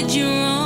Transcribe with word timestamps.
did 0.00 0.14
you 0.14 0.24
wrong. 0.24 0.59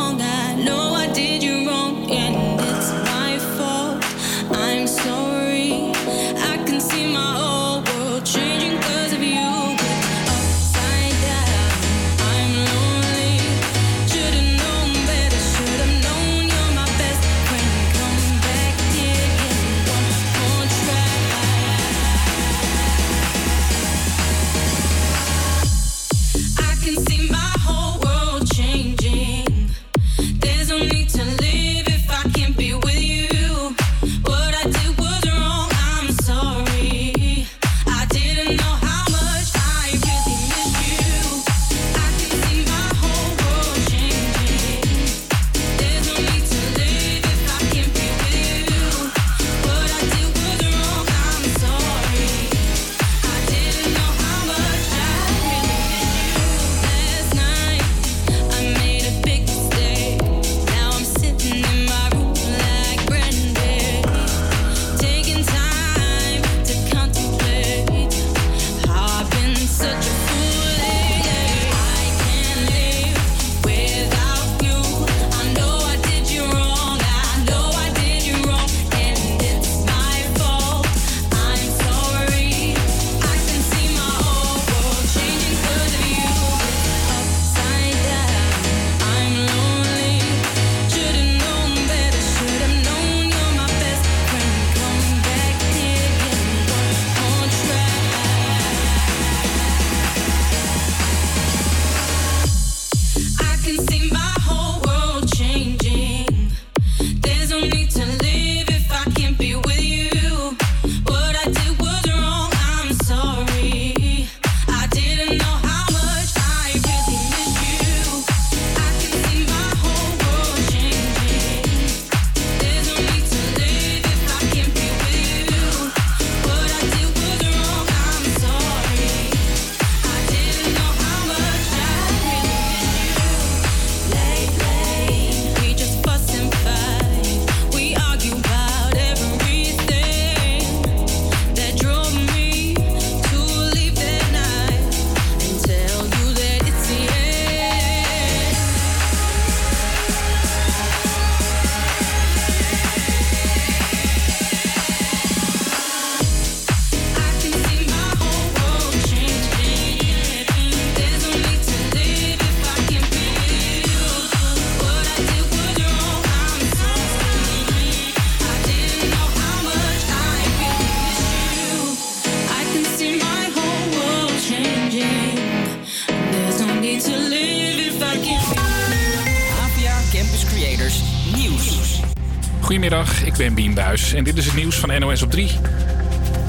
Ben 183.44 183.54
Bien 183.54 183.74
Buis 183.74 184.12
en 184.12 184.24
dit 184.24 184.36
is 184.36 184.44
het 184.44 184.54
nieuws 184.54 184.76
van 184.76 185.00
NOS 185.00 185.22
op 185.22 185.30
3. 185.30 185.50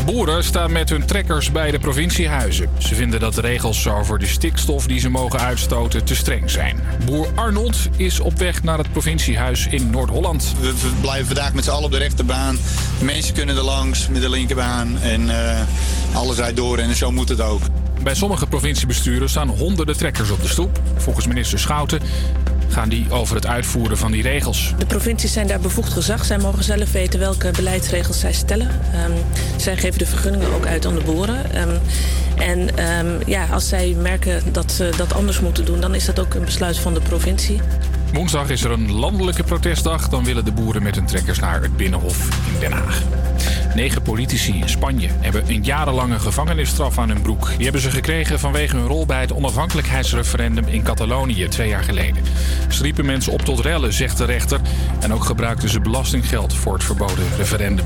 Boeren 0.06 0.44
staan 0.44 0.72
met 0.72 0.90
hun 0.90 1.06
trekkers 1.06 1.52
bij 1.52 1.72
de 1.72 1.80
provinciehuizen. 1.80 2.70
Ze 2.78 2.96
vinden 2.96 3.20
dat 3.20 3.34
de 3.34 3.42
regels 3.42 3.88
over 3.88 4.20
de 4.20 4.26
stikstof 4.26 4.88
die 4.88 5.00
ze 5.00 5.10
mogen 5.10 5.40
uitstoten 5.40 6.04
te 6.04 6.16
streng 6.16 6.52
zijn. 6.52 6.80
Boer 7.06 7.28
Arnold 7.36 7.78
is 7.96 8.20
op 8.20 8.38
weg 8.38 8.64
naar 8.64 8.78
het 8.78 8.92
provinciehuis 8.92 9.68
in 9.68 9.90
Noord-Holland. 9.90 10.56
We, 10.60 10.68
we 10.68 10.90
blijven 11.02 11.26
vandaag 11.26 11.54
met 11.54 11.64
z'n 11.64 11.70
allen 11.70 11.86
op 11.86 11.92
de 11.92 11.98
rechterbaan. 11.98 12.58
Mensen 13.02 13.34
kunnen 13.34 13.56
er 13.56 13.64
langs 13.64 14.08
met 14.08 14.22
de 14.22 14.30
linkerbaan. 14.30 14.98
En 15.02 15.30
eh, 15.30 15.62
alles 16.14 16.38
rijdt 16.38 16.58
door 16.58 16.78
en 16.78 16.96
zo 16.96 17.12
moet 17.12 17.30
het 17.30 17.42
ook. 17.42 17.62
Bij 18.04 18.16
sommige 18.16 18.48
provinciebesturen 18.48 19.30
staan 19.30 19.50
honderden 19.50 19.98
trekkers 19.98 20.30
op 20.30 20.42
de 20.42 20.48
stoep. 20.48 20.80
Volgens 20.98 21.28
minister 21.28 21.60
Schouten 21.60 22.00
gaan 22.76 22.90
die 22.90 23.12
over 23.12 23.36
het 23.36 23.48
uitvoeren 23.48 23.98
van 23.98 24.12
die 24.12 24.22
regels. 24.22 24.74
De 24.78 24.86
provincies 24.86 25.34
zijn 25.34 25.48
daar 25.48 25.60
bevoegd 25.60 25.94
gezag. 25.94 26.26
Zij 26.26 26.38
mogen 26.38 26.64
zelf 26.64 26.92
weten 26.92 27.20
welke 27.20 27.52
beleidsregels 27.56 28.20
zij 28.20 28.34
stellen. 28.34 28.70
Ehm, 28.94 29.12
zij 29.58 29.78
geven 29.78 29.98
de 30.00 30.06
vergunningen 30.06 30.54
ook 30.54 30.66
uit 30.66 30.86
aan 30.86 30.96
de 30.96 31.04
boeren. 31.04 31.54
Ehm, 31.54 31.78
en 32.38 32.78
ehm, 32.78 33.08
ja, 33.26 33.46
als 33.52 33.68
zij 33.68 33.96
merken 34.02 34.54
dat 34.54 34.72
ze 34.72 34.90
dat 34.98 35.14
anders 35.14 35.40
moeten 35.40 35.66
doen, 35.66 35.80
dan 35.80 35.96
is 35.96 36.06
dat 36.06 36.20
ook 36.20 36.34
een 36.34 36.46
besluit 36.46 36.78
van 36.78 36.94
de 36.94 37.02
provincie. 37.02 37.62
Woensdag 38.14 38.50
is 38.50 38.64
er 38.64 38.72
een 38.72 38.92
landelijke 38.92 39.44
protestdag. 39.44 40.10
Dan 40.10 40.24
willen 40.24 40.46
de 40.46 40.52
boeren 40.52 40.84
met 40.84 40.96
hun 40.96 41.06
trekkers 41.06 41.40
naar 41.40 41.62
het 41.62 41.78
Binnenhof 41.78 42.30
in 42.54 42.60
Den 42.60 42.72
Haag. 42.72 43.02
Negen 43.76 44.02
politici 44.02 44.60
in 44.60 44.70
Spanje 44.70 45.10
hebben 45.20 45.44
een 45.48 45.64
jarenlange 45.64 46.20
gevangenisstraf 46.20 46.98
aan 46.98 47.10
hun 47.10 47.22
broek. 47.22 47.52
Die 47.56 47.64
hebben 47.64 47.82
ze 47.82 47.92
gekregen 47.92 48.40
vanwege 48.40 48.76
hun 48.76 48.88
rol 48.88 49.06
bij 49.06 49.22
het 49.22 49.34
onafhankelijkheidsreferendum 49.34 50.68
in 50.68 50.84
Catalonië 50.84 51.48
twee 51.48 51.70
jaar 51.70 51.84
geleden. 51.84 52.24
Ze 52.70 52.94
mensen 53.04 53.34
op 53.34 53.42
tot 53.42 53.60
rellen, 53.60 53.94
zegt 53.94 54.18
de 54.18 54.26
rechter. 54.26 54.60
En 55.00 55.14
ook 55.14 55.24
gebruikten 55.24 55.70
ze 55.70 55.80
belastinggeld 55.80 56.54
voor 56.54 56.74
het 56.74 56.84
verboden 56.84 57.26
referendum. 57.38 57.86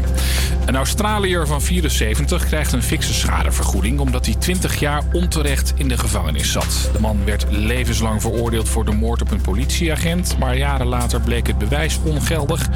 Een 0.66 0.76
Australiër 0.76 1.48
van 1.48 1.62
74 1.62 2.46
krijgt 2.46 2.72
een 2.72 2.84
fikse 2.84 3.14
schadevergoeding 3.14 4.00
omdat 4.00 4.26
hij 4.26 4.36
20 4.36 4.80
jaar 4.80 5.04
onterecht 5.12 5.74
in 5.76 5.88
de 5.88 5.98
gevangenis 5.98 6.52
zat. 6.52 6.90
De 6.94 7.00
man 7.00 7.26
werd 7.26 7.46
levenslang 7.50 8.22
veroordeeld 8.22 8.70
voor 8.70 8.86
de 8.86 8.92
moord 8.92 9.22
op 9.22 9.32
een 9.32 9.42
politieagent, 9.42 10.38
maar 10.38 10.58
jaren 10.58 10.88
later 10.88 11.22
bleek 11.22 11.48
het 11.48 11.58
bewijs 11.58 12.00
ongeldig. 12.04 12.70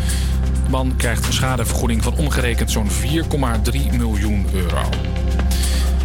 Man 0.70 0.96
krijgt 0.96 1.26
een 1.26 1.34
schadevergoeding 1.34 2.04
van 2.04 2.16
omgerekend 2.16 2.72
zo'n 2.72 2.90
4,3 2.90 3.98
miljoen 3.98 4.46
euro. 4.54 4.90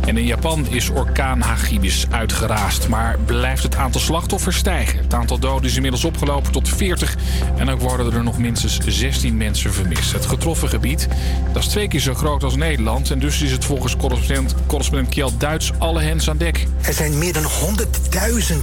En 0.05 0.17
in 0.17 0.25
Japan 0.25 0.67
is 0.69 0.89
orkaan 0.89 1.41
Hagibis 1.41 2.07
uitgeraasd, 2.11 2.89
maar 2.89 3.19
blijft 3.25 3.63
het 3.63 3.77
aantal 3.77 4.01
slachtoffers 4.01 4.57
stijgen. 4.57 4.99
Het 4.99 5.15
aantal 5.15 5.39
doden 5.39 5.69
is 5.69 5.77
inmiddels 5.77 6.05
opgelopen 6.05 6.53
tot 6.53 6.69
40 6.69 7.17
en 7.57 7.69
ook 7.69 7.81
worden 7.81 8.13
er 8.13 8.23
nog 8.23 8.39
minstens 8.39 8.79
16 8.87 9.37
mensen 9.37 9.73
vermist. 9.73 10.13
Het 10.13 10.27
getroffen 10.27 10.69
gebied 10.69 11.09
dat 11.53 11.63
is 11.63 11.69
twee 11.69 11.89
keer 11.89 12.01
zo 12.01 12.15
groot 12.15 12.43
als 12.43 12.57
Nederland 12.57 13.11
en 13.11 13.19
dus 13.19 13.43
is 13.43 13.51
het 13.51 13.65
volgens 13.65 13.97
correspondent, 13.97 14.55
correspondent 14.67 15.09
Kjeld 15.09 15.41
Duits 15.41 15.73
alle 15.79 16.01
hens 16.01 16.31
aan 16.31 16.37
dek. 16.37 16.67
Er 16.81 16.93
zijn 16.93 17.19
meer 17.19 17.33
dan 17.33 17.45
100.000 17.45 17.49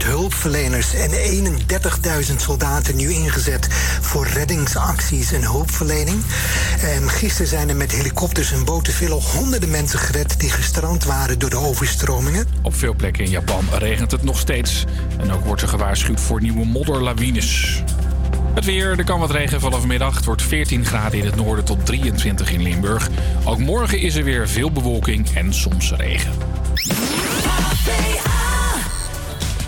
hulpverleners 0.06 0.94
en 0.94 1.10
31.000 1.12 2.36
soldaten 2.36 2.96
nu 2.96 3.12
ingezet 3.12 3.68
voor 4.02 4.28
reddingsacties 4.28 5.32
en 5.32 5.42
hulpverlening. 5.42 6.22
En 6.82 7.10
gisteren 7.10 7.48
zijn 7.48 7.70
er 7.70 7.76
met 7.76 7.92
helikopters 7.92 8.52
en 8.52 8.66
boten 8.66 8.94
veel 8.94 9.22
honderden 9.22 9.70
mensen 9.70 10.00
gered 10.00 10.40
die 10.40 10.50
gestrand 10.50 11.04
waren 11.04 11.25
door 11.34 11.50
de 11.50 11.58
overstromingen. 11.58 12.48
Op 12.62 12.76
veel 12.76 12.94
plekken 12.96 13.24
in 13.24 13.30
Japan 13.30 13.66
regent 13.78 14.12
het 14.12 14.24
nog 14.24 14.40
steeds. 14.40 14.86
En 15.20 15.32
ook 15.32 15.46
wordt 15.46 15.62
er 15.62 15.68
gewaarschuwd 15.68 16.20
voor 16.20 16.42
nieuwe 16.42 16.66
modderlawines. 16.66 17.82
Het 18.54 18.66
weer, 18.66 18.98
er 18.98 19.04
kan 19.04 19.20
wat 19.20 19.32
regen 19.32 19.60
vanaf 19.60 19.86
middag. 19.86 20.16
Het 20.16 20.26
wordt 20.26 20.42
14 20.42 20.86
graden 20.86 21.20
in 21.20 21.26
het 21.26 21.36
noorden 21.36 21.66
tot 21.66 21.86
23 21.86 22.52
in 22.52 22.62
Limburg. 22.62 23.10
Ook 23.44 23.60
morgen 23.60 24.00
is 24.00 24.16
er 24.16 24.24
weer 24.24 24.50
veel 24.50 24.72
bewolking 24.72 25.30
en 25.36 25.54
soms 25.54 25.92
regen. 25.92 26.32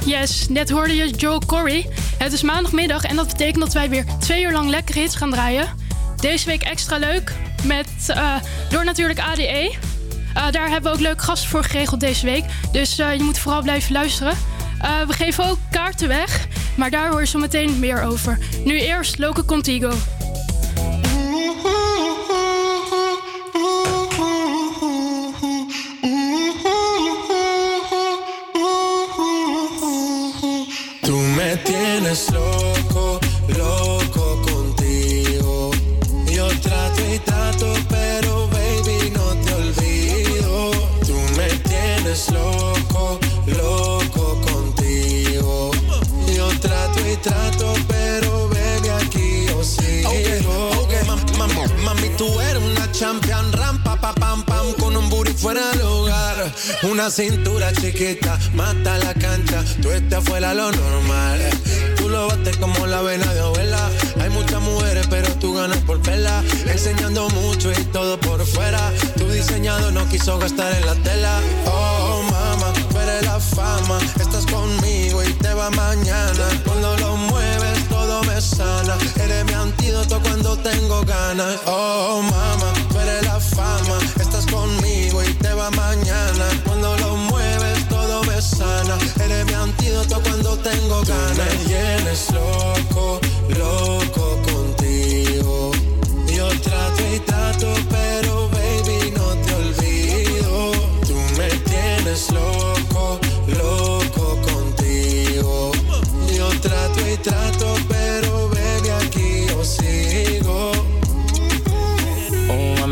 Yes, 0.06 0.50
net 0.50 0.70
hoorde 0.70 0.96
je 0.96 1.10
Joe 1.10 1.42
Corey. 1.46 1.90
Het 2.18 2.34
is 2.34 2.42
maandagmiddag 2.42 3.04
en 3.04 3.16
dat 3.16 3.28
betekent 3.28 3.64
dat 3.64 3.74
wij 3.74 3.90
weer 3.90 4.06
twee 4.20 4.44
uur 4.44 4.52
lang 4.52 4.70
lekkere 4.70 5.00
hits 5.00 5.16
gaan 5.16 5.32
draaien. 5.32 5.68
Deze 6.16 6.46
week 6.46 6.62
extra 6.62 6.98
leuk, 6.98 7.34
met, 7.64 7.88
eh, 8.08 8.36
door 8.70 8.86
natuurlijk 8.86 9.20
ADE. 9.20 9.76
Uh, 10.38 10.52
daar 10.52 10.70
hebben 10.70 10.92
we 10.92 10.98
ook 10.98 11.04
leuke 11.04 11.24
gasten 11.24 11.50
voor 11.50 11.64
geregeld 11.64 12.00
deze 12.00 12.26
week. 12.26 12.46
Dus 12.72 13.00
uh, 13.00 13.16
je 13.16 13.24
moet 13.24 13.40
vooral 13.40 13.62
blijven 13.62 13.94
luisteren. 13.94 14.34
we 15.08 15.14
geven 15.14 15.46
ook 15.46 15.58
kaarten 15.72 16.08
weg, 16.08 16.48
maar 16.76 16.90
daar 16.90 17.10
hoor 17.10 17.20
je 17.20 17.28
zo 17.28 17.40
meteen 17.40 17.80
meer 17.80 18.02
over. 18.02 18.38
Nu 18.64 18.80
eerst 18.80 19.18
Loco 19.18 19.44
Contigo. 19.44 19.94
Tú 31.02 31.16
me 31.16 31.58
tienes 31.64 32.28
fuera 55.48 55.70
del 55.70 55.82
hogar. 55.84 56.54
Una 56.92 57.10
cintura 57.10 57.72
chiquita, 57.72 58.38
mata 58.54 58.98
la 58.98 59.14
cancha, 59.14 59.64
tú 59.82 59.92
estás 59.92 60.22
fuera 60.26 60.54
lo 60.54 60.70
normal. 60.74 61.40
Tú 61.96 62.10
lo 62.10 62.28
bates 62.28 62.58
como 62.58 62.86
la 62.86 63.02
vena 63.02 63.34
de 63.34 63.40
abuela. 63.40 63.90
Hay 64.20 64.30
muchas 64.30 64.60
mujeres, 64.60 65.08
pero 65.10 65.30
tú 65.36 65.54
ganas 65.54 65.78
por 65.88 66.02
verla. 66.02 66.44
Enseñando 66.66 67.30
mucho 67.30 67.72
y 67.72 67.82
todo 67.96 68.20
por 68.20 68.46
fuera. 68.46 68.92
Tu 69.16 69.26
diseñado 69.30 69.90
no 69.92 70.06
quiso 70.10 70.38
gastar 70.38 70.70
en 70.74 70.86
la 70.86 70.96
tela. 70.96 71.40
Oh, 71.66 72.24
mama, 72.30 72.74
eres 73.02 73.24
la 73.24 73.40
fama. 73.40 74.00
Estás 74.20 74.46
conmigo 74.48 75.24
y 75.24 75.32
te 75.32 75.54
va 75.54 75.70
mañana. 75.70 76.46
Cuando 76.66 76.98
lo 76.98 77.16
mueves, 77.16 77.57
Eres 78.60 79.46
mi 79.46 79.54
antídoto 79.54 80.20
cuando 80.20 80.58
tengo 80.58 81.02
ganas. 81.04 81.60
Oh, 81.68 82.24
mama, 82.24 82.74
tú 82.90 83.00
eres 83.00 83.24
la 83.24 83.40
fama. 83.40 84.00
Estás 84.20 84.48
conmigo 84.48 85.22
y 85.24 85.32
te 85.36 85.54
va 85.54 85.70
mañana. 85.72 86.46
Cuando 86.66 86.98
lo 86.98 87.16
mueves, 87.18 87.88
todo 87.88 88.24
me 88.24 88.42
sana. 88.42 88.98
Eres 89.24 89.46
mi 89.46 89.54
antídoto 89.54 90.20
cuando 90.24 90.58
tengo 90.58 91.04
ganas. 91.04 91.38
Me 91.38 91.66
tienes 91.66 92.32
loco, 92.32 93.20
loco 93.60 94.42
contigo. 94.52 95.72
Yo 96.36 96.48
trato 96.62 97.04
y 97.16 97.20
trato, 97.20 97.68
pero 97.92 98.50
baby 98.50 99.12
no 99.16 99.36
te 99.46 99.54
olvido. 99.54 100.72
Tú 101.06 101.16
me 101.38 101.50
tienes 101.70 102.32
loco 102.32 102.77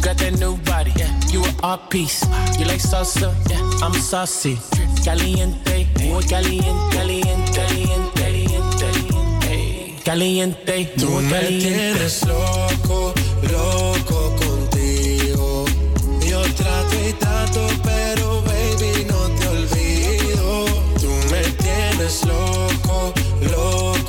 You 0.00 0.06
got 0.06 0.16
that 0.16 0.40
new 0.40 0.56
body. 0.64 0.92
Yeah, 0.96 1.12
you 1.28 1.44
an 1.44 1.54
art 1.62 1.90
piece. 1.90 2.24
You 2.58 2.64
like 2.64 2.80
salsa? 2.80 3.34
Yeah, 3.50 3.60
I'm 3.84 3.92
saucy. 3.92 4.58
Caliente, 5.04 5.86
muy 6.00 6.24
caliente, 6.24 6.96
caliente, 6.96 7.52
caliente, 7.52 8.10
caliente, 8.16 10.02
caliente, 10.02 10.90
Tú 10.96 11.10
me 11.20 11.40
tienes 11.40 12.24
loco, 12.26 13.12
loco 13.52 14.36
contigo. 14.36 15.66
Yo 16.26 16.40
trato 16.54 16.96
y 17.06 17.12
trato, 17.12 17.68
pero 17.84 18.40
baby 18.40 19.04
no 19.04 19.28
te 19.38 19.48
olvido. 19.48 20.64
Tú 20.98 21.10
me 21.30 21.42
tienes 21.60 22.24
loco, 22.24 23.12
loco 23.52 23.99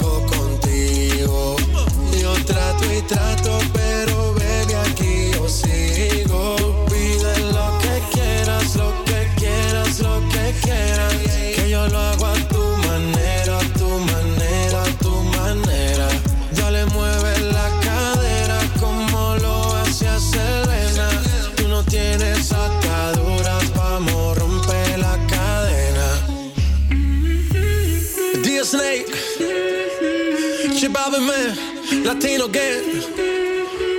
Latino 32.04 32.48
Gang, 32.48 32.84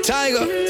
Tiger. 0.02 0.61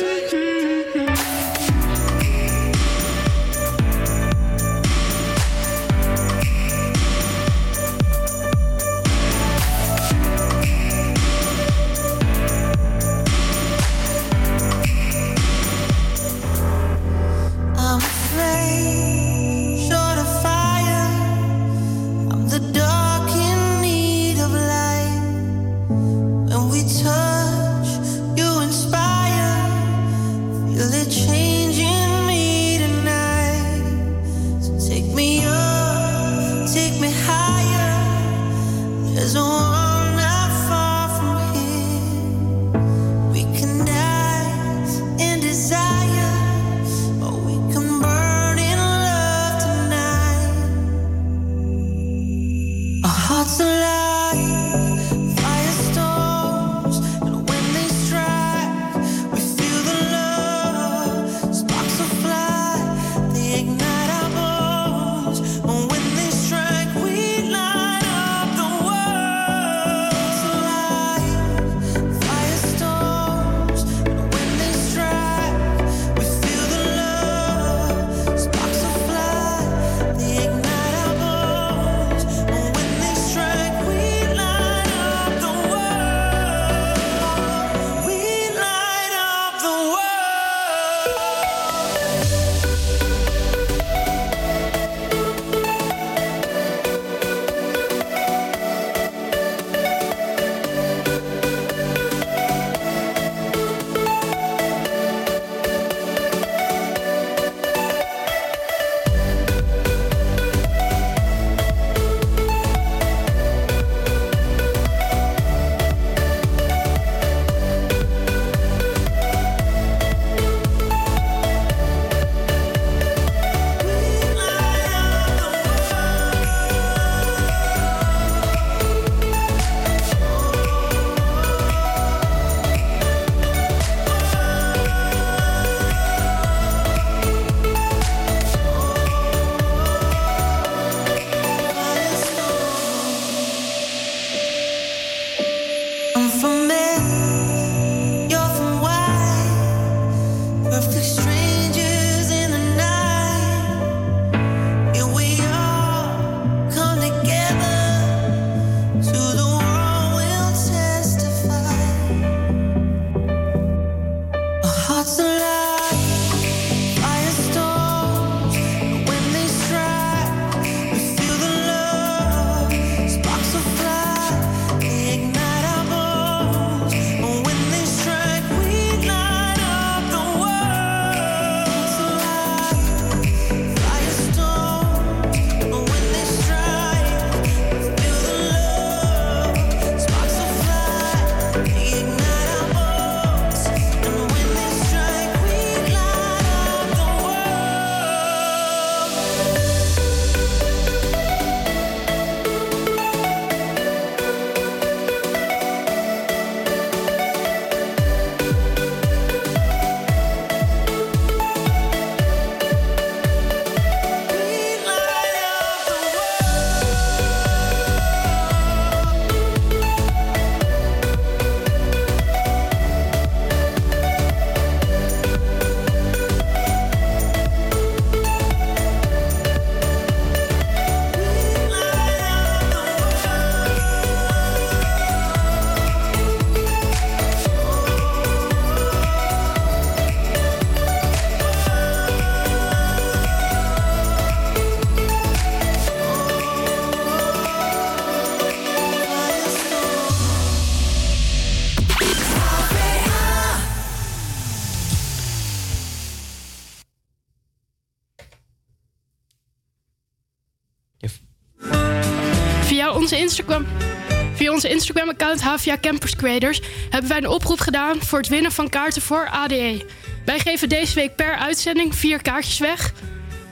Via 264.35 264.53
onze 264.53 264.69
Instagram-account 264.69 265.41
Havia 265.41 265.77
Campus 265.81 266.17
Creators 266.17 266.61
hebben 266.91 267.11
wij 267.11 267.19
een 267.19 267.29
oproep 267.29 267.61
gedaan 267.61 268.03
voor 268.03 268.19
het 268.19 268.29
winnen 268.29 268.53
van 268.53 268.69
kaarten 268.69 269.03
voor 269.03 269.29
ADE. 269.29 269.87
Wij 270.25 270.39
geven 270.39 270.69
deze 270.69 270.95
week 270.95 271.17
per 271.17 271.37
uitzending 271.37 271.95
vier 271.95 272.23
kaartjes 272.23 272.59
weg. 272.59 272.93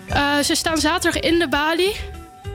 Eh, 0.08 0.38
ze 0.38 0.54
staan 0.54 0.78
zaterdag 0.78 1.22
in 1.22 1.38
de 1.38 1.48
balie 1.48 1.96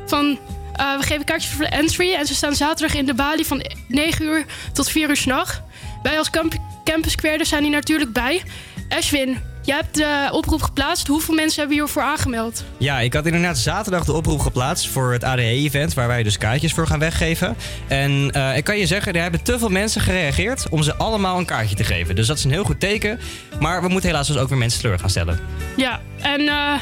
van. 0.06 0.40
Eh, 0.74 0.98
we 0.98 1.04
geven 1.04 1.26
kaartjes 1.26 1.52
voor 1.52 1.66
de 1.66 1.72
entry 1.72 2.14
en 2.14 2.26
ze 2.26 2.36
staan 2.36 2.56
zaterdag 2.56 2.98
in 2.98 3.06
de 3.06 3.14
balie 3.14 3.46
van 3.46 3.66
9 3.88 4.26
uur 4.26 4.46
tot 4.74 4.90
4 4.90 5.10
uur 5.10 5.16
s'nacht. 5.16 5.62
Wij 6.04 6.18
als 6.18 6.30
camp 6.30 6.54
Campus 6.84 7.16
Creators 7.16 7.50
zijn 7.50 7.64
hier 7.64 7.72
natuurlijk 7.72 8.14
bij. 8.14 8.44
Ashwin, 8.90 9.42
Jij 9.66 9.76
hebt 9.76 9.96
de 9.96 10.30
oproep 10.32 10.62
geplaatst. 10.62 11.08
Hoeveel 11.08 11.36
mensen 11.36 11.60
hebben 11.60 11.78
hiervoor 11.78 12.02
aangemeld? 12.02 12.64
Ja, 12.78 13.00
ik 13.00 13.14
had 13.14 13.26
inderdaad 13.26 13.58
zaterdag 13.58 14.06
de 14.06 14.14
oproep 14.14 14.40
geplaatst 14.40 14.88
voor 14.88 15.12
het 15.12 15.24
ADE-event, 15.24 15.94
waar 15.94 16.08
wij 16.08 16.24
dus 16.24 16.38
kaartjes 16.38 16.74
voor 16.74 16.88
gaan 16.88 17.00
weggeven. 17.00 17.56
En 17.88 18.32
eh, 18.32 18.58
ik 18.58 18.64
kan 18.64 18.78
je 18.78 18.86
zeggen, 18.86 19.14
er 19.14 19.22
hebben 19.22 19.44
te 19.44 19.60
veel 19.60 19.70
mensen 19.70 20.02
gereageerd 20.02 20.70
om 20.70 20.84
ze 20.84 20.96
allemaal 20.96 21.38
een 21.38 21.46
kaartje 21.46 21.76
te 21.76 21.84
geven. 21.84 22.16
Dus 22.16 22.28
dat 22.28 22.38
is 22.38 22.44
een 22.44 22.52
heel 22.52 22.64
goed 22.64 22.80
teken. 22.80 23.20
Maar 23.60 23.82
we 23.82 23.88
moeten 23.88 24.10
helaas 24.10 24.28
dus 24.28 24.38
ook 24.38 24.50
weer 24.50 24.58
mensen 24.58 24.82
teleur 24.82 25.00
gaan 25.00 25.10
stellen. 25.10 25.40
Ja, 25.76 26.02
en 26.22 26.48
eh, 26.48 26.74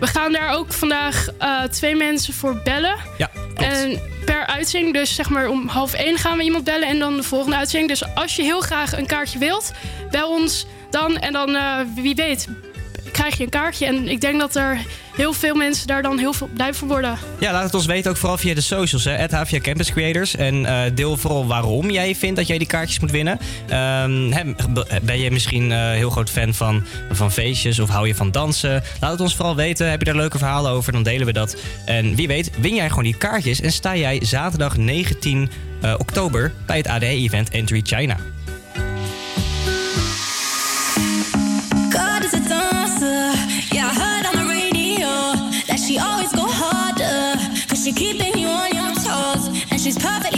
we 0.00 0.06
gaan 0.06 0.32
daar 0.32 0.54
ook 0.54 0.72
vandaag 0.72 1.28
twee 1.70 1.96
mensen 1.96 2.34
voor 2.34 2.60
bellen. 2.64 2.96
Ja, 3.16 3.30
klopt 3.54 4.17
per 4.28 4.46
uitzending. 4.46 4.94
Dus 4.94 5.14
zeg 5.14 5.28
maar 5.28 5.48
om 5.48 5.68
half 5.68 5.94
één 5.94 6.18
gaan 6.18 6.36
we 6.36 6.42
iemand 6.42 6.64
bellen 6.64 6.88
en 6.88 6.98
dan 6.98 7.16
de 7.16 7.22
volgende 7.22 7.56
uitzending. 7.56 7.90
Dus 7.90 8.14
als 8.14 8.36
je 8.36 8.42
heel 8.42 8.60
graag 8.60 8.96
een 8.96 9.06
kaartje 9.06 9.38
wilt, 9.38 9.72
bel 10.10 10.30
ons 10.30 10.66
dan. 10.90 11.18
En 11.18 11.32
dan 11.32 11.56
eh, 11.56 11.80
wie 11.94 12.14
weet 12.14 12.48
krijg 13.12 13.36
je 13.36 13.44
een 13.44 13.50
kaartje. 13.50 13.86
En 13.86 14.08
ik 14.08 14.20
denk 14.20 14.40
dat 14.40 14.56
er 14.56 14.78
heel 15.16 15.32
veel 15.32 15.54
mensen 15.54 15.86
daar 15.86 16.02
dan 16.02 16.18
heel 16.18 16.32
veel 16.32 16.48
blij 16.54 16.74
voor 16.74 16.88
worden. 16.88 17.18
Ja, 17.38 17.52
laat 17.52 17.62
het 17.62 17.74
ons 17.74 17.86
weten 17.86 18.10
ook 18.10 18.16
vooral 18.16 18.38
via 18.38 18.54
de 18.54 18.60
socials. 18.60 19.06
At 19.06 19.30
HVA 19.30 19.58
Campus 19.58 19.92
Creators. 19.92 20.36
En 20.36 20.66
eh, 20.66 20.90
deel 20.94 21.16
vooral 21.16 21.46
waarom 21.46 21.90
jij 21.90 22.14
vindt 22.14 22.36
dat 22.36 22.46
jij 22.46 22.58
die 22.58 22.66
kaartjes 22.66 23.00
moet 23.00 23.10
winnen. 23.10 23.38
Ehm, 23.68 24.54
ben 25.02 25.18
je 25.18 25.30
misschien 25.30 25.70
uh, 25.70 25.90
heel 25.90 26.10
groot 26.10 26.30
fan 26.30 26.54
van, 26.54 26.84
van 27.10 27.32
feestjes 27.32 27.78
of 27.78 27.88
hou 27.88 28.06
je 28.06 28.14
van 28.14 28.30
dansen? 28.30 28.82
Laat 29.00 29.10
het 29.10 29.20
ons 29.20 29.36
vooral 29.36 29.56
weten. 29.56 29.90
Heb 29.90 29.98
je 29.98 30.04
daar 30.04 30.16
leuke 30.16 30.38
verhalen 30.38 30.70
over? 30.70 30.92
Dan 30.92 31.02
delen 31.02 31.26
we 31.26 31.32
dat. 31.32 31.56
En 31.84 32.14
wie 32.14 32.26
weet 32.26 32.50
win 32.60 32.74
jij 32.74 32.88
gewoon 32.88 33.04
die 33.04 33.16
kaartjes 33.16 33.60
en 33.60 33.72
sta 33.72 33.96
jij 33.96 34.18
zaterdag 34.24 34.76
19 34.76 35.50
eh, 35.80 35.94
oktober 35.98 36.52
bij 36.66 36.76
het 36.76 36.86
ADE-event 36.86 37.50
Entry 37.50 37.80
China. 37.84 38.16
always 45.98 46.32
go 46.32 46.46
harder. 46.46 47.36
Cause 47.68 47.84
she 47.84 47.92
keeping 47.92 48.38
you 48.38 48.48
on 48.48 48.72
your 48.72 48.94
toes. 48.94 49.48
And 49.70 49.80
she's 49.80 49.98
perfectly. 49.98 50.37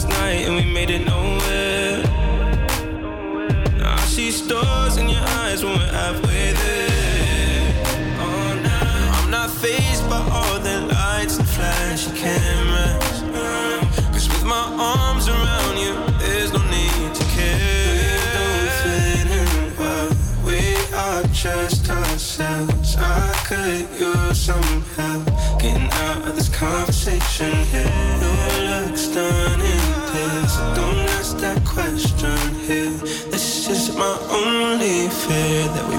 last 0.00 0.18
night 0.20 0.46
and 0.46 0.56
we 0.56 0.64
made 0.64 0.88
it 0.90 1.04
nowhere. 1.04 1.59
only 34.80 35.10
fear 35.10 35.68
that 35.74 35.89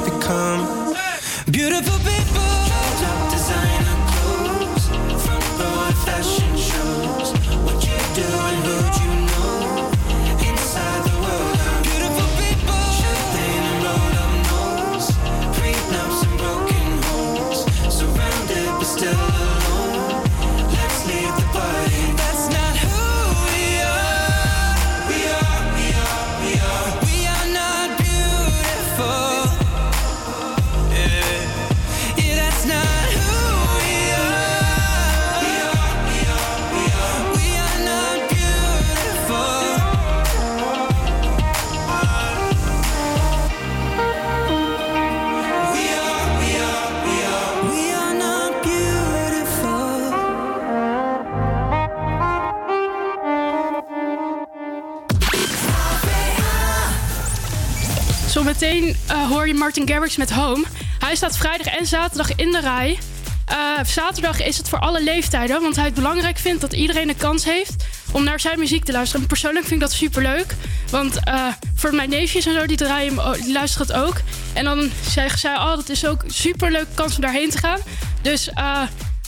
Martin 59.62 59.88
Garrix 59.88 60.18
met 60.18 60.32
Home. 60.32 60.64
Hij 61.00 61.16
staat 61.16 61.38
vrijdag 61.38 61.68
en 61.68 61.86
zaterdag 61.86 62.36
in 62.36 62.52
de 62.52 62.60
rij. 62.60 63.00
Eh, 63.46 63.58
zaterdag 63.86 64.42
is 64.42 64.58
het 64.58 64.70
voor 64.70 64.80
alle 64.80 65.04
leeftijden, 65.04 65.62
want 65.62 65.76
hij 65.76 65.86
het 65.86 65.94
belangrijk 65.94 66.38
vindt 66.38 66.62
dat 66.62 66.74
iedereen 66.74 67.10
een 67.10 67.18
kans 67.18 67.46
heeft 67.46 67.76
om 68.12 68.24
naar 68.24 68.40
zijn 68.40 68.60
muziek 68.60 68.84
te 68.86 68.92
luisteren. 68.92 69.28
Persoonlijk 69.28 69.66
vind 69.66 69.82
ik 69.82 69.88
dat 69.88 69.98
superleuk, 69.98 70.56
want 70.90 71.24
eh, 71.24 71.48
voor 71.76 71.96
mijn 71.96 72.10
neefjes 72.10 72.46
en 72.46 72.54
zo, 72.54 72.66
die, 72.66 72.78
draaien, 72.78 73.16
die 73.44 73.54
luisteren 73.54 73.88
het 73.88 73.96
ook. 73.96 74.22
En 74.54 74.64
dan 74.64 74.92
zeggen 75.10 75.40
zij, 75.40 75.56
oh, 75.56 75.76
dat 75.76 75.90
is 75.90 76.06
ook 76.06 76.24
superleuk 76.28 76.88
kans 76.94 77.16
om 77.16 77.22
daarheen 77.22 77.50
te 77.50 77.58
gaan. 77.58 77.80
Dus 78.22 78.50
eh, 78.50 78.82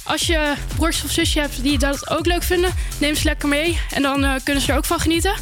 als 0.03 0.27
je 0.27 0.53
broers 0.75 1.03
of 1.03 1.11
zusje 1.11 1.39
hebt 1.39 1.63
die 1.63 1.77
dat 1.77 2.09
ook 2.09 2.25
leuk 2.25 2.43
vinden, 2.43 2.73
neem 2.97 3.15
ze 3.15 3.23
lekker 3.23 3.49
mee. 3.49 3.79
En 3.89 4.01
dan 4.01 4.39
kunnen 4.43 4.63
ze 4.63 4.71
er 4.71 4.77
ook 4.77 4.85
van 4.85 4.99
genieten. 4.99 5.33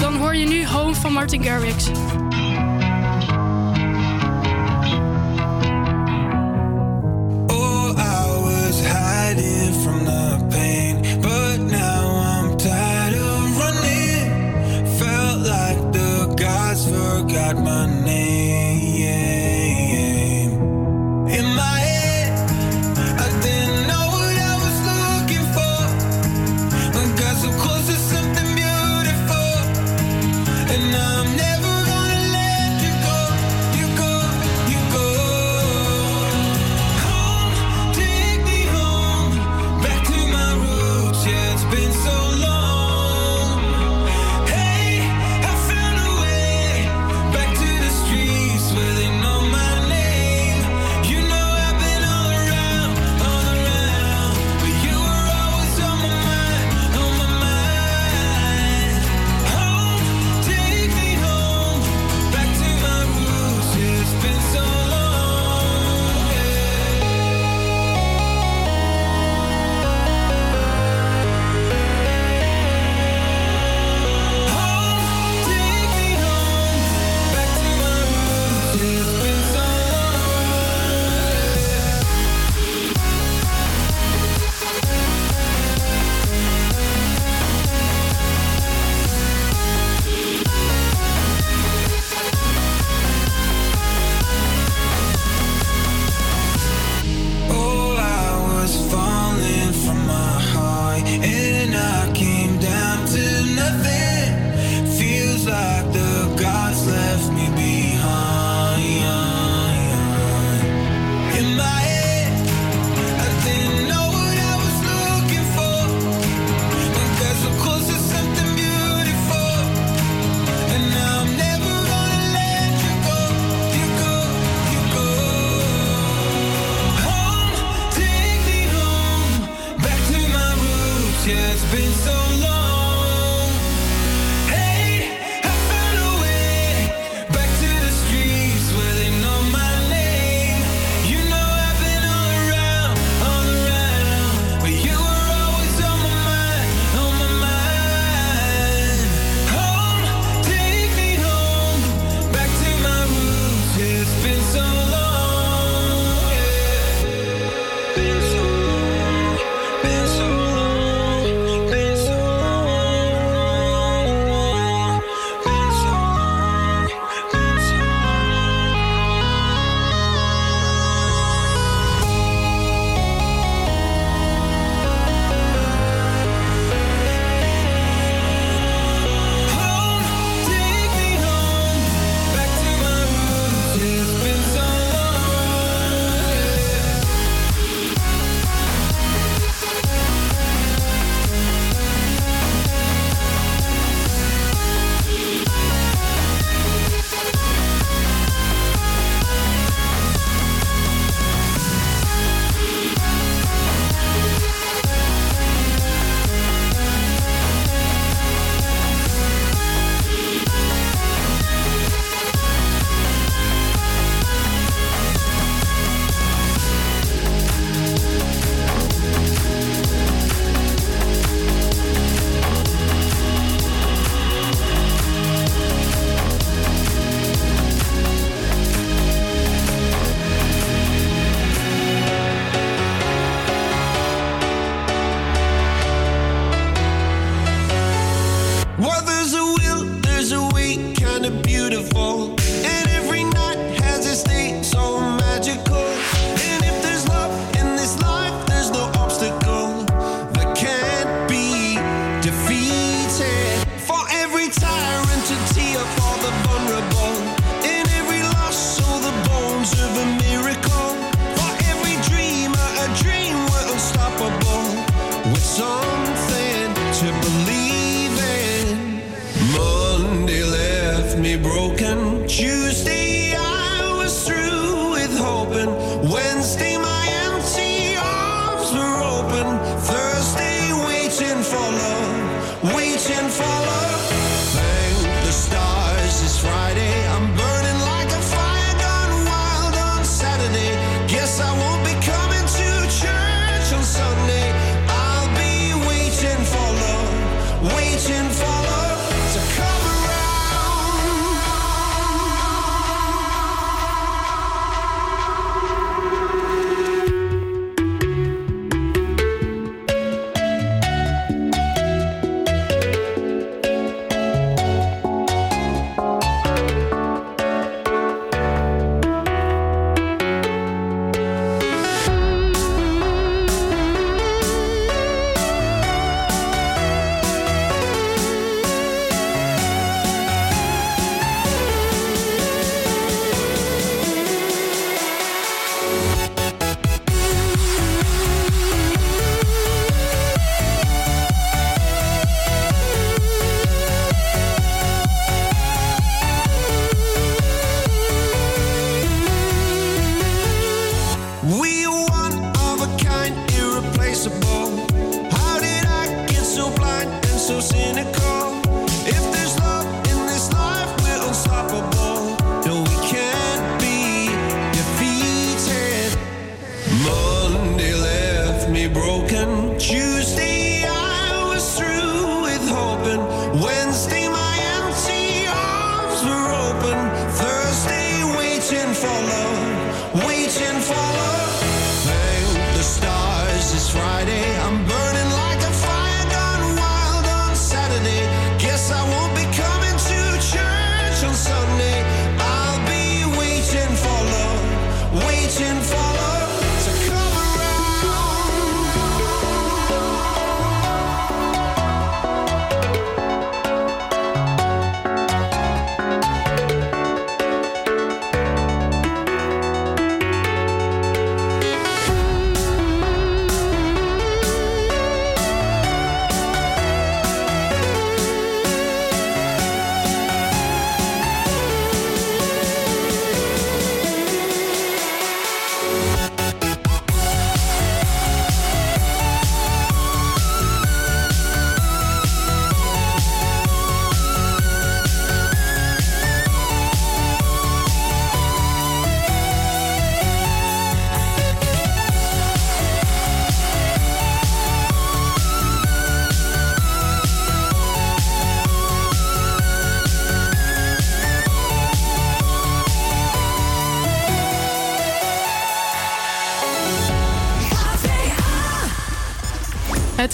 dan 0.00 0.16
hoor 0.16 0.36
je 0.36 0.46
nu 0.46 0.66
Home 0.66 0.94
van 0.94 1.12
Martin 1.12 1.42
Garrix. 1.42 1.84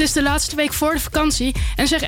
Is 0.02 0.12
de 0.12 0.22
laatste 0.22 0.56
week 0.56 0.72
voor 0.72 0.92
de 0.92 1.00
vakantie. 1.00 1.54
En 1.76 1.88
zeg, 1.88 2.02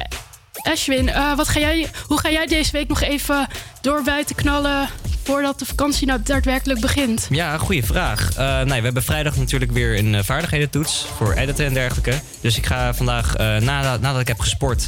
Ashwin, 0.63 1.09
eh, 1.09 1.37
wat 1.37 1.49
ga 1.49 1.61
jij, 1.61 1.89
hoe 2.07 2.21
ga 2.21 2.31
jij 2.31 2.47
deze 2.47 2.73
week 2.73 2.89
nog 2.89 3.03
even 3.03 3.47
door 3.81 4.03
buiten 4.03 4.37
knallen 4.37 4.89
voordat 5.23 5.59
de 5.59 5.65
vakantie 5.65 6.07
nou 6.07 6.21
daadwerkelijk 6.23 6.81
begint? 6.81 7.27
Ja, 7.31 7.59
goede 7.59 7.83
vraag. 7.83 8.37
Eh, 8.37 8.61
nee, 8.61 8.79
we 8.79 8.85
hebben 8.85 9.03
vrijdag 9.03 9.37
natuurlijk 9.37 9.73
weer 9.73 9.99
een 9.99 10.15
uh, 10.15 10.23
vaardighedentoets 10.23 11.07
voor 11.17 11.33
editen 11.33 11.67
en 11.67 11.75
dergelijke. 11.75 12.21
Dus 12.41 12.57
ik 12.57 12.67
ga 12.67 12.95
vandaag, 12.95 13.37
nadat, 13.37 14.01
nadat 14.01 14.21
ik 14.21 14.29
heb 14.29 14.41
gesport, 14.41 14.87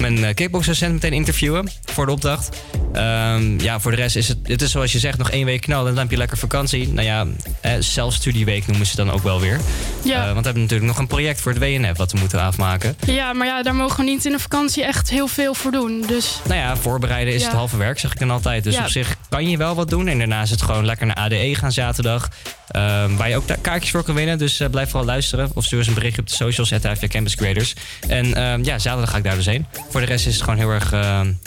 mijn 0.00 0.34
kickboxdocent 0.34 0.92
meteen 0.92 1.12
interviewen 1.12 1.70
voor 1.84 2.06
de 2.06 2.12
opdracht. 2.12 2.56
Ehm, 2.96 3.60
ja, 3.60 3.80
voor 3.80 3.90
de 3.90 3.96
rest 3.96 4.16
is 4.16 4.28
het, 4.28 4.38
het 4.42 4.62
is 4.62 4.70
zoals 4.70 4.92
je 4.92 4.98
zegt, 4.98 5.18
nog 5.18 5.30
één 5.30 5.44
week 5.44 5.60
knallen 5.60 5.86
en 5.88 5.92
dan 5.94 6.02
heb 6.02 6.10
je 6.10 6.16
lekker 6.16 6.38
vakantie. 6.38 6.88
Nou 6.92 7.06
ja, 7.06 7.26
eh, 7.60 7.72
zelfstudieweek 7.78 8.66
noemen 8.66 8.86
ze 8.86 8.96
dan 8.96 9.10
ook 9.10 9.22
wel 9.22 9.40
weer. 9.40 9.60
Ja. 10.04 10.12
Eh, 10.18 10.24
want 10.24 10.36
we 10.36 10.42
hebben 10.42 10.62
natuurlijk 10.62 10.88
nog 10.90 10.98
een 10.98 11.06
project 11.06 11.40
voor 11.40 11.52
het 11.52 11.60
WNF 11.60 11.96
wat 11.96 12.12
we 12.12 12.18
moeten 12.18 12.40
afmaken. 12.40 12.96
Ja, 13.06 13.32
maar 13.32 13.46
ja, 13.46 13.62
daar 13.62 13.74
mogen 13.74 13.96
we 14.04 14.10
niet 14.10 14.24
in 14.24 14.32
de 14.32 14.38
vakantie 14.38 14.84
echt 14.84 15.10
heel 15.10 15.26
veel 15.28 15.54
voor 15.54 15.70
doen. 15.70 16.04
Dus 16.06 16.40
Nou 16.46 16.60
ja, 16.60 16.76
voorbereiden 16.76 17.34
is 17.34 17.40
Ja. 17.40 17.46
het 17.46 17.56
halve 17.56 17.76
werk, 17.76 17.98
zeg 17.98 18.12
ik 18.12 18.18
dan 18.18 18.30
altijd. 18.30 18.64
Dus 18.64 18.74
Ja. 18.74 18.82
op 18.82 18.88
zich 18.88 19.16
kan 19.28 19.48
je 19.50 19.56
wel 19.56 19.74
wat 19.74 19.90
doen. 19.90 20.08
En 20.08 20.18
daarna 20.18 20.42
is 20.42 20.50
het 20.50 20.62
gewoon 20.62 20.84
lekker 20.84 21.06
naar 21.06 21.16
ADE 21.16 21.54
gaan 21.54 21.72
zaterdag. 21.72 22.28
ehm, 22.66 23.16
waar 23.16 23.28
je 23.28 23.36
ook 23.36 23.46
daar 23.48 23.58
kaartjes 23.60 23.90
voor 23.90 24.02
kan 24.02 24.14
winnen. 24.14 24.38
Dus 24.38 24.60
eh, 24.60 24.68
blijf 24.70 24.88
vooral 24.90 25.06
luisteren. 25.06 25.50
Of 25.54 25.64
stuur 25.64 25.78
eens 25.78 25.88
een 25.88 25.94
berichtje 25.94 26.20
op 26.20 26.28
de 26.28 26.34
socials, 26.34 26.70
het 26.70 27.06
Campus 27.08 27.34
Creators. 27.36 27.74
En 28.08 28.34
ehm, 28.34 28.64
ja, 28.64 28.78
zaterdag 28.78 29.10
ga 29.10 29.16
ik 29.16 29.24
daar 29.24 29.34
dus 29.36 29.46
heen. 29.46 29.66
Voor 29.90 30.00
de 30.00 30.06
rest 30.06 30.26
is 30.26 30.34
het 30.34 30.42
gewoon 30.42 30.58
heel 30.58 30.70
erg 30.70 30.92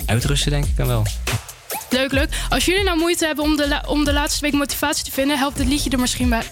uitrusten, 0.05 0.51
denk 0.51 0.65
ik 0.65 0.77
dan 0.77 0.87
wel. 0.87 1.05
Leuk, 1.91 2.11
leuk. 2.11 2.29
Als 2.49 2.65
jullie 2.65 2.83
nou 2.83 2.97
moeite 2.97 3.25
hebben 3.25 3.43
om 3.43 3.55
de, 3.55 3.81
om 3.87 4.05
de 4.05 4.13
laatste 4.13 4.41
week 4.41 4.53
motivatie 4.53 5.03
te 5.03 5.11
vinden, 5.11 5.37
helpt 5.37 5.57
het 5.57 5.67
liedje 5.67 5.89
er 5.89 5.99
misschien 5.99 6.29
bij. 6.29 6.43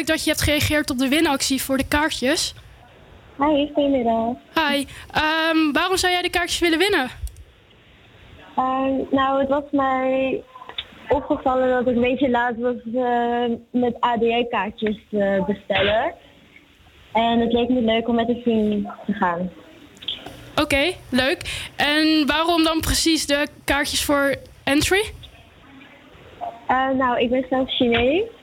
Leuk 0.00 0.08
dat 0.08 0.24
je 0.24 0.30
hebt 0.30 0.42
gereageerd 0.42 0.90
op 0.90 0.98
de 0.98 1.08
winactie 1.08 1.62
voor 1.62 1.76
de 1.76 1.88
kaartjes. 1.88 2.54
Hi, 3.38 3.66
goedemiddag. 3.74 4.36
Hi, 4.54 4.86
Ehm, 5.12 5.72
waarom 5.72 5.96
zou 5.96 6.12
jij 6.12 6.22
de 6.22 6.30
kaartjes 6.30 6.58
willen 6.58 6.78
winnen? 6.78 7.08
Ehm, 8.56 8.92
nou, 9.10 9.40
het 9.40 9.48
was 9.48 9.62
mij 9.70 10.42
opgevallen 11.08 11.68
dat 11.68 11.80
ik 11.80 11.94
een 11.94 12.00
beetje 12.00 12.30
laat 12.30 12.56
was 12.56 12.74
eh, 12.94 13.56
met 13.70 13.96
ADE-kaartjes 14.00 14.98
eh, 15.10 15.44
bestellen. 15.44 16.14
En 17.12 17.40
het 17.40 17.52
leek 17.52 17.68
me 17.68 17.80
leuk 17.80 18.08
om 18.08 18.14
met 18.14 18.28
een 18.28 18.40
vriend 18.42 18.88
te 19.06 19.12
gaan. 19.12 19.50
Oké, 20.56 20.92
leuk. 21.10 21.70
En 21.76 22.26
waarom 22.26 22.64
dan 22.64 22.80
precies 22.80 23.26
de 23.26 23.46
kaartjes 23.64 24.04
voor 24.04 24.34
entry? 24.64 25.02
Eh, 26.66 26.88
nou, 26.88 27.20
ik 27.20 27.30
ben 27.30 27.46
zelf 27.50 27.70
Chinees. 27.70 28.38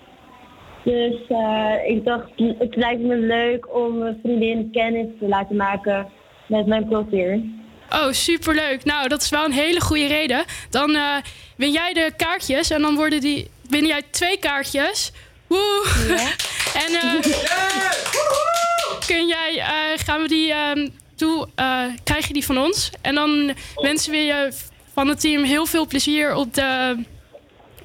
Dus 0.88 1.16
eh, 1.28 1.74
ik 1.88 2.06
dacht, 2.06 2.30
het 2.36 2.76
lijkt 2.76 3.02
me 3.02 3.16
leuk 3.16 3.76
om 3.76 4.02
een 4.02 4.20
vriendin 4.24 4.72
kennis 4.72 5.08
te 5.20 5.28
laten 5.28 5.56
maken 5.56 6.08
met 6.48 6.66
mijn 6.66 6.88
cultuur. 6.88 7.42
Oh, 7.90 8.12
superleuk. 8.12 8.84
Nou, 8.84 9.08
dat 9.08 9.22
is 9.22 9.30
wel 9.30 9.46
een 9.46 9.52
hele 9.52 9.82
goede 9.82 10.08
reden. 10.08 10.46
Dan 10.70 10.96
eh, 10.96 11.16
win 11.56 11.72
jij 11.72 11.94
de 11.94 12.12
kaartjes 12.18 12.70
en 12.70 12.82
dan 12.82 12.96
worden 12.96 13.22
die, 13.22 13.48
win 13.70 13.86
jij 13.86 14.02
twee 14.12 14.38
kaartjes. 14.40 15.12
Woe! 15.48 15.86
en 16.86 16.94
eh, 16.94 17.14
kun 19.08 19.28
jij, 19.28 19.60
eh, 19.60 20.06
gaan 20.06 20.22
we 20.22 20.28
die 20.28 20.54
ehm, 20.54 20.88
toe, 21.16 21.48
eh, 21.56 21.84
krijg 22.04 22.28
je 22.28 22.34
die 22.34 22.46
van 22.46 22.58
ons. 22.58 22.90
En 23.02 23.16
dan 23.16 23.54
wensen 23.76 24.12
we 24.12 24.18
je 24.18 24.52
van 24.94 25.08
het 25.08 25.20
team 25.20 25.44
heel 25.44 25.66
veel 25.66 25.88
plezier 25.88 26.36
op, 26.36 26.54
de, 26.54 26.98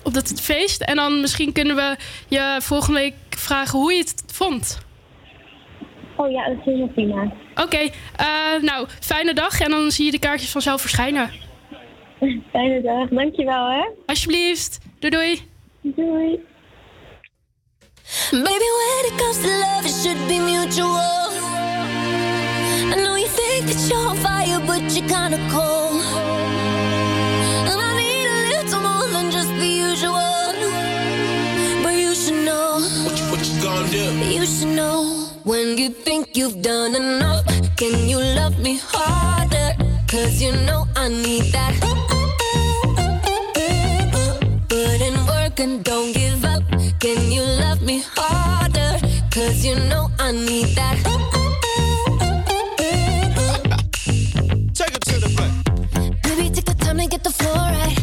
op 0.04 0.14
dat 0.14 0.40
feest. 0.40 0.80
En 0.80 0.96
dan 0.96 1.20
misschien 1.20 1.52
kunnen 1.52 1.76
we 1.76 1.96
je 2.28 2.58
volgende 2.60 3.00
week 3.00 3.14
vragen 3.28 3.78
hoe 3.78 3.92
je 3.92 3.98
het 3.98 4.24
vond. 4.32 4.80
Oh 6.16 6.30
ja, 6.30 6.48
dat 6.48 6.56
is 6.58 6.64
helemaal 6.64 6.88
prima. 6.88 7.32
Oké, 7.54 7.90
eh, 8.16 8.60
nou, 8.60 8.86
fijne 9.00 9.34
dag 9.34 9.60
en 9.60 9.70
dan 9.70 9.90
zie 9.90 10.04
je 10.04 10.10
de 10.10 10.18
kaartjes 10.18 10.50
vanzelf 10.50 10.80
verschijnen. 10.80 11.30
Fijne 12.52 12.82
dag, 12.82 13.08
dankjewel 13.08 13.70
hè. 13.70 13.84
Alsjeblieft, 14.06 14.78
doei 14.98 15.12
doei. 15.12 15.42
Doei. 15.80 16.40
Baby, 18.30 18.68
when 18.78 19.12
it 19.12 19.16
comes 19.16 19.40
to 19.40 19.48
love, 19.48 19.84
it 19.84 19.94
should 20.02 20.26
be 20.26 20.38
mutual. 20.38 21.30
I 22.90 22.94
know 22.94 23.16
you 23.16 23.28
think 23.28 23.66
that 23.68 23.88
you're 23.88 24.08
on 24.08 24.16
fire, 24.16 24.60
but 24.60 24.94
you're 24.94 25.08
kinda 25.08 25.38
cold. 25.50 26.61
The 29.62 29.68
usual. 29.68 30.42
But 31.82 31.94
you 31.94 32.14
should 32.14 32.44
know. 32.44 32.80
What 33.04 33.14
you, 33.18 33.26
what 33.30 33.40
you 33.48 33.62
gonna 33.62 33.88
do? 33.88 34.04
You 34.36 34.44
should 34.46 34.74
know. 34.80 35.28
When 35.44 35.78
you 35.78 35.88
think 35.90 36.36
you've 36.36 36.62
done 36.62 36.94
enough, 36.94 37.46
can 37.76 38.08
you 38.08 38.18
love 38.18 38.58
me 38.58 38.80
harder? 38.82 39.70
Cause 40.08 40.42
you 40.42 40.52
know 40.66 40.86
I 40.96 41.08
need 41.08 41.46
that. 41.56 41.74
Put 44.68 45.00
in 45.08 45.16
work 45.26 45.60
and 45.60 45.84
don't 45.84 46.12
give 46.12 46.44
up. 46.44 46.62
Can 46.98 47.30
you 47.30 47.42
love 47.64 47.82
me 47.82 48.02
harder? 48.16 48.92
Cause 49.30 49.64
you 49.64 49.76
know 49.90 50.10
I 50.18 50.32
need 50.32 50.70
that. 50.78 50.96
Take 54.78 54.94
it 54.98 55.04
to 55.10 55.16
the 55.24 55.30
front. 55.36 55.54
Maybe 56.26 56.50
take 56.50 56.64
the 56.64 56.76
time 56.84 56.98
to 56.98 57.06
get 57.06 57.22
the 57.22 57.30
floor 57.30 57.54
right. 57.54 58.01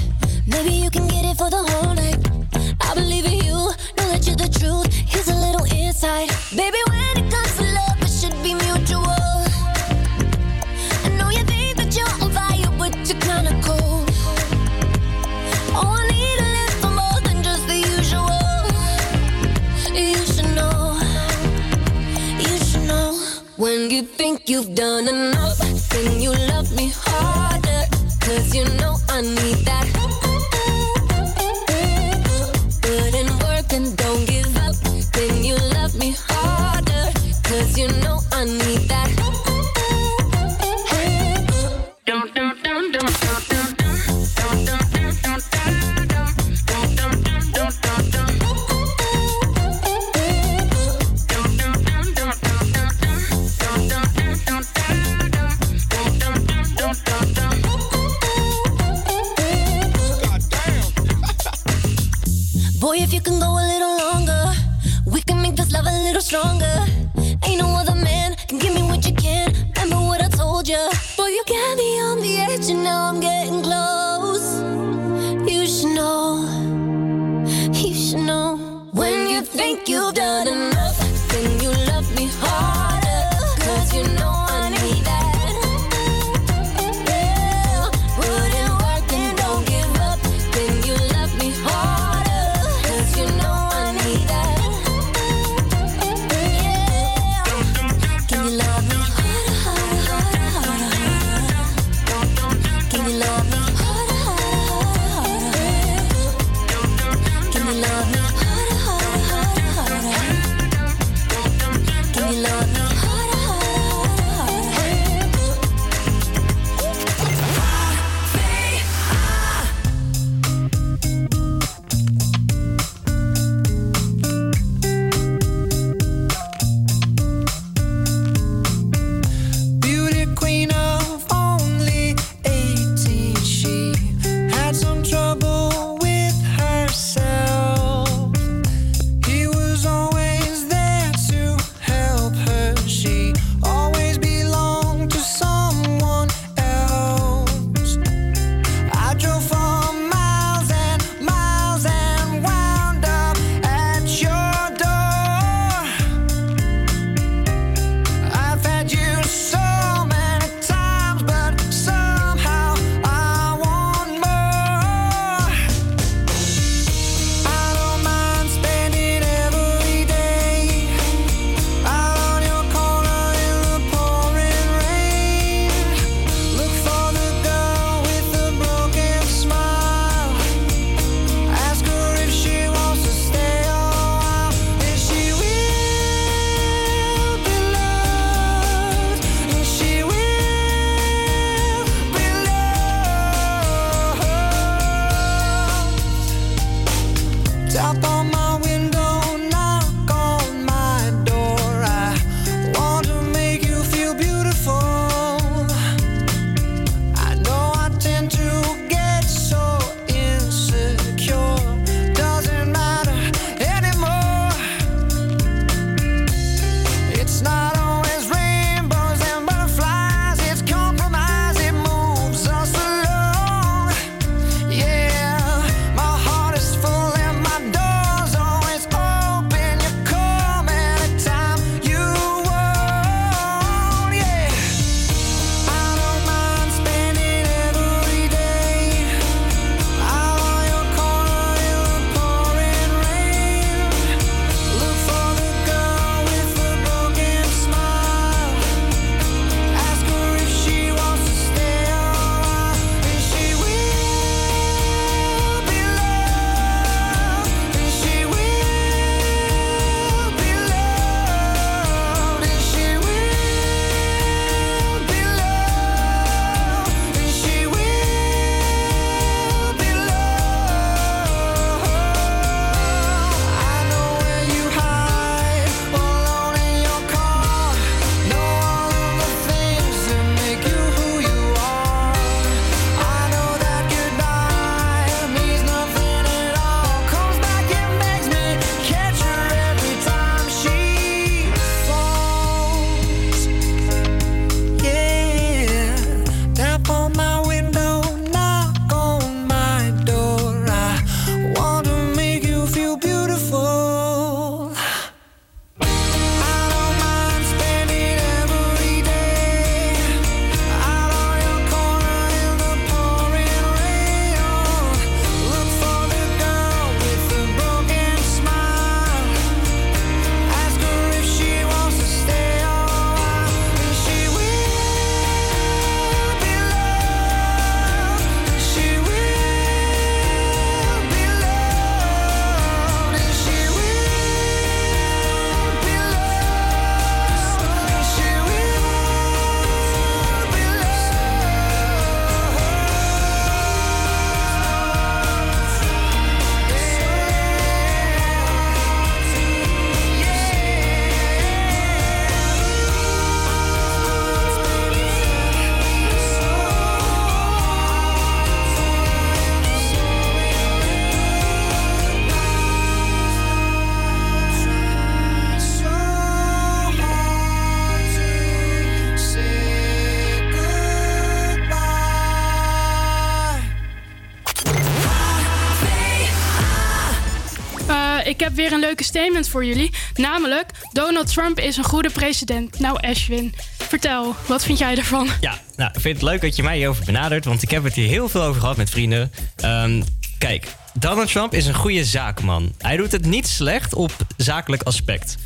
Statement 379.03 379.47
voor 379.47 379.65
jullie. 379.65 379.91
Namelijk, 380.15 380.71
Donald 380.91 381.33
Trump 381.33 381.59
is 381.59 381.77
een 381.77 381.83
goede 381.83 382.09
president. 382.09 382.79
Nou, 382.79 382.97
Ashwin, 383.01 383.53
vertel, 383.77 384.35
wat 384.47 384.63
vind 384.63 384.77
jij 384.77 384.97
ervan? 384.97 385.27
Ja, 385.41 385.57
nou, 385.75 385.91
ik 385.93 385.99
vind 385.99 386.15
het 386.15 386.23
leuk 386.23 386.41
dat 386.41 386.55
je 386.55 386.63
mij 386.63 386.77
hierover 386.77 387.05
benadert, 387.05 387.45
want 387.45 387.61
ik 387.61 387.71
heb 387.71 387.83
het 387.83 387.93
hier 387.93 388.07
heel 388.07 388.29
veel 388.29 388.43
over 388.43 388.61
gehad 388.61 388.77
met 388.77 388.89
vrienden. 388.89 389.31
Ehm, 389.55 390.01
kijk, 390.37 390.67
Donald 390.93 391.31
Trump 391.31 391.53
is 391.53 391.65
een 391.65 391.73
goede 391.73 392.05
zakenman. 392.05 392.73
Hij 392.77 392.97
doet 392.97 393.11
het 393.11 393.25
niet 393.25 393.47
slecht 393.47 393.95
op 393.95 394.11
zakelijk 394.37 394.83
aspect. 394.83 395.37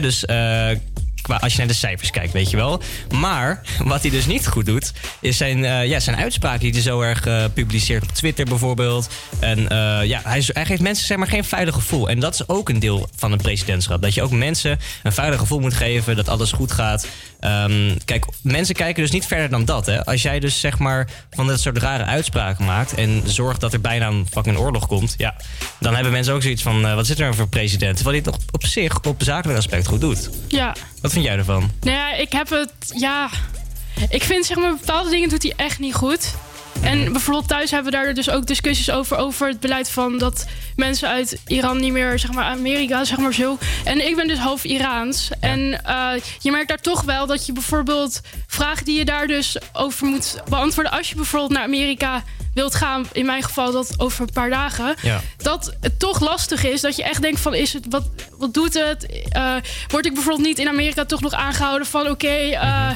Dus 0.00 0.24
eh, 0.24 0.70
als 1.28 1.52
je 1.52 1.58
naar 1.58 1.66
de 1.66 1.74
cijfers 1.74 2.10
kijkt, 2.10 2.32
weet 2.32 2.50
je 2.50 2.56
wel. 2.56 2.82
Maar 3.14 3.60
wat 3.84 4.02
hij 4.02 4.10
dus 4.10 4.26
niet 4.26 4.46
goed 4.46 4.66
doet, 4.66 4.92
is 5.20 5.36
zijn, 5.36 5.64
eh, 5.64 5.86
ja, 5.86 6.00
zijn 6.00 6.16
uitspraken 6.16 6.60
die 6.60 6.72
hij 6.72 6.80
zo 6.80 7.00
erg 7.00 7.26
eh, 7.26 7.44
publiceert 7.54 8.02
op 8.02 8.12
Twitter 8.12 8.44
bijvoorbeeld. 8.44 9.08
En 9.40 9.68
eh, 9.68 10.04
ja, 10.04 10.20
hij, 10.24 10.42
hij 10.46 10.66
geeft 10.66 10.80
mensen 10.80 11.06
zeg 11.06 11.16
maar 11.16 11.26
geen 11.26 11.44
veilig 11.44 11.74
gevoel. 11.74 12.08
En 12.08 12.20
dat 12.20 12.34
is 12.34 12.48
ook 12.48 12.68
een 12.68 12.78
deel 12.78 13.08
van 13.16 13.32
een 13.32 13.38
presidentschap. 13.38 14.02
Dat 14.02 14.14
je 14.14 14.22
ook 14.22 14.30
mensen 14.30 14.78
een 15.02 15.12
veilig 15.12 15.38
gevoel 15.38 15.60
moet 15.60 15.74
geven, 15.74 16.16
dat 16.16 16.28
alles 16.28 16.52
goed 16.52 16.72
gaat. 16.72 17.06
Ehm, 17.40 17.96
kijk, 18.04 18.26
mensen 18.42 18.74
kijken 18.74 19.02
dus 19.02 19.10
niet 19.12 19.26
verder 19.26 19.48
dan 19.50 19.64
dat. 19.64 19.86
Hè. 19.86 20.04
Als 20.04 20.22
jij 20.22 20.40
dus 20.40 20.60
zeg 20.60 20.78
maar 20.78 21.08
van 21.30 21.46
dat 21.46 21.60
soort 21.60 21.78
rare 21.78 22.04
uitspraken 22.04 22.64
maakt 22.64 22.94
en 22.94 23.22
zorgt 23.24 23.60
dat 23.60 23.72
er 23.72 23.80
bijna 23.80 24.06
een 24.06 24.26
fucking 24.30 24.56
oorlog 24.58 24.86
komt, 24.86 25.14
ja, 25.16 25.34
dan 25.80 25.94
hebben 25.94 26.12
mensen 26.12 26.34
ook 26.34 26.42
zoiets 26.42 26.62
van: 26.62 26.86
eh, 26.86 26.94
wat 26.94 27.06
zit 27.06 27.18
er 27.18 27.24
nou 27.24 27.34
voor 27.36 27.48
president? 27.48 27.96
Terwijl 27.96 28.22
hij 28.22 28.32
het 28.32 28.42
op, 28.42 28.54
op 28.54 28.66
zich 28.66 29.00
op 29.00 29.22
zakelijk 29.22 29.58
aspect 29.58 29.86
goed 29.86 30.00
doet. 30.00 30.30
Ja, 30.48 30.74
Wat 31.00 31.12
vind 31.12 31.24
jij 31.24 31.36
ervan? 31.36 31.70
nou 31.80 31.96
ja, 31.96 32.14
ik 32.14 32.32
heb 32.32 32.48
het, 32.50 32.72
ja... 32.96 33.28
Ik 34.08 34.22
vind, 34.22 34.46
zeg 34.46 34.56
maar, 34.56 34.74
bepaalde 34.80 35.10
dingen 35.10 35.28
doet 35.28 35.42
hij 35.42 35.52
echt 35.56 35.78
niet 35.78 35.94
goed. 35.94 36.34
En 36.82 37.12
bijvoorbeeld 37.12 37.48
thuis 37.48 37.70
hebben 37.70 37.92
we 37.92 37.98
daar 37.98 38.14
dus 38.14 38.30
ook 38.30 38.46
discussies 38.46 38.90
over... 38.90 39.16
over 39.16 39.48
het 39.48 39.60
beleid 39.60 39.90
van 39.90 40.18
dat 40.18 40.46
mensen 40.76 41.08
uit 41.08 41.40
Iran 41.46 41.80
niet 41.80 41.92
meer, 41.92 42.18
zeg 42.18 42.32
maar, 42.32 42.44
Amerika, 42.44 43.04
zeg 43.04 43.18
maar 43.18 43.34
zo. 43.34 43.58
En 43.84 44.06
ik 44.06 44.16
ben 44.16 44.28
dus 44.28 44.38
half 44.38 44.64
Iraans. 44.64 45.30
En 45.40 45.84
eh, 45.84 46.10
je 46.40 46.50
merkt 46.50 46.68
daar 46.68 46.80
toch 46.80 47.02
wel 47.02 47.26
dat 47.26 47.46
je 47.46 47.52
bijvoorbeeld 47.52 48.20
vragen 48.46 48.84
die 48.84 48.98
je 48.98 49.04
daar 49.04 49.26
dus 49.26 49.56
over 49.72 50.06
moet 50.06 50.36
beantwoorden... 50.48 50.92
als 50.92 51.08
je 51.08 51.14
bijvoorbeeld 51.14 51.52
naar 51.52 51.62
Amerika 51.62 52.22
wilt 52.54 52.74
gaan, 52.74 53.06
in 53.12 53.26
mijn 53.26 53.42
geval 53.42 53.72
dat 53.72 53.94
over 53.96 54.20
een 54.20 54.32
paar 54.32 54.50
dagen... 54.50 54.94
Ja. 55.02 55.20
dat 55.36 55.76
het 55.80 55.98
toch 55.98 56.20
lastig 56.20 56.64
is. 56.64 56.80
Dat 56.80 56.96
je 56.96 57.02
echt 57.02 57.22
denkt 57.22 57.40
van, 57.40 57.54
is 57.54 57.72
het, 57.72 57.86
wat, 57.88 58.08
wat 58.38 58.54
doet 58.54 58.74
het? 58.74 59.06
Eh, 59.28 59.54
word 59.88 60.06
ik 60.06 60.14
bijvoorbeeld 60.14 60.46
niet 60.46 60.58
in 60.58 60.68
Amerika 60.68 61.04
toch 61.04 61.20
nog 61.20 61.32
aangehouden 61.32 61.86
van... 61.86 62.08
oké, 62.08 62.36
eh, 62.36 62.90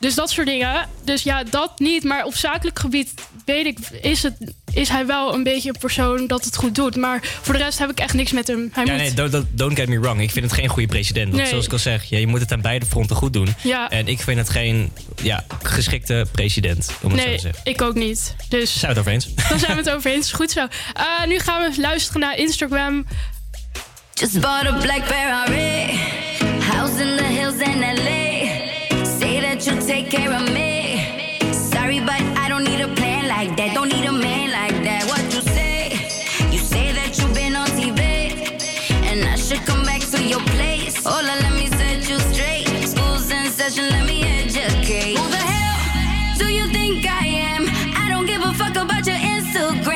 dus 0.00 0.14
dat 0.14 0.30
soort 0.30 0.46
dingen. 0.46 0.88
Dus 1.04 1.22
ja, 1.22 1.42
dat 1.44 1.78
niet. 1.78 2.04
Maar 2.04 2.24
op 2.24 2.34
zakelijk 2.34 2.78
gebied 2.78 3.14
weet 3.44 3.66
ik, 3.66 3.78
is, 4.00 4.22
het, 4.22 4.34
is 4.72 4.88
hij 4.88 5.06
wel 5.06 5.34
een 5.34 5.42
beetje 5.42 5.68
een 5.68 5.80
persoon 5.80 6.26
dat 6.26 6.44
het 6.44 6.56
goed 6.56 6.74
doet. 6.74 6.96
Maar 6.96 7.20
voor 7.42 7.54
de 7.54 7.62
rest 7.62 7.78
heb 7.78 7.90
ik 7.90 8.00
echt 8.00 8.14
niks 8.14 8.32
met 8.32 8.46
hem. 8.46 8.70
Hij 8.72 8.84
ja, 8.84 8.92
moet... 8.92 9.00
nee, 9.00 9.14
don't, 9.14 9.46
don't- 9.50 9.76
get 9.78 9.88
me 9.88 10.00
wrong. 10.00 10.20
Ik 10.20 10.30
vind 10.30 10.44
het 10.44 10.54
geen 10.54 10.68
goede 10.68 10.88
president. 10.88 11.26
Want 11.28 11.36
Nee. 11.40 11.50
zoals 11.50 11.64
ik 11.64 11.72
al 11.72 11.78
zeg, 11.78 12.04
ja, 12.04 12.18
je 12.18 12.26
moet 12.26 12.40
het 12.40 12.52
aan 12.52 12.60
beide 12.60 12.86
fronten 12.86 13.16
goed 13.16 13.32
doen. 13.32 13.54
Ja. 13.62 13.90
En 13.90 14.08
ik 14.08 14.20
vind 14.20 14.38
het 14.38 14.48
geen 14.50 14.92
ja, 15.22 15.44
geschikte 15.62 16.26
president, 16.32 16.90
om 17.02 17.10
het 17.10 17.20
zo 17.20 17.26
Nee, 17.26 17.34
te 17.36 17.42
zeggen. 17.42 17.60
ik 17.64 17.82
ook 17.82 17.94
niet. 17.94 18.34
Dus 18.48 18.78
Zijn 18.78 18.92
we 18.94 18.98
het 18.98 18.98
over 18.98 19.12
eens? 19.12 19.34
dan 19.48 19.58
zijn 19.58 19.72
we 19.72 19.78
het 19.82 19.90
over 19.90 20.10
eens. 20.10 20.32
Goed 20.32 20.50
zo. 20.50 20.66
Eh, 20.92 21.26
nu 21.26 21.38
gaan 21.38 21.70
we 21.70 21.80
luisteren 21.80 22.20
naar 22.20 22.36
Instagram. 22.38 23.06
Just 24.14 24.40
bought 24.40 24.66
a 24.66 24.72
black 24.72 25.06
Ferrari. 25.06 25.98
House 26.72 27.02
in 27.02 27.16
the 27.16 27.24
hills 27.24 27.54
in 27.54 27.78
LA. 27.80 28.29
That 29.60 29.74
you'll 29.74 29.86
take 29.86 30.08
care 30.08 30.32
of 30.32 30.50
me. 30.54 31.52
Sorry, 31.52 32.00
but 32.00 32.22
I 32.38 32.48
don't 32.48 32.64
need 32.64 32.80
a 32.80 32.88
plan 32.94 33.28
like 33.28 33.58
that. 33.58 33.74
Don't 33.74 33.90
need 33.90 34.06
a 34.06 34.12
man 34.12 34.50
like 34.52 34.82
that. 34.84 35.04
What 35.04 35.22
you 35.34 35.42
say? 35.52 35.92
You 36.50 36.58
say 36.58 36.92
that 36.92 37.18
you've 37.18 37.34
been 37.34 37.54
on 37.54 37.66
TV. 37.68 38.00
And 39.04 39.22
I 39.22 39.36
should 39.36 39.60
come 39.66 39.84
back 39.84 40.00
to 40.12 40.24
your 40.24 40.40
place. 40.56 41.04
Hola, 41.04 41.34
let 41.44 41.52
me 41.52 41.66
set 41.66 42.08
you 42.08 42.18
straight. 42.32 42.68
School's 42.88 43.30
in 43.30 43.50
session, 43.50 43.90
let 43.90 44.06
me 44.06 44.22
educate. 44.24 45.18
Who 45.18 45.28
the 45.28 45.36
hell 45.36 46.38
do 46.38 46.50
you 46.50 46.66
think 46.72 47.04
I 47.06 47.26
am? 47.26 47.68
I 48.02 48.08
don't 48.08 48.24
give 48.24 48.40
a 48.40 48.54
fuck 48.54 48.76
about 48.76 49.06
your 49.06 49.16
Instagram. 49.16 49.89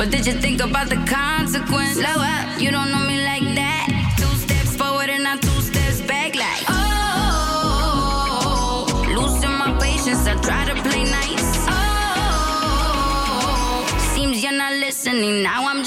But 0.00 0.08
did 0.10 0.24
you 0.26 0.32
think 0.32 0.62
about 0.62 0.88
the 0.88 0.96
consequence? 1.04 1.98
Slow 1.98 2.22
up, 2.24 2.58
you 2.58 2.70
don't 2.70 2.90
know 2.90 3.04
me 3.06 3.22
like 3.22 3.42
that. 3.54 3.86
Two 4.16 4.34
steps 4.38 4.74
forward 4.74 5.10
and 5.10 5.24
not 5.24 5.42
two 5.42 5.60
steps 5.60 6.00
back, 6.00 6.34
like 6.34 6.64
oh. 6.70 7.66
Losing 9.14 9.52
my 9.52 9.76
patience, 9.78 10.26
I 10.26 10.36
try 10.40 10.64
to 10.64 10.74
play 10.88 11.04
nice. 11.04 11.66
Oh, 11.68 11.84
seems 14.14 14.42
you're 14.42 14.52
not 14.52 14.72
listening. 14.72 15.42
Now 15.42 15.68
I'm 15.68 15.79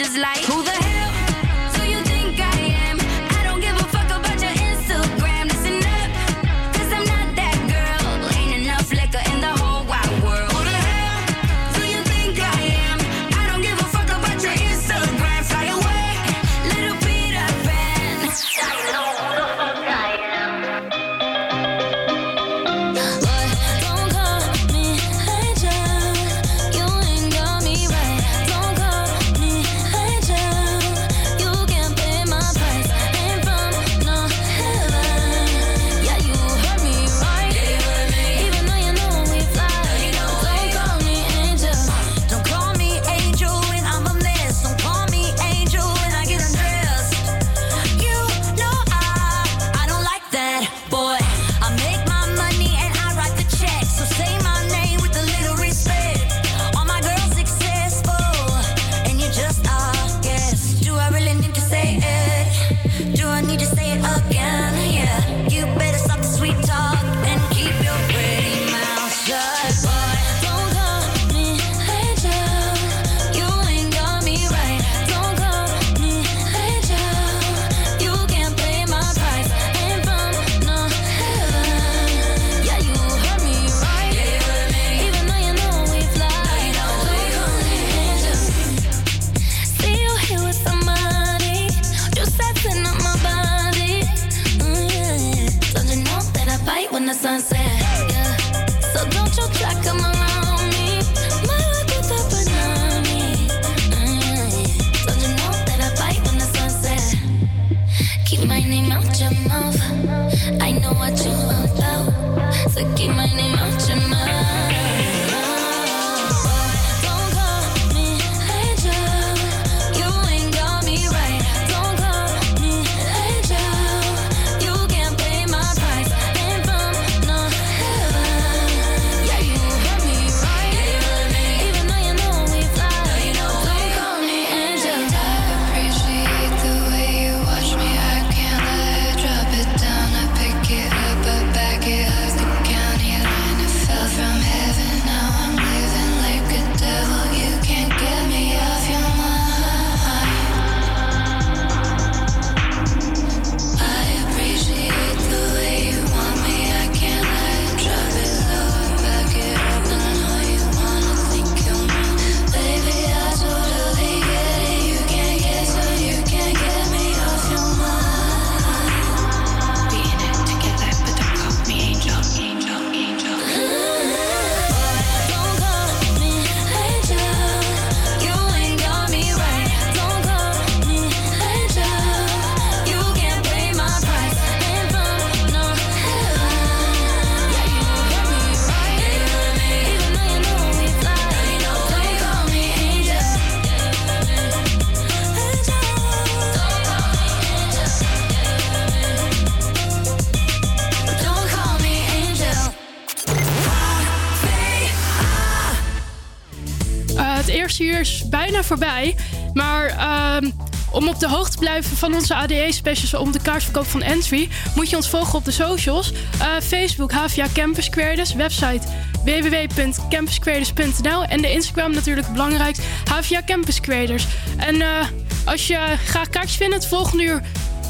op 211.14 211.20
de 211.20 211.28
hoogte 211.28 211.52
te 211.52 211.58
blijven 211.58 211.98
van 211.98 212.14
onze 212.14 212.36
ADE-specials 212.36 213.14
om 213.14 213.32
de 213.32 213.42
kaartverkoop 213.42 213.88
van 213.88 214.02
Entry... 214.02 214.50
moet 214.76 214.90
je 214.90 214.96
ons 214.96 215.10
volgen 215.10 215.38
op 215.38 215.46
de 215.46 215.52
socials. 215.52 216.12
Eh, 216.40 216.48
Facebook 216.64 217.12
HVA 217.12 217.46
Campus 217.54 217.90
Creators, 217.90 218.34
website 218.34 218.88
www.campuscreators.nl... 219.24 221.24
en 221.24 221.42
de 221.42 221.52
Instagram 221.52 221.94
natuurlijk 221.94 222.28
belangrijk, 222.28 222.78
HVA 223.10 223.42
Campus 223.46 223.80
Creators. 223.80 224.28
En 224.58 224.82
eh, 224.82 225.08
als 225.46 225.68
je 225.68 225.96
graag 226.06 226.30
kaartjes 226.30 226.58
vindt, 226.58 226.74
het 226.74 226.88
volgende 226.88 227.24
uur 227.24 227.42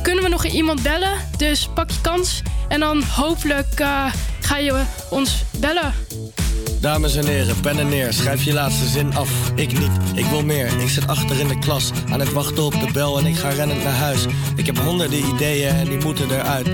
kunnen 0.02 0.24
we 0.24 0.30
nog 0.30 0.46
iemand 0.46 0.82
bellen. 0.82 1.14
Dus 1.38 1.70
pak 1.74 1.90
je 1.90 2.02
kans 2.02 2.42
en 2.68 2.80
dan 2.80 3.04
hopelijk 3.04 3.80
eh, 3.80 4.06
ga 4.40 4.58
je 4.58 4.84
ons 5.10 5.44
bellen. 5.52 6.03
Dames 6.84 7.16
en 7.16 7.28
heren, 7.28 7.60
pen 7.60 7.80
en 7.80 7.90
neer, 7.90 8.14
schrijf 8.14 8.44
je 8.44 8.54
laatste 8.54 8.88
zin 8.88 9.16
af. 9.16 9.52
Ik 9.56 9.80
niet, 9.80 9.92
ik 10.16 10.26
wil 10.26 10.44
meer. 10.44 10.82
Ik 10.82 10.90
zit 10.90 11.08
achter 11.08 11.40
in 11.40 11.48
de 11.48 11.60
klas, 11.60 11.92
aan 12.10 12.20
het 12.20 12.32
wachten 12.32 12.64
op 12.64 12.72
de 12.72 12.88
bel 12.94 13.18
en 13.18 13.26
ik 13.26 13.36
ga 13.36 13.50
rennend 13.50 13.84
naar 13.84 13.94
huis. 13.94 14.26
Ik 14.56 14.66
heb 14.66 14.78
honderden 14.78 15.26
ideeën 15.26 15.70
en 15.70 15.90
die 15.90 15.98
moeten 15.98 16.32
eruit. 16.32 16.68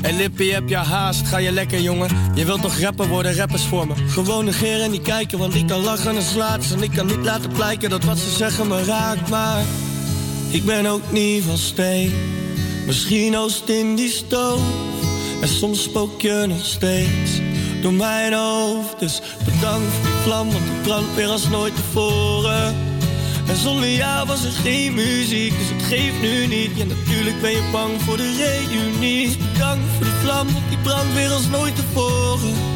Hey 0.00 0.12
Lippie, 0.12 0.52
heb 0.52 0.68
je 0.68 0.76
haast? 0.76 1.26
Ga 1.26 1.36
je 1.36 1.52
lekker, 1.52 1.80
jongen? 1.80 2.08
Je 2.34 2.44
wilt 2.44 2.62
toch 2.62 2.78
rapper 2.78 3.08
worden, 3.08 3.36
rappers 3.36 3.64
voor 3.64 3.86
me. 3.86 3.94
Gewoon 4.08 4.44
negeren 4.44 4.84
en 4.84 4.90
niet 4.90 5.02
kijken, 5.02 5.38
want 5.38 5.54
ik 5.54 5.66
kan 5.66 5.80
lachen 5.80 6.16
en 6.16 6.22
slaat. 6.22 6.70
En 6.72 6.82
ik 6.82 6.90
kan 6.90 7.06
niet 7.06 7.24
laten 7.24 7.52
blijken 7.52 7.90
dat 7.90 8.04
wat 8.04 8.18
ze 8.18 8.30
zeggen 8.30 8.68
me 8.68 8.84
raakt. 8.84 9.28
Maar 9.28 9.64
ik 10.50 10.64
ben 10.64 10.86
ook 10.86 11.12
niet 11.12 11.44
van 11.44 11.58
steen. 11.58 12.12
Misschien 12.86 13.36
oost 13.36 13.68
in 13.68 13.96
die 13.96 14.10
stoof. 14.10 14.60
En 15.40 15.48
soms 15.48 15.82
spook 15.82 16.20
je 16.20 16.44
nog 16.48 16.64
steeds 16.64 17.45
door 17.82 17.94
mijn 17.94 18.32
hoofd. 18.32 18.98
Dus 18.98 19.20
bedankt 19.44 19.92
voor 19.94 20.04
die 20.04 20.20
vlam, 20.22 20.52
want 20.52 20.64
die 20.64 20.80
brandt 20.82 21.14
weer 21.14 21.28
als 21.28 21.48
nooit 21.48 21.76
tevoren. 21.76 22.74
En 23.48 23.56
zonder 23.56 23.90
jou 23.90 24.26
was 24.26 24.44
er 24.44 24.52
geen 24.52 24.94
muziek, 24.94 25.58
dus 25.58 25.68
het 25.68 25.82
geeft 25.82 26.20
nu 26.20 26.46
niet. 26.46 26.70
Ja, 26.76 26.84
natuurlijk 26.84 27.40
ben 27.40 27.50
je 27.50 27.68
bang 27.72 28.02
voor 28.02 28.16
de 28.16 28.32
reunie. 28.36 29.26
Dus 29.26 29.36
voor 29.96 30.04
die 30.04 30.14
vlam, 30.22 30.52
want 30.52 30.68
die 30.68 30.78
brandt 30.78 31.14
weer 31.14 31.30
als 31.30 31.46
nooit 31.46 31.76
tevoren. 31.76 32.75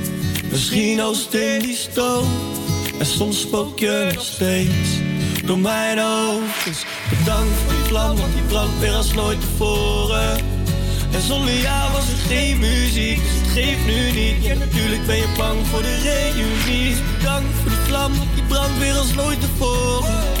Misschien 0.51 1.01
oost 1.01 1.33
in 1.33 1.59
die 1.59 1.75
stoof. 1.75 2.25
En 2.99 3.05
soms 3.05 3.41
spook 3.41 3.79
je 3.79 4.11
nog 4.13 4.23
steeds 4.23 4.89
door 5.45 5.59
mijn 5.59 5.99
hoofd. 5.99 6.65
Dus 6.65 6.85
bedankt 7.19 7.53
voor 7.65 7.73
die 7.73 7.83
vlam, 7.83 8.17
want 8.17 8.33
die 8.33 8.43
brandt 8.43 8.79
weer 8.79 8.93
als 8.93 9.13
nooit 9.13 9.41
tevoren. 9.41 10.37
En 11.11 11.21
zonder 11.21 11.57
jou 11.57 11.91
was 11.91 12.07
er 12.07 12.17
geen 12.27 12.59
muziek, 12.59 13.21
dus 13.21 13.41
het 13.41 13.51
geeft 13.51 13.85
nu 13.85 14.11
niet. 14.11 14.43
Ja, 14.43 14.53
natuurlijk 14.53 15.05
ben 15.05 15.15
je 15.15 15.33
bang 15.37 15.67
voor 15.67 15.81
de 15.81 15.95
reunie. 15.95 16.89
Dus 16.89 16.99
bedankt 17.17 17.53
voor 17.61 17.69
die 17.69 17.79
vlam, 17.79 18.17
want 18.17 18.29
die 18.33 18.43
brandt 18.43 18.77
weer 18.79 18.93
als 18.93 19.13
nooit 19.13 19.41
tevoren. 19.41 20.40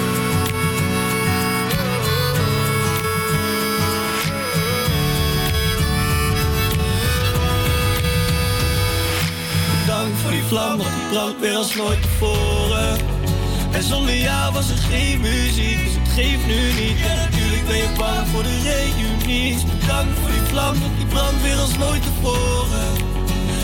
Vlam, 10.51 10.77
want 10.77 10.89
die 10.95 11.07
brandt 11.11 11.39
weer 11.39 11.55
als 11.55 11.75
nooit 11.75 12.01
tevoren. 12.01 12.97
En 13.71 13.83
zonder 13.83 14.17
jou 14.17 14.53
was 14.53 14.69
er 14.69 14.77
geen 14.77 15.21
muziek, 15.21 15.83
dus 15.83 15.93
het 15.93 16.07
geeft 16.07 16.45
nu 16.45 16.61
niet. 16.81 16.99
En 17.09 17.15
natuurlijk 17.25 17.65
ben 17.67 17.77
je 17.77 17.89
bang 17.97 18.27
voor 18.27 18.43
de 18.43 18.57
reunie. 18.69 19.57
Bedankt 19.79 20.19
voor 20.19 20.31
die 20.31 20.47
vlam, 20.51 20.79
want 20.79 20.97
die 20.97 21.05
brandt 21.05 21.41
weer 21.41 21.57
als 21.57 21.77
nooit 21.77 22.03
tevoren. 22.03 22.89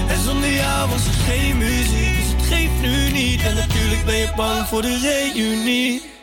En 0.07 0.19
zonder 0.23 0.53
jou 0.53 0.89
was 0.89 1.05
er 1.05 1.17
geen 1.27 1.57
muziek, 1.57 2.15
dus 2.19 2.29
het 2.35 2.45
geeft 2.51 2.79
nu 2.81 3.11
niet. 3.11 3.41
En 3.41 3.55
natuurlijk 3.55 4.05
ben 4.05 4.17
je 4.17 4.29
bang 4.35 4.67
voor 4.67 4.81
de 4.81 4.97
reunie. 5.07 6.16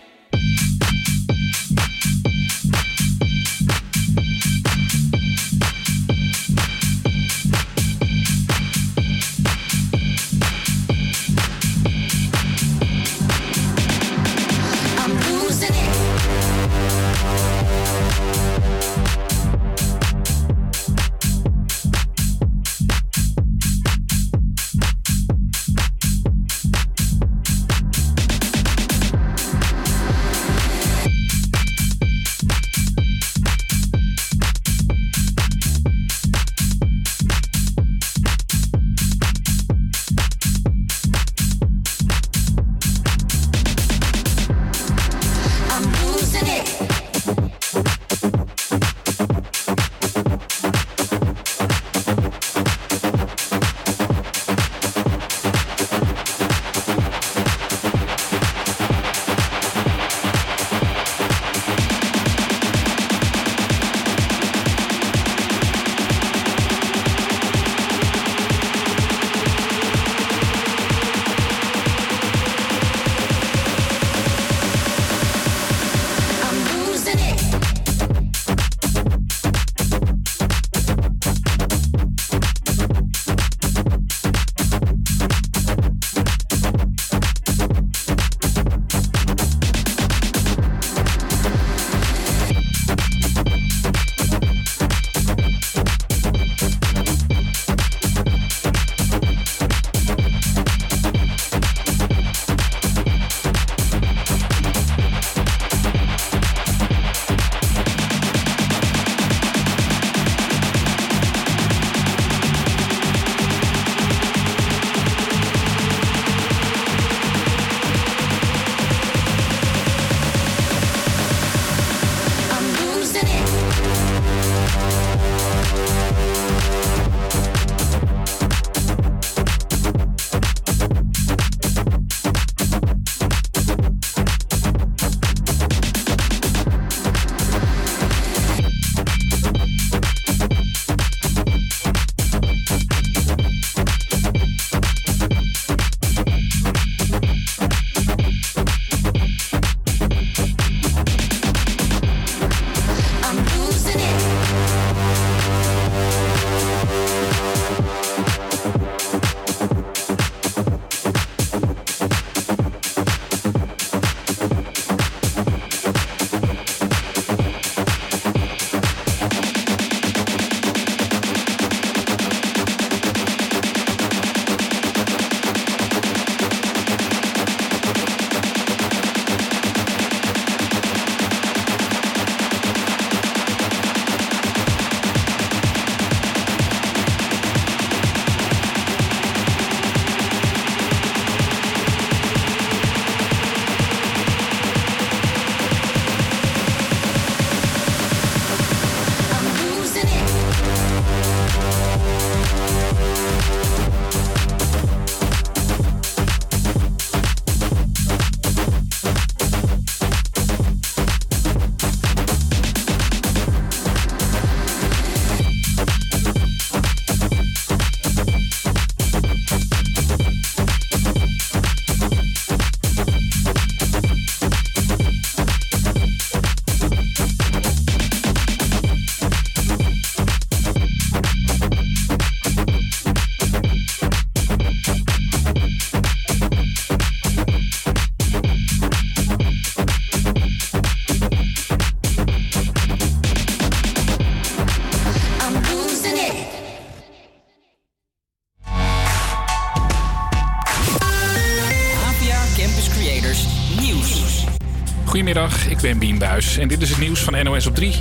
Ben 255.85 255.99
Bien 255.99 256.19
Buis 256.19 256.59
en 256.59 256.69
dit 256.69 256.83
is 256.83 256.91
het 256.91 256.99
nieuws 256.99 257.21
van 257.21 257.45
NOS 257.45 257.67
op 257.67 257.75
3. 257.75 257.95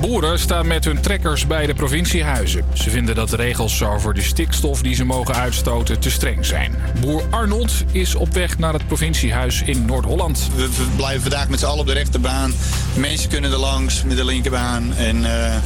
Boeren 0.00 0.38
staan 0.38 0.66
met 0.66 0.84
hun 0.84 1.00
trekkers 1.00 1.46
bij 1.46 1.66
de 1.66 1.74
provinciehuizen. 1.74 2.64
Ze 2.72 2.90
vinden 2.90 3.14
dat 3.14 3.28
de 3.28 3.36
regels 3.36 3.82
over 3.82 4.14
de 4.14 4.22
stikstof 4.22 4.82
die 4.82 4.94
ze 4.94 5.04
mogen 5.04 5.34
uitstoten 5.34 6.00
te 6.00 6.10
streng 6.10 6.46
zijn. 6.46 6.74
Boer 7.00 7.22
Arnold 7.30 7.72
is 7.92 8.14
op 8.14 8.34
weg 8.34 8.58
naar 8.58 8.72
het 8.72 8.86
provinciehuis 8.86 9.62
in 9.62 9.84
Noord-Holland. 9.84 10.48
We, 10.56 10.68
we 10.68 10.86
blijven 10.96 11.22
vandaag 11.22 11.48
met 11.48 11.58
z'n 11.58 11.66
allen 11.66 11.80
op 11.80 11.86
de 11.86 11.92
rechterbaan. 11.92 12.52
Mensen 12.96 13.28
kunnen 13.28 13.52
er 13.52 13.58
langs 13.58 14.04
met 14.04 14.16
de 14.16 14.24
linkerbaan. 14.24 14.94
En 14.94 15.24
eh, 15.24 15.56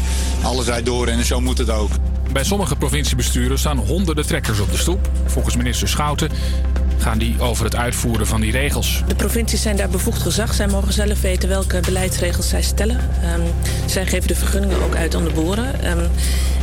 alles 0.42 0.66
rijdt 0.66 0.86
door 0.86 1.06
en 1.06 1.24
zo 1.24 1.40
moet 1.40 1.58
het 1.58 1.70
ook. 1.70 1.90
Bij 2.32 2.44
sommige 2.44 2.76
provinciebesturen 2.76 3.58
staan 3.58 3.78
honderden 3.78 4.26
trekkers 4.26 4.60
op 4.60 4.70
de 4.70 4.78
stoep. 4.78 5.10
Volgens 5.26 5.56
minister 5.56 5.88
Schouten 5.88 6.30
gaan 7.00 7.18
die 7.18 7.40
over 7.40 7.64
het 7.64 7.76
uitvoeren 7.76 8.26
van 8.26 8.40
die 8.40 8.52
regels. 8.52 9.02
De 9.06 9.14
provincies 9.14 9.62
zijn 9.62 9.76
daar 9.76 9.88
bevoegd 9.88 10.22
gezag. 10.22 10.54
Zij 10.54 10.66
mogen 10.66 10.92
zelf 10.92 11.20
weten 11.20 11.48
welke 11.48 11.80
beleidsregels 11.80 12.48
zij 12.48 12.62
stellen. 12.62 12.98
Ehm, 13.22 13.40
zij 13.86 14.06
geven 14.06 14.28
de 14.28 14.34
vergunningen 14.34 14.82
ook 14.82 14.94
uit 14.94 15.14
aan 15.14 15.24
de 15.24 15.30
boeren. 15.30 15.82
Ehm, 15.82 16.06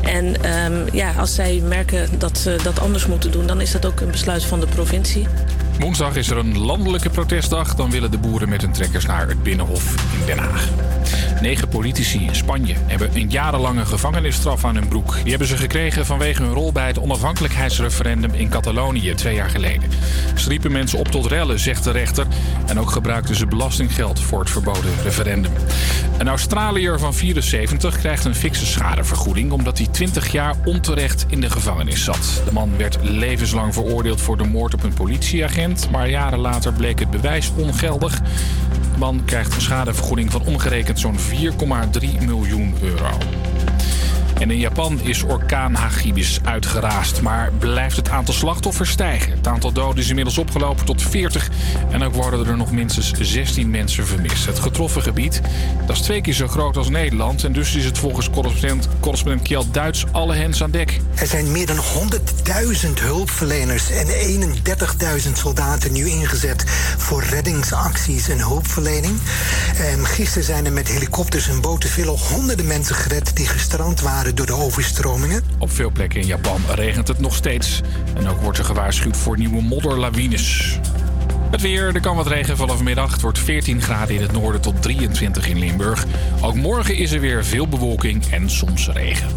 en 0.04 0.44
ehm, 0.44 0.96
ja, 0.96 1.14
als 1.18 1.36
zij 1.36 1.62
merken 1.64 2.20
dat 2.20 2.38
ze 2.38 2.56
dat 2.64 2.80
anders 2.80 3.06
moeten 3.06 3.32
doen, 3.32 3.48
dan 3.48 3.62
is 3.62 3.72
dat 3.72 3.86
ook 3.86 4.00
een 4.00 4.12
besluit 4.12 4.44
van 4.44 4.60
de 4.60 4.68
provincie. 4.68 5.28
Woensdag 5.80 6.16
is 6.16 6.30
er 6.30 6.38
een 6.38 6.58
landelijke 6.58 7.10
protestdag. 7.10 7.76
Dan 7.76 7.92
willen 7.92 8.12
de 8.12 8.18
boeren 8.18 8.50
met 8.50 8.62
hun 8.62 8.72
trekkers 8.72 9.06
naar 9.06 9.28
het 9.28 9.44
Binnenhof 9.44 9.96
in 10.20 10.26
Den 10.26 10.38
Haag. 10.38 10.70
Negen 11.42 11.68
politici 11.68 12.24
in 12.24 12.36
Spanje 12.36 12.76
hebben 12.78 13.10
een 13.14 13.30
jarenlange 13.30 13.86
gevangenisstraf 13.86 14.66
aan 14.66 14.76
hun 14.76 14.88
broek. 14.88 15.14
Die 15.14 15.30
hebben 15.30 15.48
ze 15.48 15.58
gekregen 15.58 16.06
vanwege 16.06 16.44
hun 16.44 16.54
rol 16.54 16.72
bij 16.72 16.88
het 16.88 17.00
onafhankelijkheidsreferendum 17.00 18.34
in 18.34 18.50
Catalonië 18.50 19.14
twee 19.14 19.36
jaar 19.36 19.50
geleden. 19.50 19.90
Ze 20.36 20.70
mensen 20.70 21.00
op 21.00 21.08
tot 21.08 21.26
rellen, 21.26 21.60
zegt 21.60 21.84
de 21.84 21.92
rechter. 21.92 22.26
En 22.66 22.80
ook 22.80 22.92
gebruikten 22.92 23.36
ze 23.36 23.46
belastinggeld 23.46 24.20
voor 24.20 24.40
het 24.40 24.50
verboden 24.50 24.92
referendum. 25.04 25.52
Een 26.18 26.28
Australiër 26.28 27.00
van 27.00 27.14
74 27.14 27.98
krijgt 27.98 28.26
een 28.26 28.36
fikse 28.36 28.66
schadevergoeding 28.66 29.52
omdat 29.52 29.78
hij 29.78 29.88
20 29.88 30.32
jaar 30.32 30.56
onterecht 30.66 31.26
in 31.30 31.42
de 31.42 31.50
gevangenis 31.50 32.04
zat. 32.04 32.42
De 32.46 32.52
man 32.52 32.78
werd 32.78 32.98
levenslang 33.02 33.74
veroordeeld 33.74 34.22
voor 34.22 34.38
de 34.38 34.44
moord 34.44 34.74
op 34.74 34.84
een 34.84 34.94
politieagent, 34.94 35.67
maar 35.92 36.10
jaren 36.10 36.40
later 36.40 36.74
bleek 36.74 37.00
het 37.00 37.10
bewijs 37.10 37.52
ongeldig. 37.56 38.22
De 38.92 38.98
man 38.98 39.22
krijgt 39.26 39.56
een 39.56 39.62
schadevergoeding 39.62 40.32
van 40.32 40.46
omgerekend 40.46 41.00
zo'n 41.00 41.18
4,3 41.20 42.26
miljoen 42.26 42.76
euro. 42.82 43.10
En 44.40 44.52
in 44.52 44.60
Japan 44.60 45.00
is 45.02 45.24
orkaan 45.24 45.74
Hagibis 45.74 46.40
uitgeraasd, 46.44 47.22
maar 47.22 47.52
blijft 47.60 47.96
het 47.96 48.10
aantal 48.10 48.34
slachtoffers 48.34 48.90
stijgen. 48.90 49.32
Het 49.32 49.48
aantal 49.48 49.72
doden 49.72 50.04
is 50.04 50.10
inmiddels 50.10 50.38
opgelopen 50.38 50.86
tot 50.86 51.02
40 51.02 51.50
en 51.92 52.04
ook 52.04 52.14
worden 52.14 52.48
er 52.48 52.58
nog 52.58 52.72
minstens 52.72 53.12
16 53.20 53.70
mensen 53.70 54.08
vermist. 54.08 54.46
Het 54.46 54.60
getroffen 54.60 55.02
gebied 55.02 55.42
dat 55.86 55.96
is 55.96 56.02
twee 56.02 56.22
keer 56.22 56.34
zo 56.34 56.48
groot 56.48 56.78
als 56.78 56.90
Nederland 56.90 57.44
en 57.44 57.54
dus 57.54 57.76
is 57.76 57.86
het 57.86 57.98
volgens 57.98 58.30
correspondent, 58.30 58.88
correspondent 59.00 59.42
Kjeld 59.42 59.74
Duits 59.74 60.06
alle 60.12 60.36
hens 60.36 60.64
aan 60.64 60.72
dek. 60.72 61.00
Er 61.16 61.28
zijn 61.28 61.52
meer 61.52 61.66
dan 61.66 61.78
100.000 61.78 61.82
hulpverleners 63.00 63.90
en 63.90 64.08
31.000 64.08 65.32
soldaten 65.34 65.94
nu 65.94 66.10
ingezet 66.10 66.64
voor 66.98 67.24
reddingsacties 67.24 68.30
en 68.30 68.40
hulpverlening. 68.40 69.20
Ehm, 69.78 70.04
gisteren 70.04 70.44
zijn 70.44 70.66
er 70.66 70.74
met 70.74 70.88
helikopters 70.88 71.48
en 71.48 71.62
boten 71.62 71.90
veel 71.90 72.18
honderden 72.18 72.68
mensen 72.68 72.96
gered 72.96 73.36
die 73.36 73.48
gestrand 73.48 74.02
waren 74.02 74.27
door 74.36 74.46
de 74.46 74.54
overstromingen. 74.54 75.44
Op 75.58 75.72
veel 75.72 75.92
plekken 75.92 76.22
in 76.22 76.28
Japan 76.28 76.62
regent 76.76 77.08
het 77.08 77.20
nog 77.20 77.36
steeds. 77.36 77.82
En 78.16 78.28
ook 78.28 78.42
wordt 78.42 78.58
er 78.58 78.66
gewaarschuwd 78.66 79.18
voor 79.18 79.38
nieuwe 79.38 79.62
modderlawines. 79.62 80.80
Het 81.52 81.62
weer, 81.62 81.96
er 81.96 82.02
kan 82.02 82.16
wat 82.16 82.28
regen 82.28 82.58
vallen 82.58 82.76
vanmiddag. 82.76 83.12
Het 83.12 83.22
wordt 83.22 83.40
14 83.40 83.82
graden 83.82 84.16
in 84.16 84.22
het 84.22 84.32
noorden 84.32 84.62
tot 84.62 84.82
23 84.82 85.48
in 85.48 85.60
Limburg. 85.60 86.06
Ook 86.42 86.56
morgen 86.56 86.96
is 86.96 87.12
er 87.12 87.20
weer 87.20 87.46
veel 87.46 87.68
bewolking 87.68 88.26
en 88.32 88.50
soms 88.50 88.90
regen. 88.90 89.28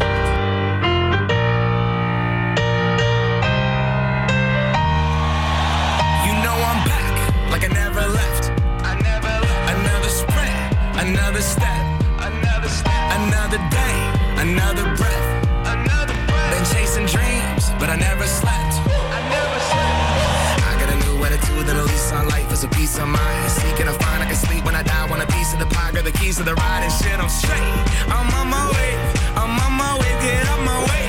You 6.25 6.41
know 6.41 6.57
I'm 6.57 6.83
back, 6.83 7.15
like 7.51 7.65
I 7.65 7.73
never 7.73 8.11
left. 8.11 8.51
I 8.83 9.01
never 9.01 9.39
left. 9.39 9.75
Another 9.75 10.09
sprint, 10.09 10.75
another 10.95 11.41
step, 11.41 11.83
another 12.19 12.69
step, 12.69 13.11
another 13.17 13.59
day, 13.69 14.00
another 14.41 14.83
breath, 14.97 15.29
another 15.69 16.17
breath. 16.25 16.51
Been 16.53 16.65
chasing 16.73 17.05
dreams, 17.05 17.69
but 17.79 17.89
I 17.89 17.95
never 17.95 18.25
slept. 18.25 18.73
I 18.89 19.21
never 19.29 19.59
slept. 19.69 20.65
I 20.65 20.73
got 20.81 20.89
a 20.89 20.97
new 21.05 21.23
attitude 21.23 21.69
and 21.69 21.77
a 21.77 21.83
lease 21.83 22.11
on 22.11 22.27
life 22.27 22.51
is 22.51 22.63
a 22.63 22.67
peace 22.69 22.97
of 22.97 23.07
mind. 23.07 23.51
Seeking 23.51 23.85
to 23.85 23.93
find 23.93 24.23
I 24.23 24.25
can 24.25 24.35
sleep 24.35 24.65
when 24.65 24.75
I 24.75 24.81
die. 24.81 25.05
Want 25.09 25.21
a 25.21 25.27
piece 25.27 25.53
of 25.53 25.59
the 25.59 25.67
pie, 25.67 25.91
got 25.91 26.05
the 26.05 26.11
keys 26.11 26.37
to 26.37 26.43
the 26.43 26.55
ride 26.55 26.83
and 26.83 26.91
shit. 26.91 27.17
I'm 27.19 27.29
straight. 27.29 27.75
I'm 28.09 28.27
on 28.33 28.47
my 28.49 28.65
way. 28.73 28.91
I'm 29.37 29.53
on 29.65 29.73
my 29.77 29.93
way. 30.01 30.11
Get 30.25 30.43
up 30.49 30.61
my 30.65 30.79
way. 30.89 31.05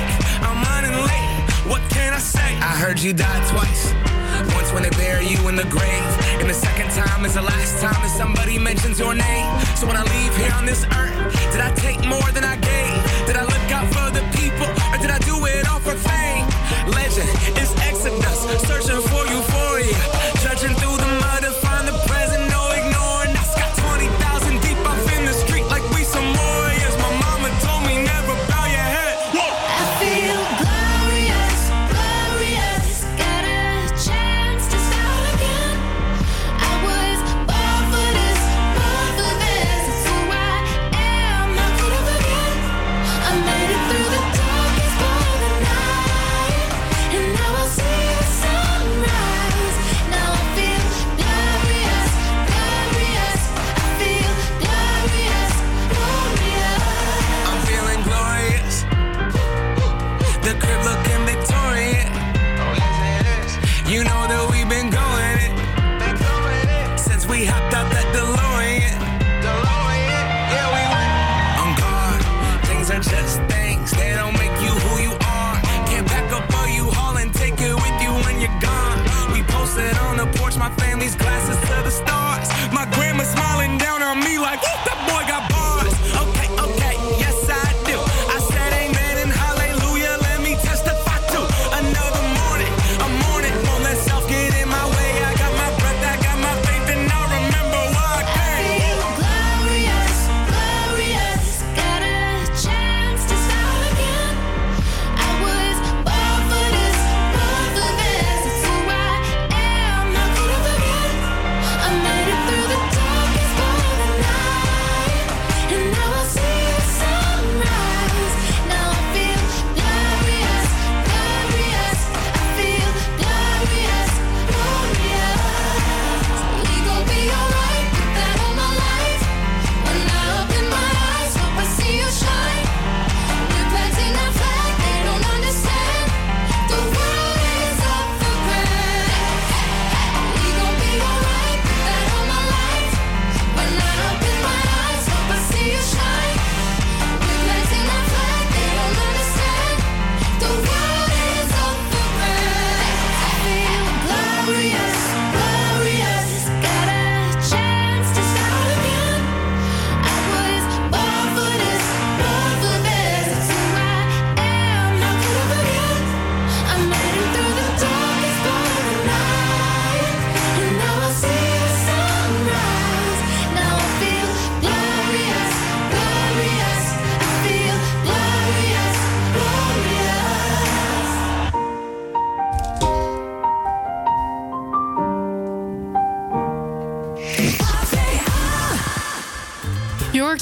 I'm 0.46 0.58
running 0.68 0.96
late. 1.08 1.32
What 1.70 1.82
can 1.90 2.12
I 2.12 2.18
say? 2.18 2.50
I 2.60 2.76
heard 2.82 3.00
you 3.00 3.12
died 3.14 3.48
twice. 3.48 4.21
Once 4.54 4.72
when 4.72 4.82
they 4.82 4.90
bury 4.90 5.26
you 5.26 5.38
in 5.48 5.56
the 5.56 5.68
grave, 5.70 6.12
and 6.40 6.48
the 6.48 6.54
second 6.54 6.90
time 6.90 7.24
is 7.24 7.34
the 7.34 7.42
last 7.42 7.80
time 7.80 8.00
that 8.02 8.10
somebody 8.10 8.58
mentions 8.58 8.98
your 8.98 9.14
name. 9.14 9.50
So 9.76 9.86
when 9.86 9.96
I 9.96 10.02
leave 10.02 10.34
here 10.36 10.52
on 10.54 10.66
this 10.66 10.84
earth, 10.98 11.16
did 11.52 11.60
I 11.60 11.70
take 11.74 12.00
more 12.06 12.28
than 12.32 12.44
I 12.44 12.56
gave? 12.56 12.98
Did 13.26 13.36
I 13.36 13.44
look 13.44 13.66
out 13.70 13.86
for 13.94 14.08
the 14.10 14.24
people, 14.34 14.68
or 14.90 14.98
did 14.98 15.10
I 15.10 15.18
do 15.22 15.36
it 15.46 15.68
all 15.70 15.80
for 15.80 15.94
fame? 15.94 16.44
Legend 16.90 17.30
is 17.62 17.70
Exodus, 17.86 18.38
searching 18.66 19.00
for 19.08 19.22
euphoria, 19.30 19.51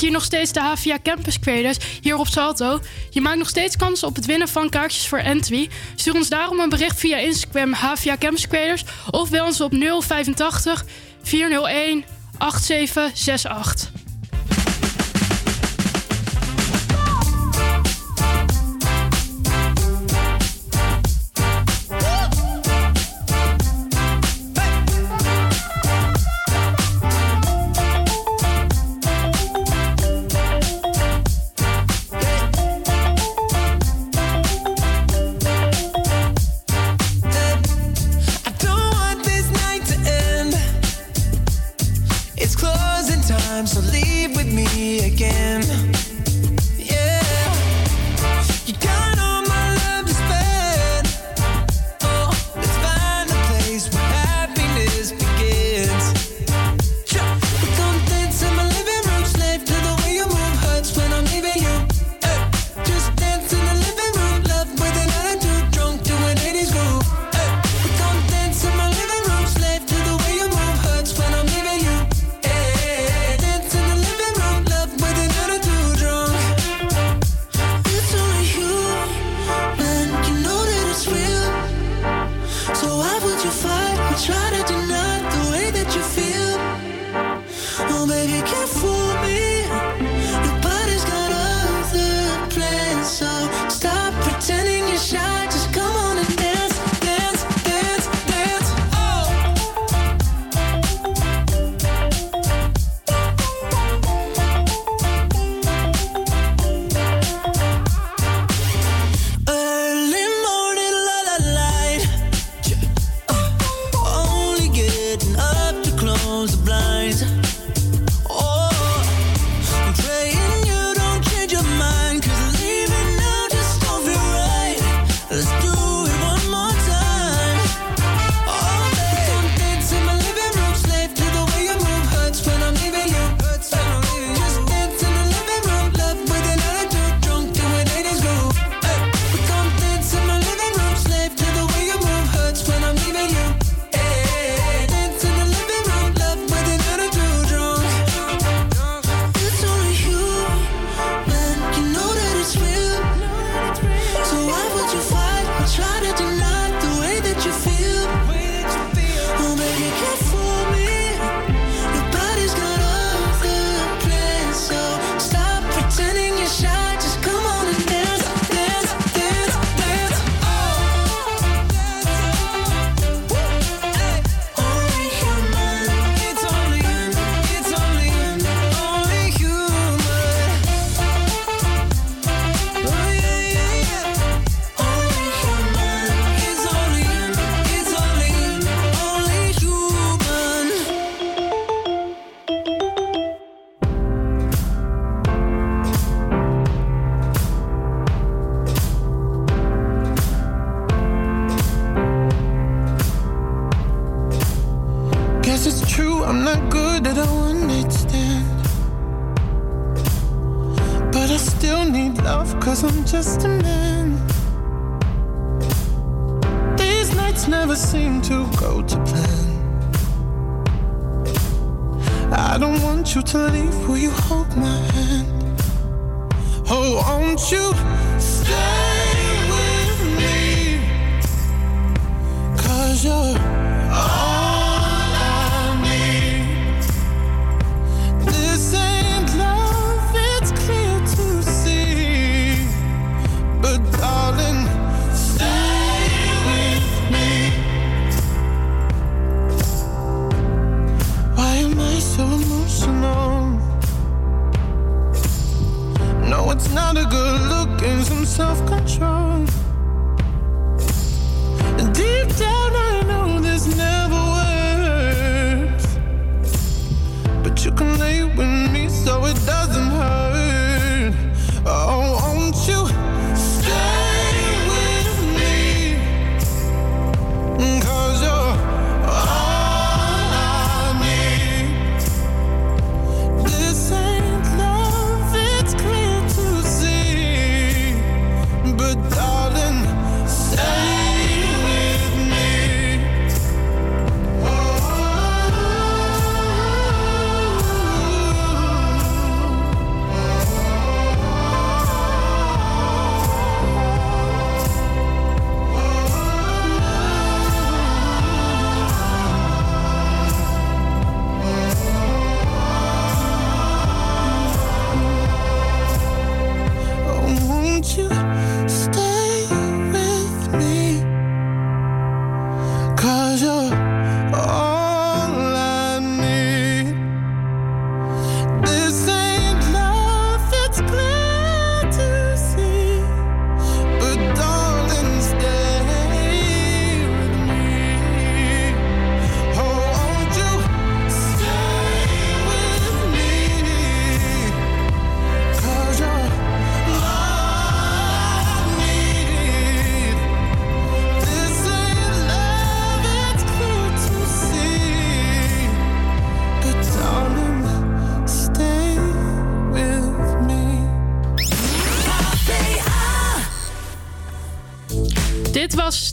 Je 0.01 0.07
hier 0.07 0.14
nog 0.14 0.24
steeds 0.24 0.53
de 0.53 0.61
HVA 0.61 0.98
Campus 1.03 1.38
Creators 1.38 1.78
hier 2.01 2.16
op 2.16 2.26
Salto. 2.26 2.80
Je 3.11 3.20
maakt 3.20 3.38
nog 3.38 3.48
steeds 3.48 3.76
kans 3.76 4.03
op 4.03 4.14
het 4.14 4.26
winnen 4.26 4.48
van 4.48 4.68
kaartjes 4.68 5.07
voor 5.07 5.18
Entry. 5.18 5.68
Stuur 5.94 6.14
ons 6.14 6.28
daarom 6.28 6.61
een 6.61 6.68
bericht 6.68 6.98
via 6.98 7.16
Instagram 7.16 7.72
HVA 7.72 8.16
Campus 8.18 8.48
Creators 8.48 8.84
of 9.11 9.30
bel 9.30 9.46
ons 9.46 9.61
op 9.61 9.72
085 9.72 10.84
401 11.22 12.05
8768. 12.38 13.99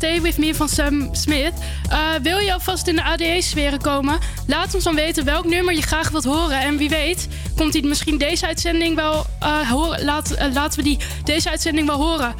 Stay 0.07 0.21
With 0.21 0.38
Me 0.38 0.55
van 0.55 0.69
Sam 0.69 1.09
Smith. 1.11 1.53
Eh, 1.89 1.99
wil 2.21 2.38
je 2.38 2.53
alvast 2.53 2.88
in 2.88 2.95
de 2.95 3.03
ADE-sferen 3.03 3.81
komen? 3.81 4.19
Laat 4.45 4.75
ons 4.75 4.84
dan 4.84 4.95
weten 4.95 5.25
welk 5.25 5.45
nummer 5.45 5.73
je 5.73 5.81
graag 5.81 6.09
wilt 6.09 6.23
horen. 6.23 6.59
En 6.59 6.77
wie 6.77 6.89
weet, 6.89 7.27
komt 7.55 7.73
hij 7.73 7.81
misschien 7.81 8.17
deze 8.17 8.45
uitzending 8.45 8.95
wel 8.95 9.25
eh, 9.39 9.69
horen. 9.69 10.05
Laat, 10.05 10.31
eh, 10.31 10.53
laten 10.53 10.77
we 10.77 10.84
die 10.84 10.97
deze 11.23 11.49
uitzending 11.49 11.88
wel 11.88 11.97
horen. 11.97 12.35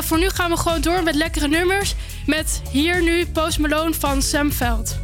Voor 0.00 0.18
nu 0.18 0.28
gaan 0.28 0.50
we 0.50 0.56
gewoon 0.56 0.80
door 0.80 1.02
met 1.02 1.14
lekkere 1.14 1.48
nummers. 1.48 1.94
Met 2.26 2.62
hier 2.70 3.02
nu 3.02 3.26
Post 3.26 3.58
Malone 3.58 3.94
van 3.94 4.22
Sam 4.22 4.52
Veld. 4.52 5.03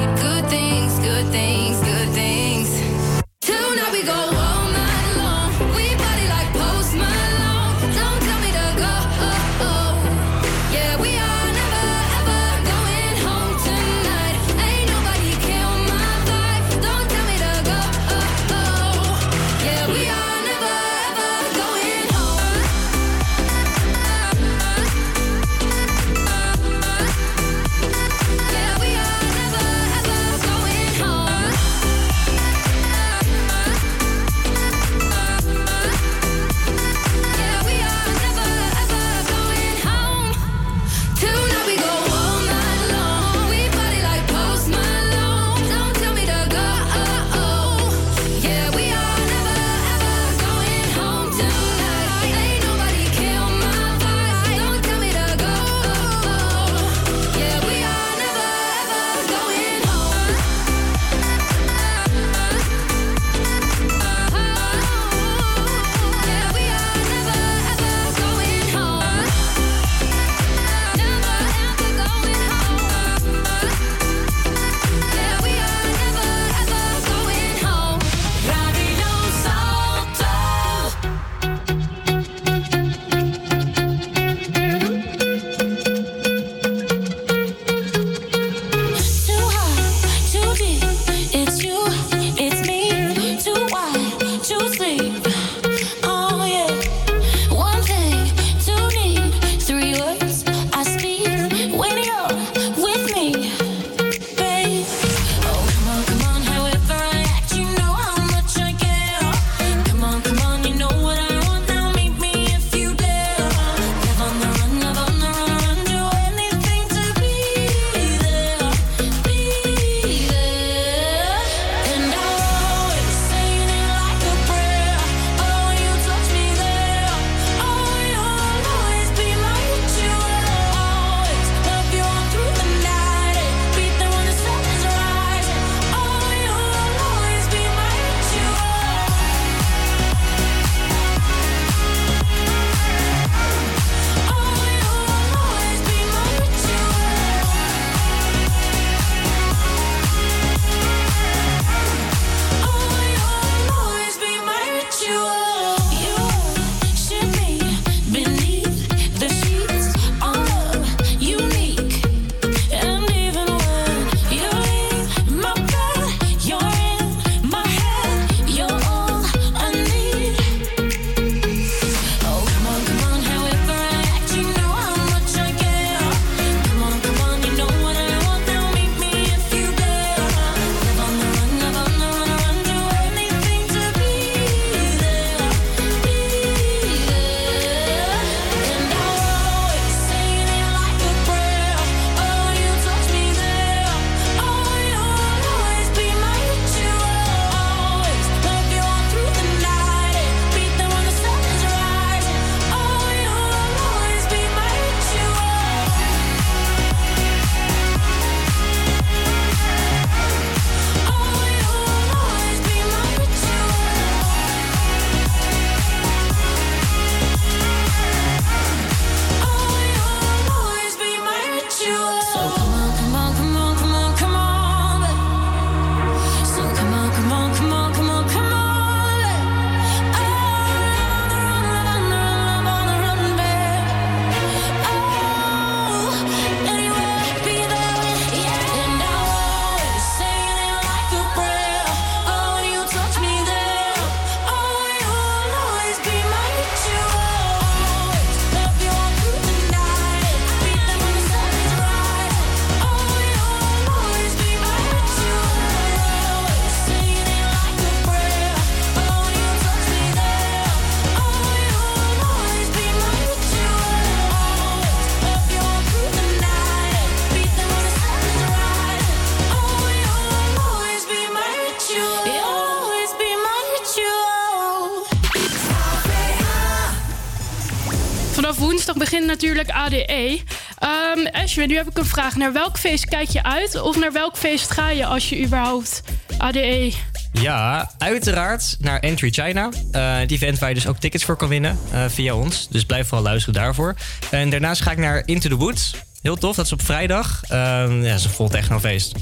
natuurlijk 279.41 279.71
ADE. 279.71 280.41
Ehm 280.79 281.27
Ashwin, 281.31 281.67
nu 281.67 281.75
heb 281.75 281.87
ik 281.89 281.97
een 281.97 282.05
vraag. 282.05 282.35
Naar 282.35 282.53
welk 282.53 282.77
feest 282.77 283.05
kijk 283.05 283.29
je 283.29 283.43
uit? 283.43 283.81
Of 283.81 283.99
naar 283.99 284.11
welk 284.11 284.37
feest 284.37 284.71
ga 284.71 284.89
je 284.89 285.05
als 285.05 285.29
je 285.29 285.43
überhaupt 285.43 286.03
ADE... 286.37 286.91
Ja, 287.33 287.91
uiteraard 287.97 288.77
naar 288.79 288.99
Entry 288.99 289.29
China. 289.29 289.69
Eh 289.91 290.17
die 290.27 290.37
event 290.37 290.59
waar 290.59 290.69
je 290.69 290.75
dus 290.75 290.87
ook 290.87 290.97
tickets 290.97 291.23
voor 291.23 291.35
kan 291.35 291.47
winnen 291.47 291.79
eh, 291.91 292.05
via 292.07 292.35
ons. 292.35 292.67
Dus 292.69 292.85
blijf 292.85 293.07
vooral 293.07 293.25
luisteren 293.25 293.61
daarvoor. 293.61 293.95
En 294.31 294.49
daarnaast 294.49 294.81
ga 294.81 294.91
ik 294.91 294.97
naar 294.97 295.23
Into 295.25 295.49
the 295.49 295.55
Woods. 295.55 295.95
Heel 296.21 296.35
tof, 296.35 296.55
dat 296.55 296.65
is 296.65 296.71
op 296.71 296.81
vrijdag. 296.81 297.41
Ehm, 297.47 298.01
ja, 298.01 298.09
dat 298.09 298.19
is 298.19 298.25
een 298.25 298.31
vol 298.31 298.49
technofeest. 298.49 299.15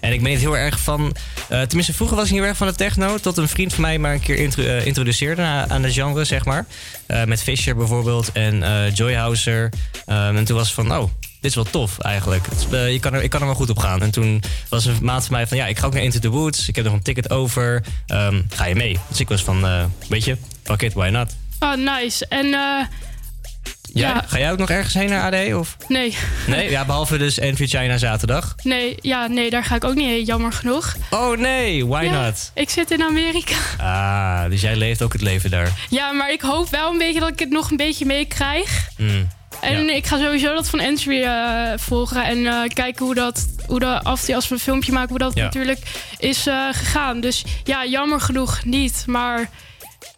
En 0.00 0.12
ik 0.12 0.22
ben 0.22 0.30
niet 0.30 0.40
heel 0.40 0.56
erg 0.56 0.80
van... 0.80 1.16
eh, 1.50 1.62
tenminste, 1.62 1.94
vroeger 1.94 2.16
was 2.16 2.26
ik 2.26 2.34
heel 2.34 2.44
erg 2.44 2.56
van 2.56 2.66
de 2.66 2.74
techno... 2.74 3.18
tot 3.18 3.36
een 3.36 3.48
vriend 3.48 3.72
van 3.74 3.82
mij 3.82 3.98
maar 3.98 4.14
een 4.14 4.20
keer 4.20 4.58
eh, 4.58 4.86
introduceerde 4.86 5.42
aan, 5.42 5.70
aan 5.70 5.82
de 5.82 5.92
genre, 5.92 6.24
zeg 6.24 6.44
maar. 6.44 6.66
Eh, 7.06 7.24
met 7.24 7.42
Fisher 7.42 7.76
bijvoorbeeld 7.76 8.32
en 8.32 8.62
eh 8.62 8.94
Joyhouser. 8.94 9.72
Ehm, 10.06 10.36
en 10.36 10.44
toen 10.44 10.56
was 10.56 10.66
het 10.66 10.74
van, 10.74 10.92
oh, 10.96 11.10
dit 11.20 11.50
is 11.50 11.54
wel 11.54 11.64
tof 11.64 11.98
eigenlijk. 11.98 12.46
Je 12.70 12.98
kan 13.00 13.14
er, 13.14 13.22
ik 13.22 13.30
kan 13.30 13.40
er 13.40 13.46
wel 13.46 13.54
goed 13.54 13.70
op 13.70 13.78
gaan. 13.78 14.02
En 14.02 14.10
toen 14.10 14.42
was 14.68 14.84
een 14.84 14.96
maat 15.02 15.26
van 15.26 15.34
mij 15.34 15.46
van, 15.46 15.56
ja, 15.56 15.66
ik 15.66 15.78
ga 15.78 15.86
ook 15.86 15.92
naar 15.92 16.02
Into 16.02 16.18
the 16.18 16.28
Woods. 16.28 16.68
Ik 16.68 16.76
heb 16.76 16.84
nog 16.84 16.94
een 16.94 17.02
ticket 17.02 17.30
over. 17.30 17.82
Ehm, 18.06 18.42
ga 18.48 18.64
je 18.64 18.74
mee? 18.74 18.98
Dus 19.08 19.20
ik 19.20 19.28
was 19.28 19.42
van, 19.42 19.90
weet 20.08 20.24
je, 20.24 20.36
fuck 20.62 20.82
it, 20.82 20.92
why 20.92 21.08
not? 21.08 21.36
Oh, 21.60 21.74
nice. 21.74 22.26
En? 22.26 22.54
Ja. 23.92 24.24
Ga 24.26 24.38
jij 24.38 24.52
ook 24.52 24.58
nog 24.58 24.70
ergens 24.70 24.94
heen 24.94 25.08
naar 25.08 25.32
AD? 25.48 25.54
Of? 25.54 25.76
nee. 25.88 26.16
Nee, 26.46 26.70
ja, 26.70 26.84
behalve 26.84 27.18
dus 27.18 27.38
Entry 27.38 27.66
China 27.66 27.96
zaterdag. 27.98 28.54
Nee, 28.62 28.94
ja, 29.00 29.26
nee, 29.26 29.50
daar 29.50 29.64
ga 29.64 29.74
ik 29.74 29.84
ook 29.84 29.94
niet 29.94 30.06
heen, 30.08 30.24
jammer 30.24 30.52
genoeg. 30.52 30.96
Oh 31.10 31.36
nee, 31.38 31.86
why 31.86 32.04
Ja, 32.04 32.24
not? 32.24 32.50
Ik 32.54 32.70
zit 32.70 32.90
in 32.90 33.02
Amerika. 33.02 33.54
Ah, 33.78 34.50
dus 34.50 34.60
jij 34.60 34.76
leeft 34.76 35.02
ook 35.02 35.12
het 35.12 35.22
leven 35.22 35.50
daar. 35.50 35.72
Ja, 35.90 36.12
maar 36.12 36.32
ik 36.32 36.40
hoop 36.40 36.68
wel 36.70 36.90
een 36.92 36.98
beetje 36.98 37.20
dat 37.20 37.28
ik 37.28 37.38
het 37.38 37.50
nog 37.50 37.70
een 37.70 37.76
beetje 37.76 38.06
meekrijg. 38.06 38.88
Hmm. 38.96 39.28
En 39.60 39.94
ik 39.96 40.06
ga 40.06 40.18
sowieso 40.18 40.54
dat 40.54 40.68
van 40.68 40.80
Entry 40.80 41.22
eh, 41.22 41.72
volgen 41.76 42.24
en 42.24 42.46
eh, 42.46 42.54
kijken 42.74 43.04
hoe 43.04 43.14
dat, 43.14 43.46
hoe 43.66 43.78
dat 43.80 44.04
af 44.04 44.28
als 44.28 44.48
we 44.48 44.54
een 44.54 44.60
filmpje 44.60 44.92
maken, 44.92 45.08
hoe 45.08 45.18
dat 45.18 45.34
Ja. 45.34 45.44
natuurlijk 45.44 45.78
is 46.18 46.46
eh, 46.46 46.54
gegaan. 46.72 47.20
Dus 47.20 47.44
ja, 47.64 47.86
jammer 47.86 48.20
genoeg 48.20 48.64
niet. 48.64 49.02
Maar 49.06 49.50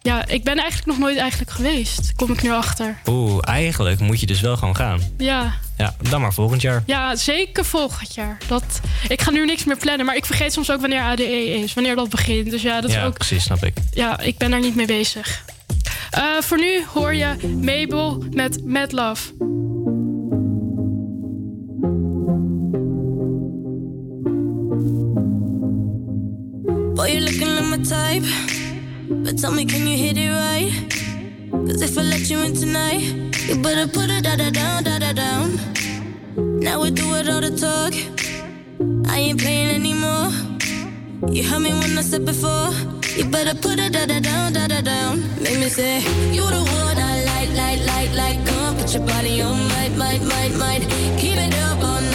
ja, 0.03 0.27
ik 0.27 0.45
ben 0.45 0.59
eigenlijk 0.59 0.87
nog 0.87 0.99
nooit 0.99 1.17
eigenlijk 1.17 1.51
geweest. 1.51 2.13
Kom 2.17 2.33
ik 2.33 2.43
nu 2.43 2.51
achter. 2.51 2.99
Oeh, 3.07 3.39
eigenlijk 3.41 4.01
moet 4.01 4.21
je 4.21 4.27
dus 4.27 4.41
wel 4.41 4.57
gewoon 4.57 4.77
gaan. 4.77 5.01
Ja. 5.19 5.55
Ja, 5.77 5.95
dan 6.11 6.21
maar 6.21 6.33
volgend 6.33 6.61
jaar. 6.63 6.83
Ja, 6.87 7.17
zeker 7.17 7.65
volgend 7.65 8.15
jaar. 8.15 8.39
Dat, 8.47 8.81
ik 9.09 9.23
ga 9.23 9.31
nu 9.31 9.45
niks 9.45 9.65
meer 9.65 9.77
plannen, 9.77 10.07
maar 10.07 10.17
ik 10.17 10.27
vergeet 10.27 10.53
soms 10.53 10.71
ook 10.71 10.81
wanneer 10.81 11.01
ADE 11.01 11.55
is, 11.63 11.75
wanneer 11.75 11.97
dat 11.97 12.09
begint. 12.09 12.51
Dus 12.51 12.63
ja, 12.63 12.81
dat 12.81 12.93
ja, 12.93 13.01
is 13.01 13.07
ook. 13.07 13.15
precies, 13.15 13.43
snap 13.45 13.65
ik. 13.65 13.75
Ja, 13.91 14.21
ik 14.21 14.39
ben 14.39 14.51
daar 14.51 14.61
niet 14.61 14.77
mee 14.77 14.87
bezig. 14.87 15.45
Eh, 16.11 16.23
voor 16.41 16.59
nu 16.59 16.85
hoor 16.93 17.15
je 17.15 17.57
Mabel 17.61 18.25
met 18.31 18.65
Mad 18.65 18.93
Love. 18.93 19.33
Boy, 26.95 27.09
you're 27.09 27.21
looking 27.21 27.49
like 27.49 27.77
my 27.77 27.79
type. 27.79 28.52
But 29.13 29.39
tell 29.39 29.53
me, 29.53 29.65
can 29.67 29.87
you 29.87 29.97
hit 29.97 30.17
it 30.17 30.31
right? 30.31 30.73
Cause 31.51 31.83
if 31.83 31.99
I 31.99 32.03
let 32.03 32.31
you 32.31 32.41
in 32.41 32.55
tonight, 32.55 33.03
you 33.47 33.57
better 33.63 33.87
put 33.87 34.09
it 34.09 34.25
da 34.25 34.37
da 34.37 34.51
down, 34.51 34.85
da 34.85 34.99
da 34.99 35.13
down. 35.13 35.59
Now 36.61 36.83
we 36.83 36.91
do 36.91 37.15
it 37.17 37.29
all 37.29 37.41
the 37.41 37.53
talk. 37.65 37.93
I 39.13 39.19
ain't 39.19 39.41
playing 39.41 39.71
anymore. 39.71 40.31
You 41.31 41.45
heard 41.45 41.61
me 41.61 41.73
when 41.73 41.97
I 41.99 42.03
said 42.03 42.25
before. 42.25 42.71
You 43.17 43.25
better 43.27 43.55
put 43.55 43.79
it 43.79 43.93
da 43.93 44.07
da 44.07 44.19
down, 44.21 44.55
da 44.55 44.67
da 44.67 44.81
down. 44.81 45.21
Make 45.43 45.59
me 45.59 45.69
say, 45.69 46.01
You 46.33 46.45
the 46.49 46.63
one 46.81 46.97
I 46.99 47.23
like, 47.31 47.51
like, 47.63 47.81
like, 47.87 48.13
like. 48.15 48.47
Come 48.47 48.77
put 48.77 48.95
your 48.95 49.07
body 49.07 49.43
on, 49.43 49.69
might, 49.69 49.95
might, 49.97 50.23
might, 50.23 50.55
might. 50.57 50.83
Keep 51.19 51.37
it 51.37 51.55
up 51.59 51.79
night, 51.81 52.12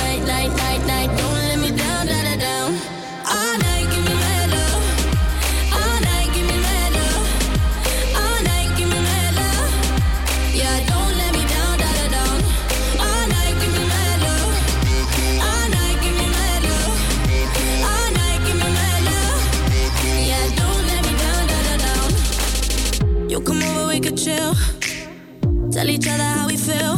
Tell 25.87 25.95
each 25.95 26.07
other 26.09 26.21
how 26.21 26.47
we 26.47 26.57
feel. 26.57 26.97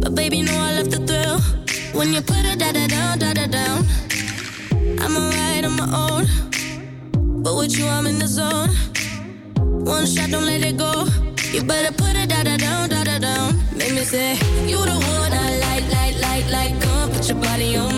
But 0.00 0.14
baby, 0.14 0.42
know 0.42 0.52
I 0.52 0.74
love 0.76 0.90
the 0.90 0.98
thrill. 1.06 1.40
When 1.98 2.12
you 2.12 2.20
put 2.20 2.44
it 2.44 2.58
da 2.58 2.70
da 2.70 2.86
down, 2.86 3.18
da 3.18 3.32
da 3.32 3.46
down. 3.46 3.86
I'm 5.00 5.16
alright 5.16 5.64
on 5.64 5.74
my 5.74 5.88
own. 6.04 6.26
But 7.42 7.56
with 7.56 7.78
you, 7.78 7.86
I'm 7.86 8.06
in 8.06 8.18
the 8.18 8.26
zone. 8.26 8.68
One 9.86 10.04
shot, 10.04 10.28
don't 10.30 10.44
let 10.44 10.62
it 10.62 10.76
go. 10.76 11.06
You 11.50 11.62
better 11.62 11.94
put 11.94 12.14
it 12.14 12.28
da 12.28 12.42
da 12.42 12.58
down, 12.58 12.90
da 12.90 13.04
da 13.04 13.18
down. 13.18 13.56
Make 13.74 13.94
me 13.94 14.04
say, 14.04 14.34
You 14.66 14.84
the 14.84 14.96
one 15.16 15.32
I 15.32 15.56
like, 15.64 15.88
like, 15.90 16.20
like, 16.20 16.50
like. 16.50 16.80
Come 16.82 17.10
put 17.10 17.26
your 17.26 17.38
body 17.38 17.74
on, 17.78 17.97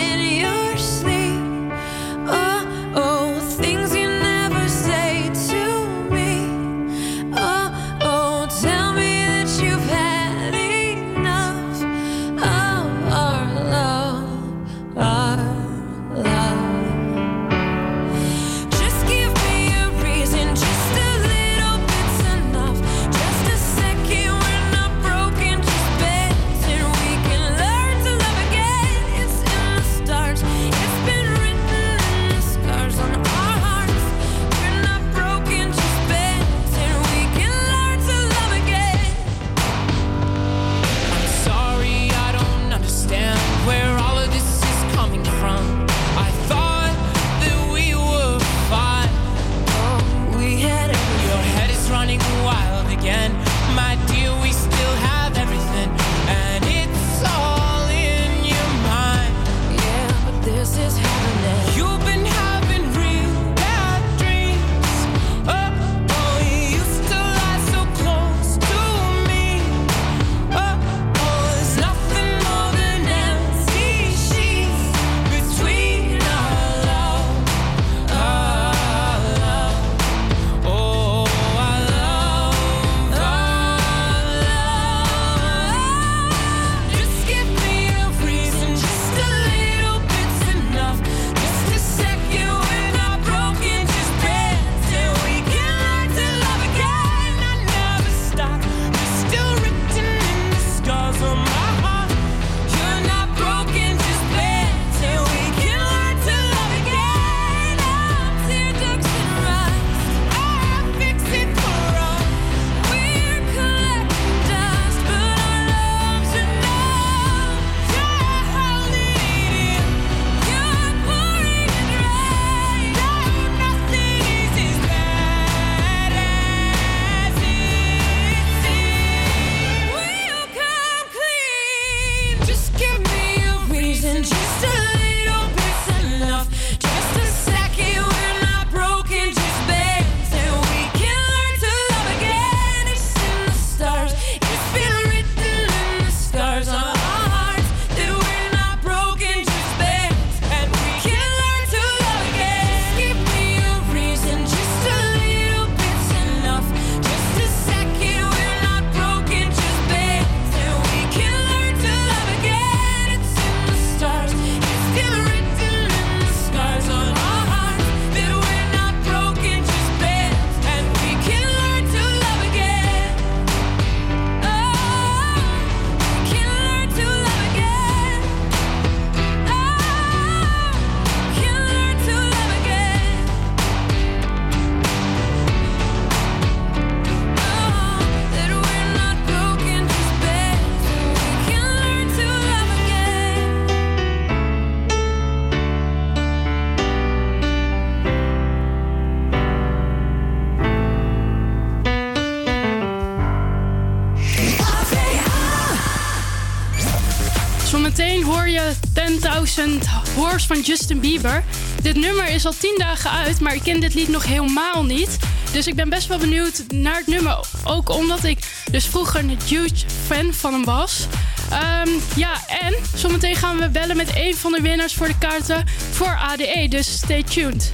Innocent 209.57 209.87
Horse 210.15 210.47
van 210.47 210.61
Justin 210.61 210.99
Bieber. 210.99 211.43
Dit 211.81 211.95
nummer 211.95 212.29
is 212.29 212.45
al 212.45 212.53
10 212.59 212.75
dagen 212.77 213.11
uit, 213.11 213.39
maar 213.39 213.55
ik 213.55 213.61
ken 213.61 213.79
dit 213.79 213.93
lied 213.93 214.07
nog 214.07 214.25
helemaal 214.25 214.85
niet. 214.85 215.17
Dus 215.51 215.67
ik 215.67 215.75
ben 215.75 215.89
best 215.89 216.07
wel 216.07 216.17
benieuwd 216.17 216.63
naar 216.67 216.95
het 216.95 217.07
nummer. 217.07 217.39
Ook 217.63 217.89
omdat 217.89 218.23
ik 218.23 218.39
dus 218.71 218.85
vroeger 218.85 219.19
een 219.19 219.37
huge 219.47 219.85
fan 220.07 220.33
van 220.33 220.53
hem 220.53 220.63
was. 220.63 221.07
Ehm, 221.49 221.89
ja, 222.15 222.47
en 222.47 222.75
zometeen 222.95 223.35
gaan 223.35 223.57
we 223.57 223.69
bellen 223.69 223.97
met 223.97 224.11
een 224.15 224.35
van 224.35 224.51
de 224.51 224.61
winnaars 224.61 224.93
voor 224.93 225.07
de 225.07 225.17
kaarten 225.17 225.65
voor 225.91 226.17
ADE. 226.17 226.67
Dus 226.69 226.93
stay 226.93 227.23
tuned. 227.23 227.71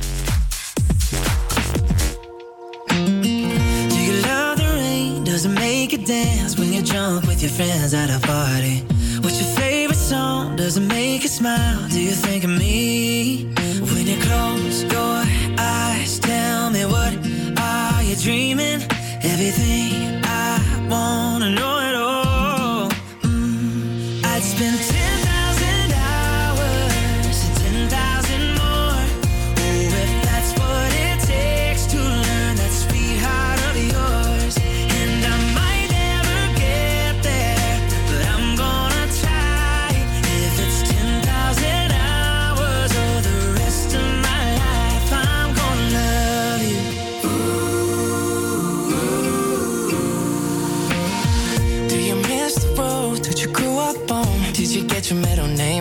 song 10.08 10.56
doesn't 10.56 10.88
make 10.88 11.24
you 11.24 11.28
smile. 11.28 11.86
Do 11.90 12.00
you 12.02 12.12
think 12.12 12.46
of 12.46 12.50
me? 12.50 13.44
When 13.92 14.08
you 14.08 14.18
close 14.22 14.84
your 14.84 15.22
eyes, 15.60 16.18
tell 16.20 16.70
me 16.70 16.86
what 16.86 17.14
are 17.60 18.02
you 18.04 18.16
dreaming? 18.16 18.82
Everything 19.22 20.22
I 20.24 20.88
wanna 20.90 21.50
know. 21.50 21.87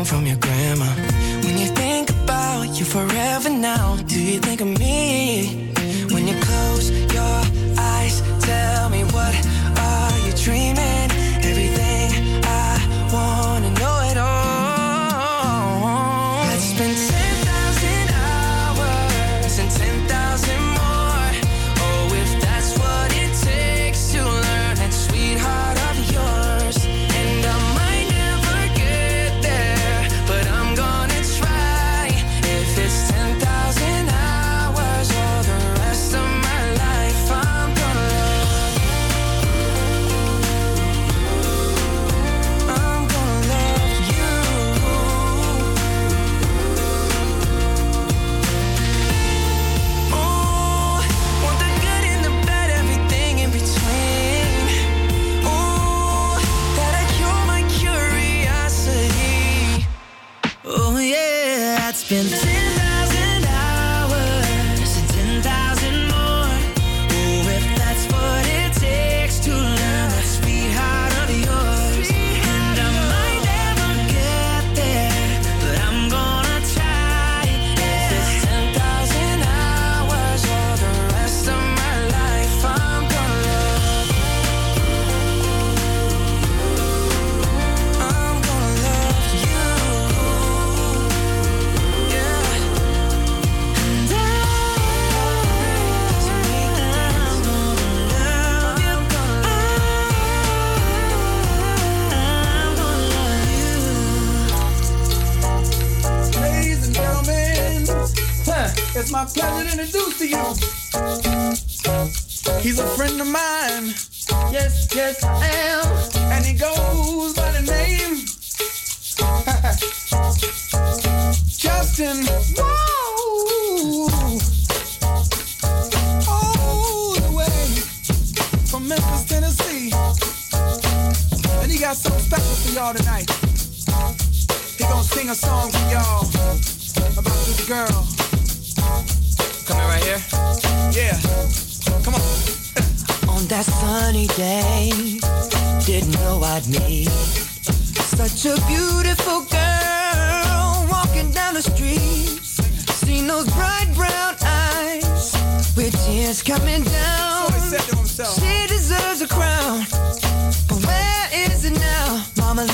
from 0.07 0.25
your 0.25 0.37
grandma. 0.37 0.87
When 1.45 1.59
you 1.59 1.67
think 1.83 2.11
about 2.11 2.79
you 2.79 2.85
forever 2.85 3.51
now, 3.51 3.97
do 4.07 4.21
you 4.23 4.39
think 4.39 4.61
of 4.61 4.69
me? 4.79 5.06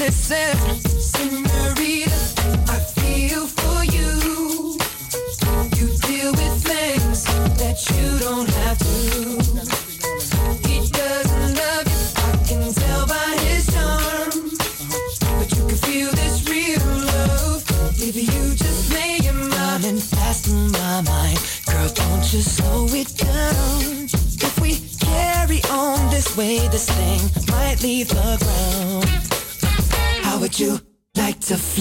acontecer. 0.02 1.51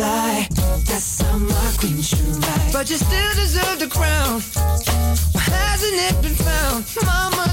fly. 0.01 0.47
That 0.89 1.03
summer 1.17 1.65
queen 1.79 1.97
you 1.97 2.23
like. 2.47 2.73
But 2.73 2.89
you 2.89 2.97
still 2.97 3.33
deserve 3.35 3.77
the 3.79 3.87
crown. 3.87 4.41
Why 5.33 5.41
hasn't 5.41 5.97
it 6.07 6.15
been 6.23 6.37
found, 6.47 6.85
Mama? 7.05 7.50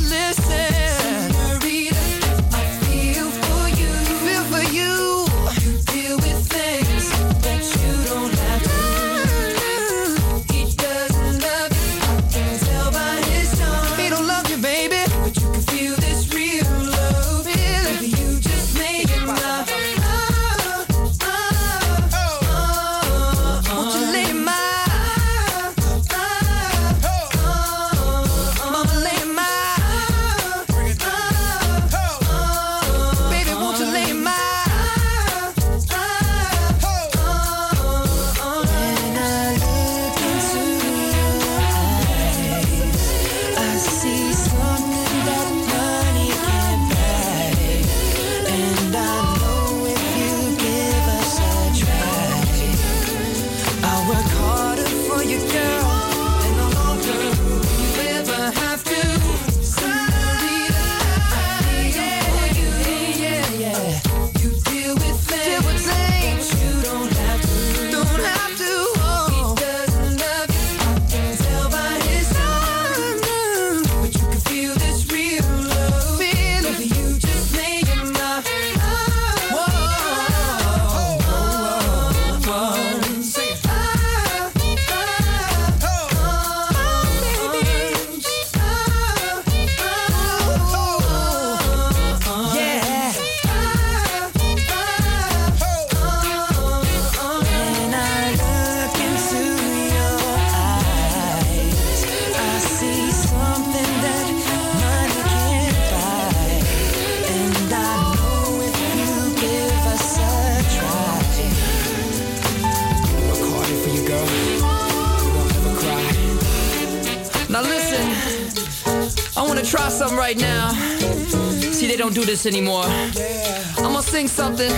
This 122.42 122.54
anymore. 122.54 122.84
I'm 122.84 123.82
gonna 123.82 124.02
sing 124.02 124.28
something, 124.28 124.70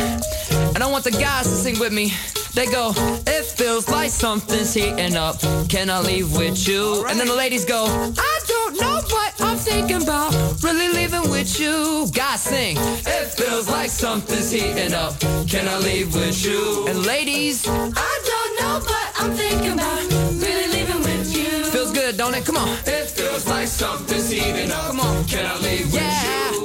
and 0.75 0.83
I 0.83 0.87
want 0.87 1.05
the 1.05 1.11
guys 1.11 1.45
to 1.45 1.55
sing 1.55 1.79
with 1.79 1.93
me. 1.93 2.13
They 2.55 2.67
go, 2.67 2.93
it 3.27 3.45
feels 3.45 3.89
like 3.89 4.11
something's 4.11 4.73
heating 4.75 5.17
up. 5.17 5.41
Can 5.69 5.91
I 5.91 6.01
leave 6.01 6.37
with 6.37 6.67
you? 6.67 7.05
And 7.07 7.19
then 7.19 7.29
the 7.29 7.35
ladies 7.35 7.65
go, 7.65 7.85
I 8.19 8.41
don't 8.47 8.81
know, 8.81 9.01
but 9.09 9.35
I'm 9.41 9.57
thinking 9.57 10.03
about 10.03 10.33
really 10.63 10.89
leaving 10.89 11.31
with 11.31 11.61
you. 11.61 12.09
Guys 12.13 12.43
sing, 12.43 12.77
it 12.79 13.27
feels 13.39 13.69
like 13.69 13.91
something's 13.91 14.51
heating 14.51 14.95
up. 14.95 15.21
Can 15.49 15.69
I 15.69 15.79
leave 15.79 16.15
with 16.15 16.45
you? 16.45 16.87
And 16.89 17.05
ladies, 17.05 17.67
I 17.69 18.13
don't 18.31 18.53
know, 18.61 18.81
but 18.87 19.07
I'm 19.21 19.33
thinking 19.33 19.75
about 19.75 20.01
really 20.45 20.69
leaving 20.77 21.03
with 21.03 21.37
you. 21.37 21.65
feels 21.67 21.93
good, 21.93 22.17
don't 22.17 22.35
it? 22.35 22.45
Come 22.45 22.57
on. 22.57 22.69
It 22.87 23.07
feels 23.11 23.47
like 23.47 23.69
something's 23.69 24.31
heating 24.31 24.71
up. 24.73 24.87
Come 24.87 25.01
on. 25.01 25.25
Can 25.27 25.45
I 25.47 25.57
leave 25.59 25.93
with 25.93 26.25
you? 26.25 26.60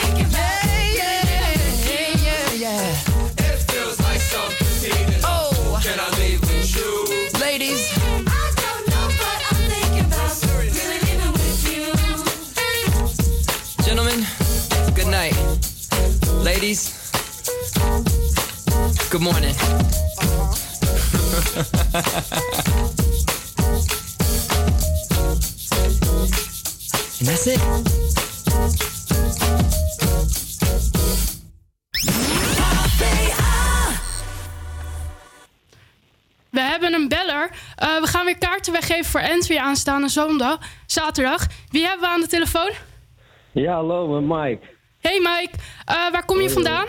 that's 27.33 27.47
it. 27.47 28.73
We 36.49 36.61
hebben 36.61 36.93
een 36.93 37.07
beller. 37.07 37.49
Eh, 37.75 37.99
we 38.01 38.07
gaan 38.07 38.25
weer 38.25 38.37
kaarten 38.37 38.73
weggeven 38.73 39.05
voor 39.05 39.19
Entry 39.19 39.57
aanstaande 39.57 40.07
zondag, 40.09 40.57
zaterdag. 40.85 41.47
Wie 41.69 41.83
hebben 41.83 42.01
we 42.07 42.13
aan 42.13 42.21
de 42.21 42.27
telefoon? 42.27 42.71
Ja, 43.51 43.73
hallo, 43.73 44.07
met 44.21 44.37
Mike. 44.37 44.65
Hey 44.99 45.19
Mike, 45.19 45.57
Eh, 45.85 46.11
waar 46.11 46.25
kom 46.25 46.41
je 46.41 46.49
vandaan? 46.49 46.85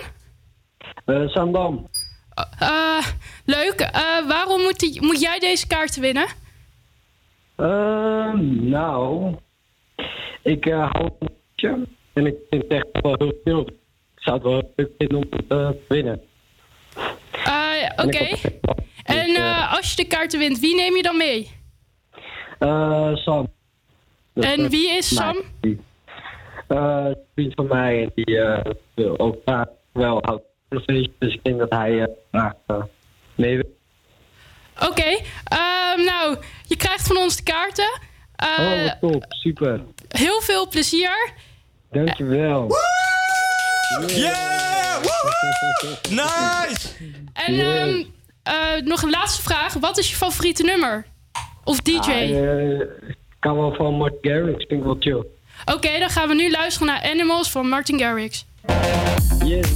Eh 1.04 1.26
Zandam. 1.28 1.88
Eh, 2.58 3.06
leuk. 3.44 3.80
Eh, 3.80 4.02
waarom 4.28 4.60
moet, 4.62 4.78
die- 4.78 5.02
moet 5.02 5.20
jij 5.20 5.38
deze 5.38 5.66
kaarten 5.66 6.00
winnen? 6.00 6.26
Ehm, 7.56 8.68
nou, 8.68 9.34
ik 10.44 10.66
eh, 10.66 10.90
hou 10.92 11.10
van 11.18 11.86
en 12.12 12.26
ik 12.26 12.34
vind 12.50 12.62
het 12.62 12.72
echt 12.72 12.86
wel 13.02 13.14
heel 13.18 13.40
veel. 13.44 13.60
Ik 13.66 14.22
zou 14.22 14.36
het 14.36 14.44
wel 14.44 14.72
leuk 14.76 14.90
vinden 14.98 15.16
om 15.16 15.24
het 15.30 15.44
eh, 15.48 15.68
te 15.68 15.84
winnen. 15.88 16.22
Eh, 17.44 18.04
Oké. 18.04 18.26
En 19.02 19.34
eh, 19.34 19.74
als 19.76 19.90
je 19.90 19.96
de 19.96 20.06
kaarten 20.08 20.38
wint, 20.38 20.60
wie 20.60 20.74
neem 20.74 20.96
je 20.96 21.02
dan 21.02 21.16
mee? 21.16 21.50
Eh, 22.58 23.14
Sam. 23.14 23.52
Dat 24.34 24.44
En 24.44 24.68
wie 24.68 24.90
is 24.90 25.14
Sam? 25.14 25.36
een 26.68 27.16
vriend 27.34 27.54
van 27.54 27.66
mij 27.66 28.10
die 28.14 28.40
wil 28.94 29.18
ook 29.18 29.36
graag 29.44 29.66
wel 29.92 30.18
houdt 30.22 30.44
dus 31.18 31.34
ik 31.34 31.44
denk 31.44 31.58
dat 31.58 31.70
hij 31.70 32.08
graag 32.32 32.54
mee 33.34 33.56
wil. 33.56 33.76
Oké. 34.88 35.20
Ehm, 35.44 36.04
nou, 36.04 36.36
je 36.66 36.76
krijgt 36.76 37.06
van 37.06 37.16
ons 37.16 37.36
de 37.36 37.42
kaarten. 37.42 38.00
Eh, 38.36 38.48
oh, 38.58 38.82
wat 38.82 39.12
top, 39.12 39.24
super. 39.28 39.80
heel 40.08 40.40
veel 40.40 40.68
plezier. 40.68 41.32
Dankjewel. 41.90 42.68
Yeah! 44.06 45.02
Nice! 46.10 46.88
En 47.32 47.58
ehm, 47.58 48.02
eh, 48.42 48.82
nog 48.84 49.02
een 49.02 49.10
laatste 49.10 49.42
vraag. 49.42 49.72
Wat 49.74 49.98
is 49.98 50.10
je 50.10 50.16
favoriete 50.16 50.62
nummer? 50.62 51.06
Of 51.64 51.80
DJ? 51.80 51.96
Ah, 51.98 52.20
eh, 52.20 52.80
ik 52.80 53.16
kan 53.38 53.56
wel 53.56 53.74
van 53.74 53.94
Mark 53.94 54.14
Garrix, 54.20 54.64
vind 54.66 54.80
ik 54.80 54.82
wel 54.82 54.96
chill. 54.98 55.24
Oké, 55.74 55.98
dan 55.98 56.10
gaan 56.10 56.28
we 56.28 56.34
nu 56.34 56.50
luisteren 56.50 56.88
naar 56.88 57.02
Animals 57.10 57.50
van 57.50 57.68
Martin 57.68 57.98
Garrix. 57.98 58.44
Yes. 59.44 59.72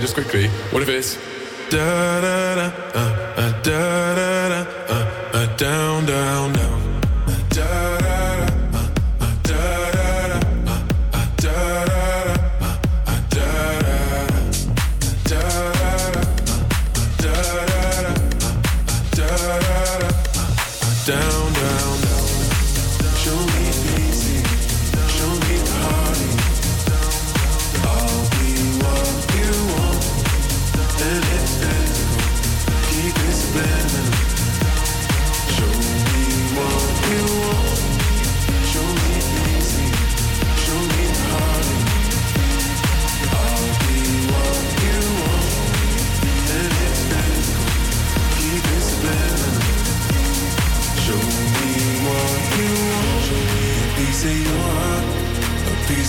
Just 0.00 0.14
quickly. 0.14 0.48
What 0.70 0.82
if 0.82 0.88
it's 0.88 1.27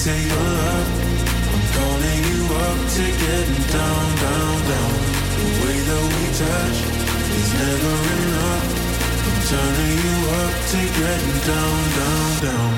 of 0.07 0.27
your 0.27 0.37
love. 0.37 0.89
I'm 1.51 1.63
calling 1.75 2.21
you 2.31 2.41
up 2.55 2.79
to 2.95 3.03
getting 3.23 3.63
down, 3.67 4.05
down, 4.23 4.55
down. 4.71 4.93
The 5.35 5.47
way 5.59 5.77
that 5.89 6.03
we 6.13 6.23
touch 6.39 6.77
is 7.39 7.49
never 7.59 7.95
enough. 8.15 8.65
I'm 9.27 9.39
turning 9.51 9.97
you 10.05 10.17
up 10.39 10.55
to 10.71 10.79
getting 10.99 11.39
down, 11.51 11.79
down, 11.99 12.29
down. 12.45 12.71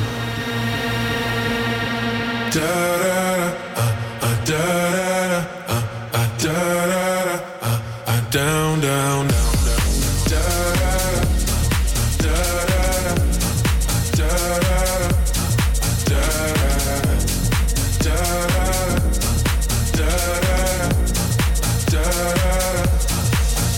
Da 2.56 2.72
da 3.02 3.18
da, 3.22 3.49
uh, 3.76 3.93
uh, 4.22 4.35
da 4.49 4.64
da 4.91 5.06
da, 5.27 5.39
uh, 5.68 5.84
uh, 6.14 6.27
da 6.41 6.53
da 6.53 6.95
da, 7.26 7.35
uh, 7.61 7.80
uh, 8.07 8.22
down, 8.31 8.81
down. 8.81 9.30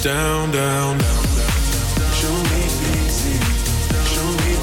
Down, 0.03 0.51
down, 0.51 0.97
down. 0.97 1.23
Show 2.11 2.33
me 2.33 2.67
show 4.03 4.29
you. 4.45 4.53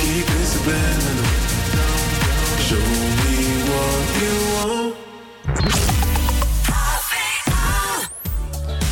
Keep. 0.00 0.38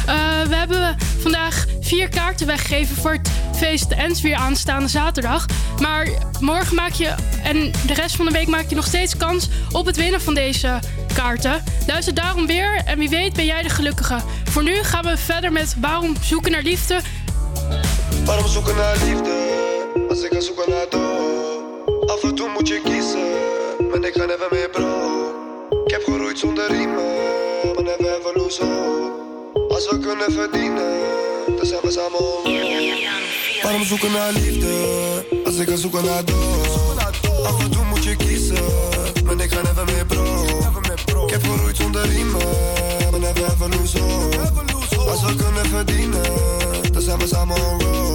Eh, 0.07 0.43
we 0.49 0.57
hebben 0.57 0.97
vandaag 1.21 1.67
vier 1.81 2.09
kaarten 2.09 2.47
weggegeven 2.47 2.97
voor 2.97 3.13
het 3.13 3.31
feest 3.53 3.91
Ens 3.91 4.21
weer 4.21 4.37
aanstaande 4.37 4.89
zaterdag. 4.89 5.47
Maar 5.81 6.09
morgen 6.41 6.75
maak 6.75 6.93
je 6.93 7.15
en 7.43 7.73
de 7.87 7.95
rest 7.95 8.17
van 8.17 8.27
de 8.27 8.33
week 8.33 8.47
maak 8.47 8.69
je 8.69 8.75
nog 8.75 8.87
steeds 8.87 9.17
kans 9.17 9.49
op 9.73 9.87
het 9.87 9.97
winnen 9.97 10.21
van 10.21 10.35
deze 10.35 10.79
kaarten. 11.15 11.65
Luister 11.87 12.15
daarom 12.15 12.47
weer 12.47 12.83
en 12.85 12.99
wie 12.99 13.09
weet 13.09 13.33
ben 13.33 13.45
jij 13.45 13.63
de 13.63 13.69
gelukkige. 13.69 14.19
Voor 14.45 14.63
nu 14.63 14.83
gaan 14.83 15.05
we 15.05 15.17
verder 15.17 15.53
met 15.53 15.75
Waarom 15.81 16.17
zoeken 16.21 16.51
naar 16.51 16.63
liefde. 16.63 17.01
Waarom 18.25 18.47
zoeken 18.47 18.77
naar 18.77 18.97
liefde 19.05 19.35
als 20.09 20.23
ik 20.23 20.33
ga 20.33 20.41
zoeken 20.41 20.71
naar 20.71 20.87
dood? 20.91 22.11
Af 22.11 22.23
en 22.23 22.35
toe 22.35 22.49
moet 22.49 22.69
je 22.69 22.81
kiezen, 22.85 23.91
maar 23.91 24.09
ik 24.09 24.15
ga 24.15 24.25
never 24.25 24.49
meer 24.51 24.71
bro. 24.71 25.35
Ik 25.85 25.91
heb 25.91 26.05
geroeid 26.05 26.39
zonder 26.39 26.67
riemen, 26.67 27.05
maar 27.75 27.85
never 27.85 28.37
ever. 28.37 29.25
Als 29.69 29.91
we 29.91 29.99
kunnen 29.99 30.33
verdienen, 30.33 30.93
dan 31.57 31.67
zijn 31.67 31.81
we 31.83 31.91
samen 31.91 33.46
Waarom 33.63 33.85
zoeken 33.85 34.13
naar 34.13 34.33
liefde 34.33 34.69
als 35.45 35.57
ik 35.57 35.69
ga 35.69 35.77
zoeken 35.77 36.05
naar 36.05 36.25
dood? 36.25 36.67
Af 37.47 37.65
en 37.65 37.71
toe 37.71 37.85
moet 37.85 38.05
je 38.05 38.17
kiezen, 38.17 38.57
maar 39.25 39.41
ik 39.41 39.53
ga 39.53 39.63
never 39.63 39.85
meer 39.85 40.07
bro. 40.07 41.25
Ik 41.25 41.31
heb 41.31 41.45
geroeid 41.45 41.77
zonder 41.77 42.07
riemen, 42.07 42.45
maar 43.11 43.21
never 43.21 43.45
ever 43.45 43.69
lose 43.69 43.99
hope. 43.99 44.39
Als 45.11 45.23
we 45.23 45.35
kunnen 45.37 45.67
verdienen, 45.67 46.23
dan 46.93 47.03
zijn 47.03 47.19
we 47.19 47.27
samen 47.27 47.57
on 47.57 47.81
road. 47.81 48.07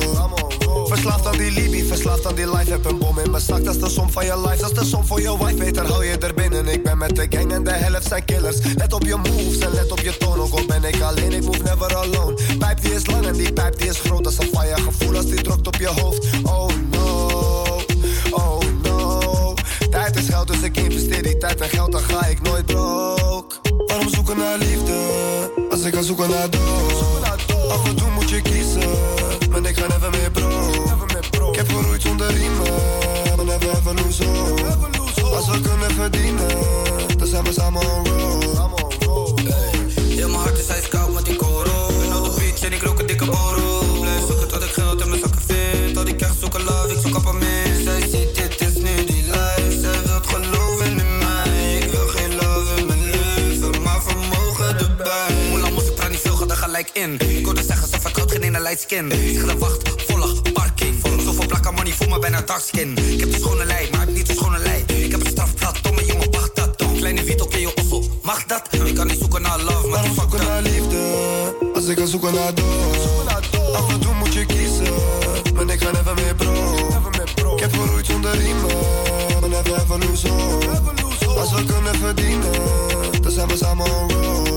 Verslaafd 0.88 1.26
aan 1.26 1.38
die 1.38 1.51
Libi, 1.51 1.88
verslaafd 1.88 2.26
aan 2.26 2.35
die 2.35 2.55
life. 2.55 2.72
Heb 2.72 2.85
een 2.85 2.97
bom 2.97 3.19
in 3.19 3.31
mijn 3.31 3.43
zak, 3.43 3.63
dat 3.63 3.76
is 3.76 3.81
de 3.81 3.89
som 3.89 4.11
van 4.11 4.26
je 4.26 4.41
life. 4.41 4.57
Dat 4.57 4.72
is 4.72 4.77
de 4.77 4.85
som 4.85 5.05
voor 5.05 5.22
je 5.22 5.38
wife, 5.38 5.55
beter 5.55 5.85
hou 5.85 6.05
je 6.05 6.18
er 6.18 6.34
binnen. 6.34 6.68
Ik 6.68 6.84
ben 6.84 6.97
met 6.97 7.15
de 7.15 7.26
gang 7.30 7.51
en 7.51 7.63
de 7.63 7.72
helft 7.72 8.07
zijn 8.07 8.26
killers. 8.26 8.57
Let 8.76 8.93
op 8.93 9.03
je 9.03 9.15
moves 9.15 9.57
en 9.57 9.73
let 9.73 9.91
op 9.91 9.99
je 9.99 10.18
toon. 10.18 10.39
Ook 10.39 10.53
al 10.53 10.65
ben 10.65 10.84
ik 10.84 11.01
alleen, 11.01 11.31
ik 11.31 11.43
move 11.43 11.63
never 11.63 11.95
alone. 11.95 12.38
Die 12.82 12.94
is 12.94 13.06
lang 13.06 13.26
en 13.26 13.34
die 13.34 13.53
pijp 13.53 13.80
die 13.80 13.90
is 13.90 13.99
groot. 13.99 14.24
Dat 14.24 14.34
is 14.34 14.40
een 14.40 14.58
fire 14.58 14.82
gevoel 14.82 15.16
als 15.16 15.26
die 15.26 15.41
drukt 15.41 15.68
op 15.68 15.76
je 15.76 15.88
hoofd. 15.88 16.26
Oh 16.44 16.70
no, 16.91 17.30
oh 18.32 18.60
no. 18.84 19.53
Tijd 19.90 20.16
is 20.16 20.26
geld, 20.26 20.48
dus 20.48 20.62
ik 20.62 20.78
investeer 20.78 21.24
die 21.24 21.38
tijd 21.38 21.62
en 21.62 21.70
geld, 21.70 21.91
dan 21.91 22.02
ga 22.02 22.26
ik 22.26 22.41
nooit 22.41 22.66
broke. 22.66 23.56
Waarom 23.88 24.10
zoeken 24.10 24.38
naar 24.38 24.58
liefde, 24.58 24.94
als 25.70 25.82
ik 25.82 25.94
ga 25.94 26.02
zoeken 26.02 26.30
naar 26.30 26.49
dood? 26.49 27.30
Af 27.70 27.88
en 27.88 27.95
toe 27.95 28.10
moet 28.10 28.30
je 28.30 28.41
kiezen, 28.41 28.90
maar 29.49 29.66
ik 29.70 29.78
ga 29.78 29.88
never 29.88 30.10
meer 30.10 30.32
bro. 30.32 31.49
Ik 31.52 31.56
heb 31.58 31.70
geroeid 31.70 32.02
zonder 32.02 32.28
riemen, 32.32 32.72
maar 33.36 33.45
never 33.45 33.70
ever 33.70 33.94
lose 33.95 34.24
hope. 34.24 35.36
Als 35.36 35.48
we 35.48 35.62
kunnen 35.62 35.91
verdienen, 35.91 36.48
dan 37.18 37.28
zijn 37.28 37.44
we 37.44 37.53
samen 37.53 37.82
on 37.82 38.06
road. 39.06 39.40
Heel 39.99 40.30
mijn 40.30 40.41
hart 40.41 40.58
is 40.58 40.68
ijskoud 40.68 41.14
met 41.14 41.26
die 41.26 41.36
beach 42.61 42.71
en 42.71 42.77
ik 42.77 42.83
rook 42.83 42.99
een 42.99 43.05
dikke 43.05 43.25
borrel. 43.25 43.99
Blijf 43.99 44.25
zoeken 44.27 44.47
tot 44.47 44.63
ik 44.63 44.71
geld 44.71 45.01
in 45.01 45.09
mijn 45.09 45.21
zakken 45.21 45.41
vind. 45.47 45.93
Tot 45.93 46.07
ik 46.07 46.17
krijg 46.17 46.33
zoeken 46.39 46.63
love, 46.63 46.93
ik 46.93 46.99
zoek 47.01 47.15
op 47.15 47.25
een 47.25 47.38
mis. 47.38 47.83
Zij 47.83 48.01
ziet 48.01 48.35
dit 48.35 48.61
is 48.61 48.75
nu 48.75 49.05
die 49.05 49.23
life. 49.23 49.79
Zij 49.81 50.01
wilt 50.05 50.27
geloven 50.27 50.99
in 50.99 51.17
mij. 51.17 51.77
Ik 51.77 51.91
wil 51.91 52.07
geen 52.07 52.35
love 52.35 52.75
in 52.75 52.85
mijn 52.85 53.03
leven, 53.09 53.81
maar 53.81 54.01
vermogen 54.01 54.79
erbij. 54.79 55.49
Hoe 55.49 55.59
lang 55.59 55.73
moest 55.73 55.88
ik 55.88 55.95
praten, 55.95 56.11
niet 56.11 56.21
veel 56.21 56.35
gaat 56.35 56.49
er 56.49 56.57
gelijk 56.57 56.89
in. 56.93 57.19
Ik 57.19 57.45
hoorde 57.45 57.63
zeggen, 57.63 57.88
ze 57.88 57.99
vertrouwt 57.99 58.31
geen 58.31 58.41
ene 58.41 58.61
light 58.61 58.81
skin. 58.81 59.11
Ik 59.11 59.39
ga 59.39 59.45
de 59.47 59.57
wacht, 59.57 60.03
volle 60.07 60.41
parking. 60.53 60.95
Zoveel 61.23 61.47
plakken 61.47 61.73
money 61.73 61.93
voor 61.93 62.09
me 62.09 62.19
bijna 62.19 62.41
dark 62.41 62.61
skin. 62.61 62.97
Ik 62.97 63.19
heb 63.19 63.31
de 63.31 63.39
schone 63.39 63.65
lei, 63.65 63.89
maar 63.91 64.01
ik 64.01 64.07
heb 64.07 64.15
niet 64.15 64.27
de 64.27 64.33
schone 64.33 64.59
lei. 64.59 64.83
Ik 64.85 65.11
heb 65.11 65.19
een 65.19 65.31
strafblad, 65.31 65.79
domme 65.81 66.05
jongen, 66.05 66.31
wacht 66.31 66.55
dat. 66.55 66.69
Kleine 66.97 67.23
Vito, 67.23 67.45
ken 67.45 67.59
je 67.59 67.75
ossel, 67.75 68.19
mag 68.21 68.45
dat? 68.45 68.61
Ik 68.71 68.95
kan 68.95 69.07
niet 69.07 69.19
zoeken 69.19 69.41
naar 69.41 69.61
love, 69.61 69.88
maar 69.88 70.01
naar 70.01 70.09
liefde, 70.09 70.47
als 70.47 70.70
ik 71.91 71.99
ga 71.99 72.05
zoeken 72.05 72.34
naar 72.34 72.53
dood? 72.53 73.76
Af 73.76 73.89
en 73.93 73.99
toe 73.99 74.13
moet 74.13 74.34
je 74.34 74.45
kiezen, 74.45 74.93
maar 75.55 75.69
ik 75.73 75.84
ga 75.84 75.91
never 75.91 76.13
meer 76.13 76.35
bro. 76.35 77.53
Ik 77.55 77.59
heb 77.59 77.73
geroeid 77.73 78.05
zonder 78.05 78.38
riemen, 78.38 78.76
maar 79.39 79.49
never 79.49 79.73
ever 79.73 79.99
lose 79.99 80.27
hope. 80.27 80.68
Als 81.39 81.53
we 81.53 81.65
kunnen 81.65 81.95
verdienen, 81.95 82.51
dan 83.22 83.31
zijn 83.31 83.47
we 83.47 83.57
samen 83.57 83.85
on 83.85 84.11
road. 84.11 84.51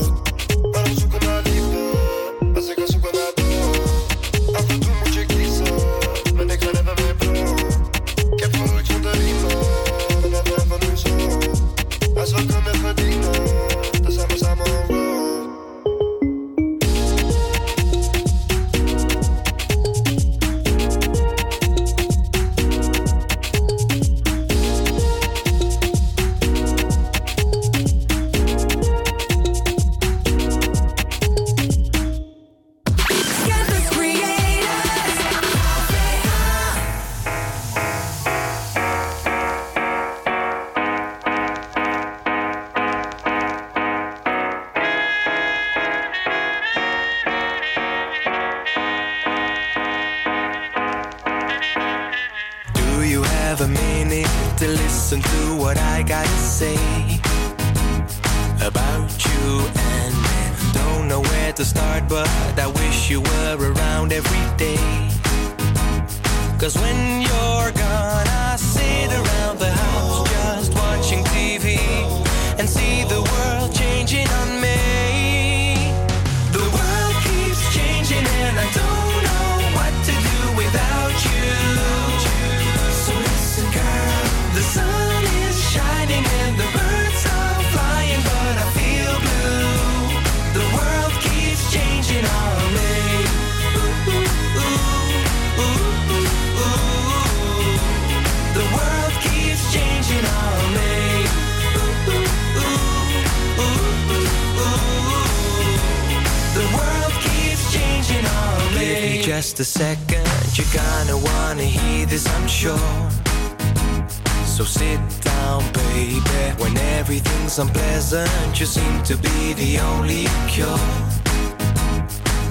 to 119.05 119.15
be 119.17 119.53
the 119.53 119.79
only 119.79 120.25
cure. 120.47 120.79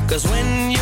Cause 0.07 0.25
when 0.31 0.74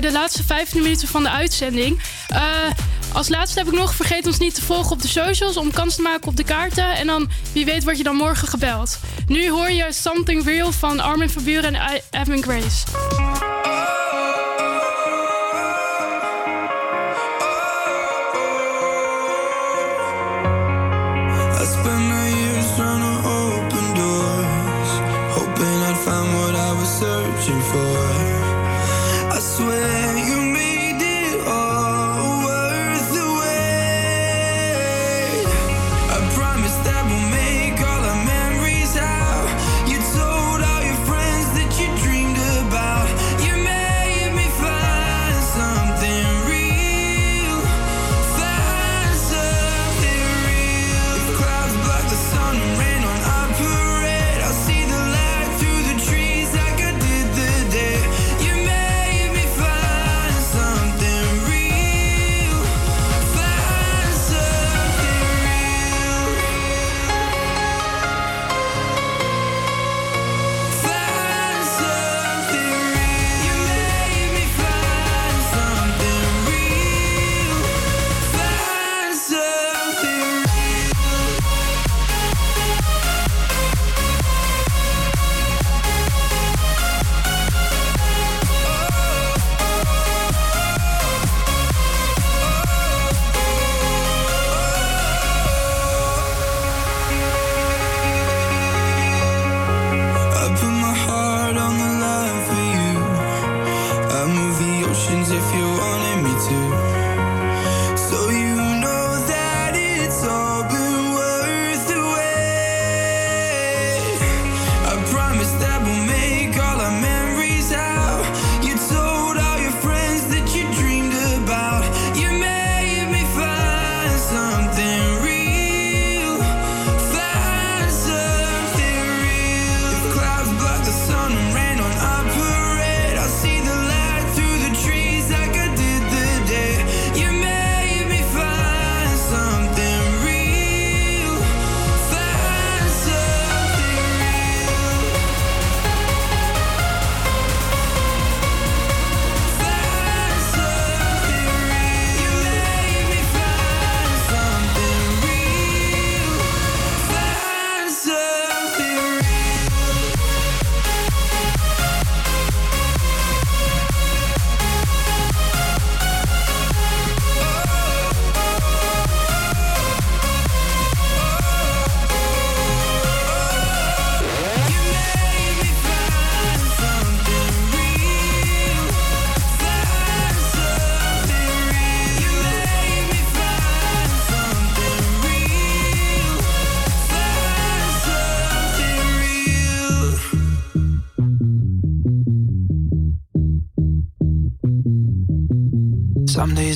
de 0.00 0.12
laatste 0.12 0.44
15 0.44 0.82
minuten 0.82 1.08
van 1.08 1.22
de 1.22 1.30
uitzending. 1.30 2.02
Eh, 2.28 2.40
als 3.12 3.28
laatste 3.28 3.58
heb 3.58 3.68
ik 3.68 3.74
nog, 3.74 3.94
vergeet 3.94 4.26
ons 4.26 4.38
niet 4.38 4.54
te 4.54 4.62
volgen 4.62 4.92
op 4.92 5.02
de 5.02 5.08
socials 5.08 5.56
om 5.56 5.70
kans 5.70 5.94
te 5.94 6.02
maken 6.02 6.28
op 6.28 6.36
de 6.36 6.44
kaarten. 6.44 6.94
En 6.94 7.06
dan, 7.06 7.28
wie 7.52 7.64
weet, 7.64 7.84
word 7.84 7.96
je 7.96 8.02
dan 8.02 8.16
morgen 8.16 8.48
gebeld. 8.48 8.98
Nu 9.26 9.50
hoor 9.50 9.70
je 9.70 9.86
Something 9.90 10.44
Real 10.44 10.72
van 10.72 11.00
Armin 11.00 11.30
van 11.30 11.44
Buren 11.44 11.74
en 11.74 12.02
Evan 12.10 12.42
Grace. 12.42 13.57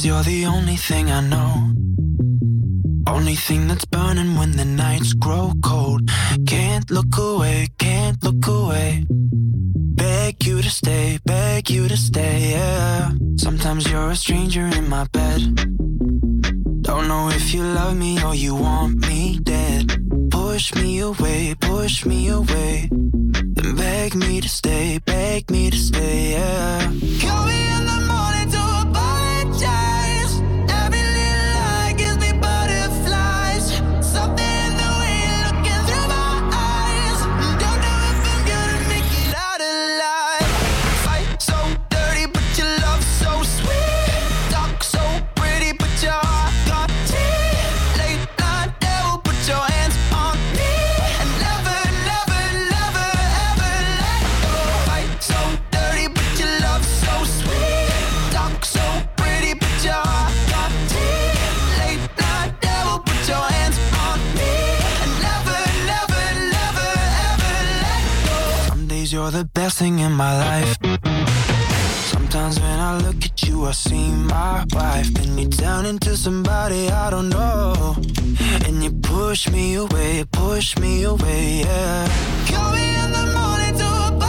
Cause 0.02 0.08
you're 0.08 0.22
the 0.24 0.46
only 0.46 0.74
thing 0.74 1.12
I 1.12 1.20
know. 1.20 1.74
Only 3.06 3.36
thing 3.36 3.68
that's 3.68 3.84
I 73.72 73.74
see 73.74 74.10
my 74.10 74.66
wife, 74.74 75.08
and 75.16 75.40
you 75.40 75.48
down 75.48 75.86
into 75.86 76.14
somebody 76.14 76.90
I 76.90 77.08
don't 77.08 77.30
know. 77.30 77.96
And 78.66 78.84
you 78.84 78.90
push 78.90 79.48
me 79.48 79.76
away, 79.76 80.26
push 80.30 80.76
me 80.76 81.04
away, 81.04 81.60
yeah. 81.64 82.06
Call 82.48 82.70
me 82.74 82.86
in 83.02 83.12
the 83.12 83.26
morning 83.32 83.74
to 83.78 84.21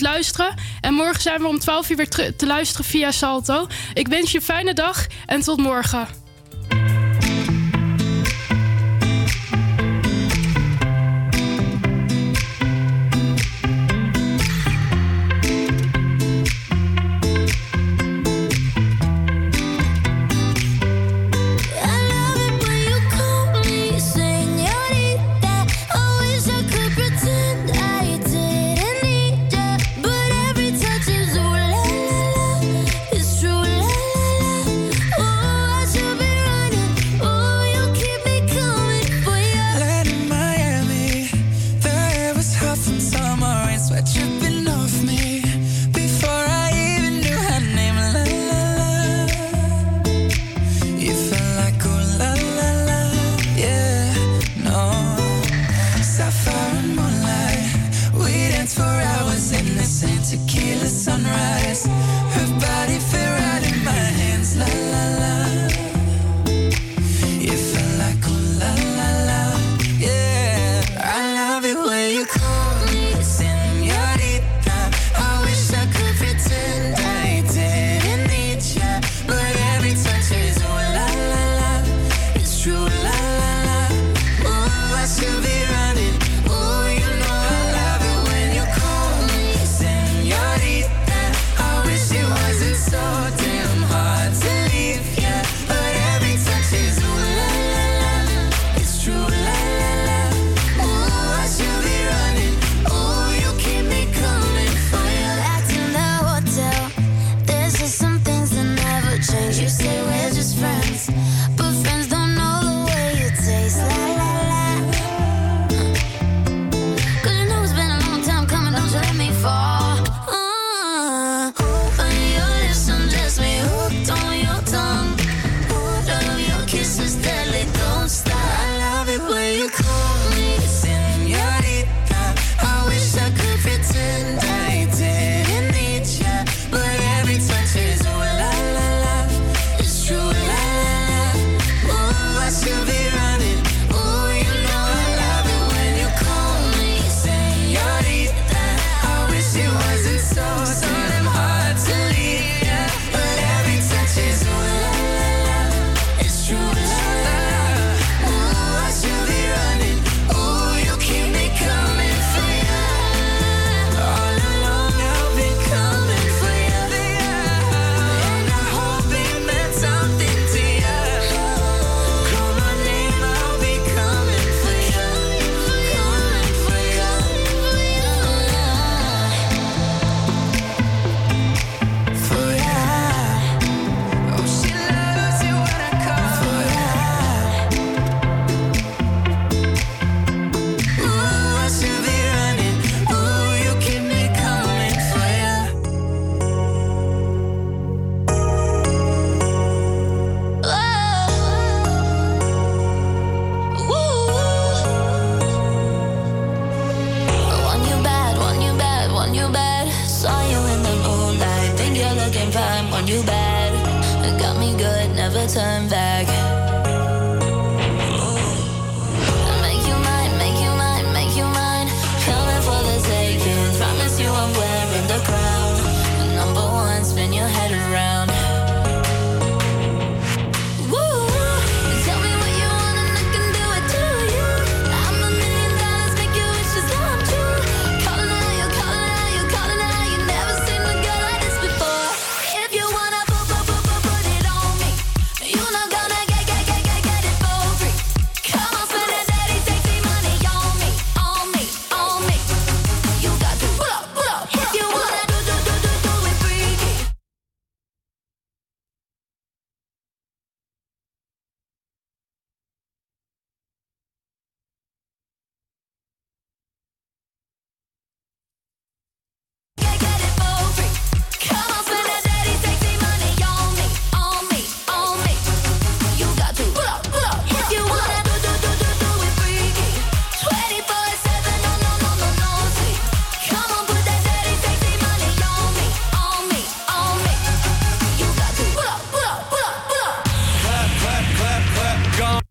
luisteren. 0.00 0.54
En 0.80 0.94
morgen 0.94 1.22
zijn 1.22 1.40
we 1.40 1.46
om 1.48 1.58
12 1.58 1.90
uur 1.90 1.96
weer 1.96 2.34
te 2.36 2.46
luisteren 2.46 2.84
via 2.84 3.10
Salto. 3.10 3.66
Ik 3.94 4.08
wens 4.08 4.30
je 4.30 4.38
een 4.38 4.44
fijne 4.44 4.74
dag 4.74 5.06
en 5.26 5.40
tot 5.40 5.58
morgen. 5.58 6.21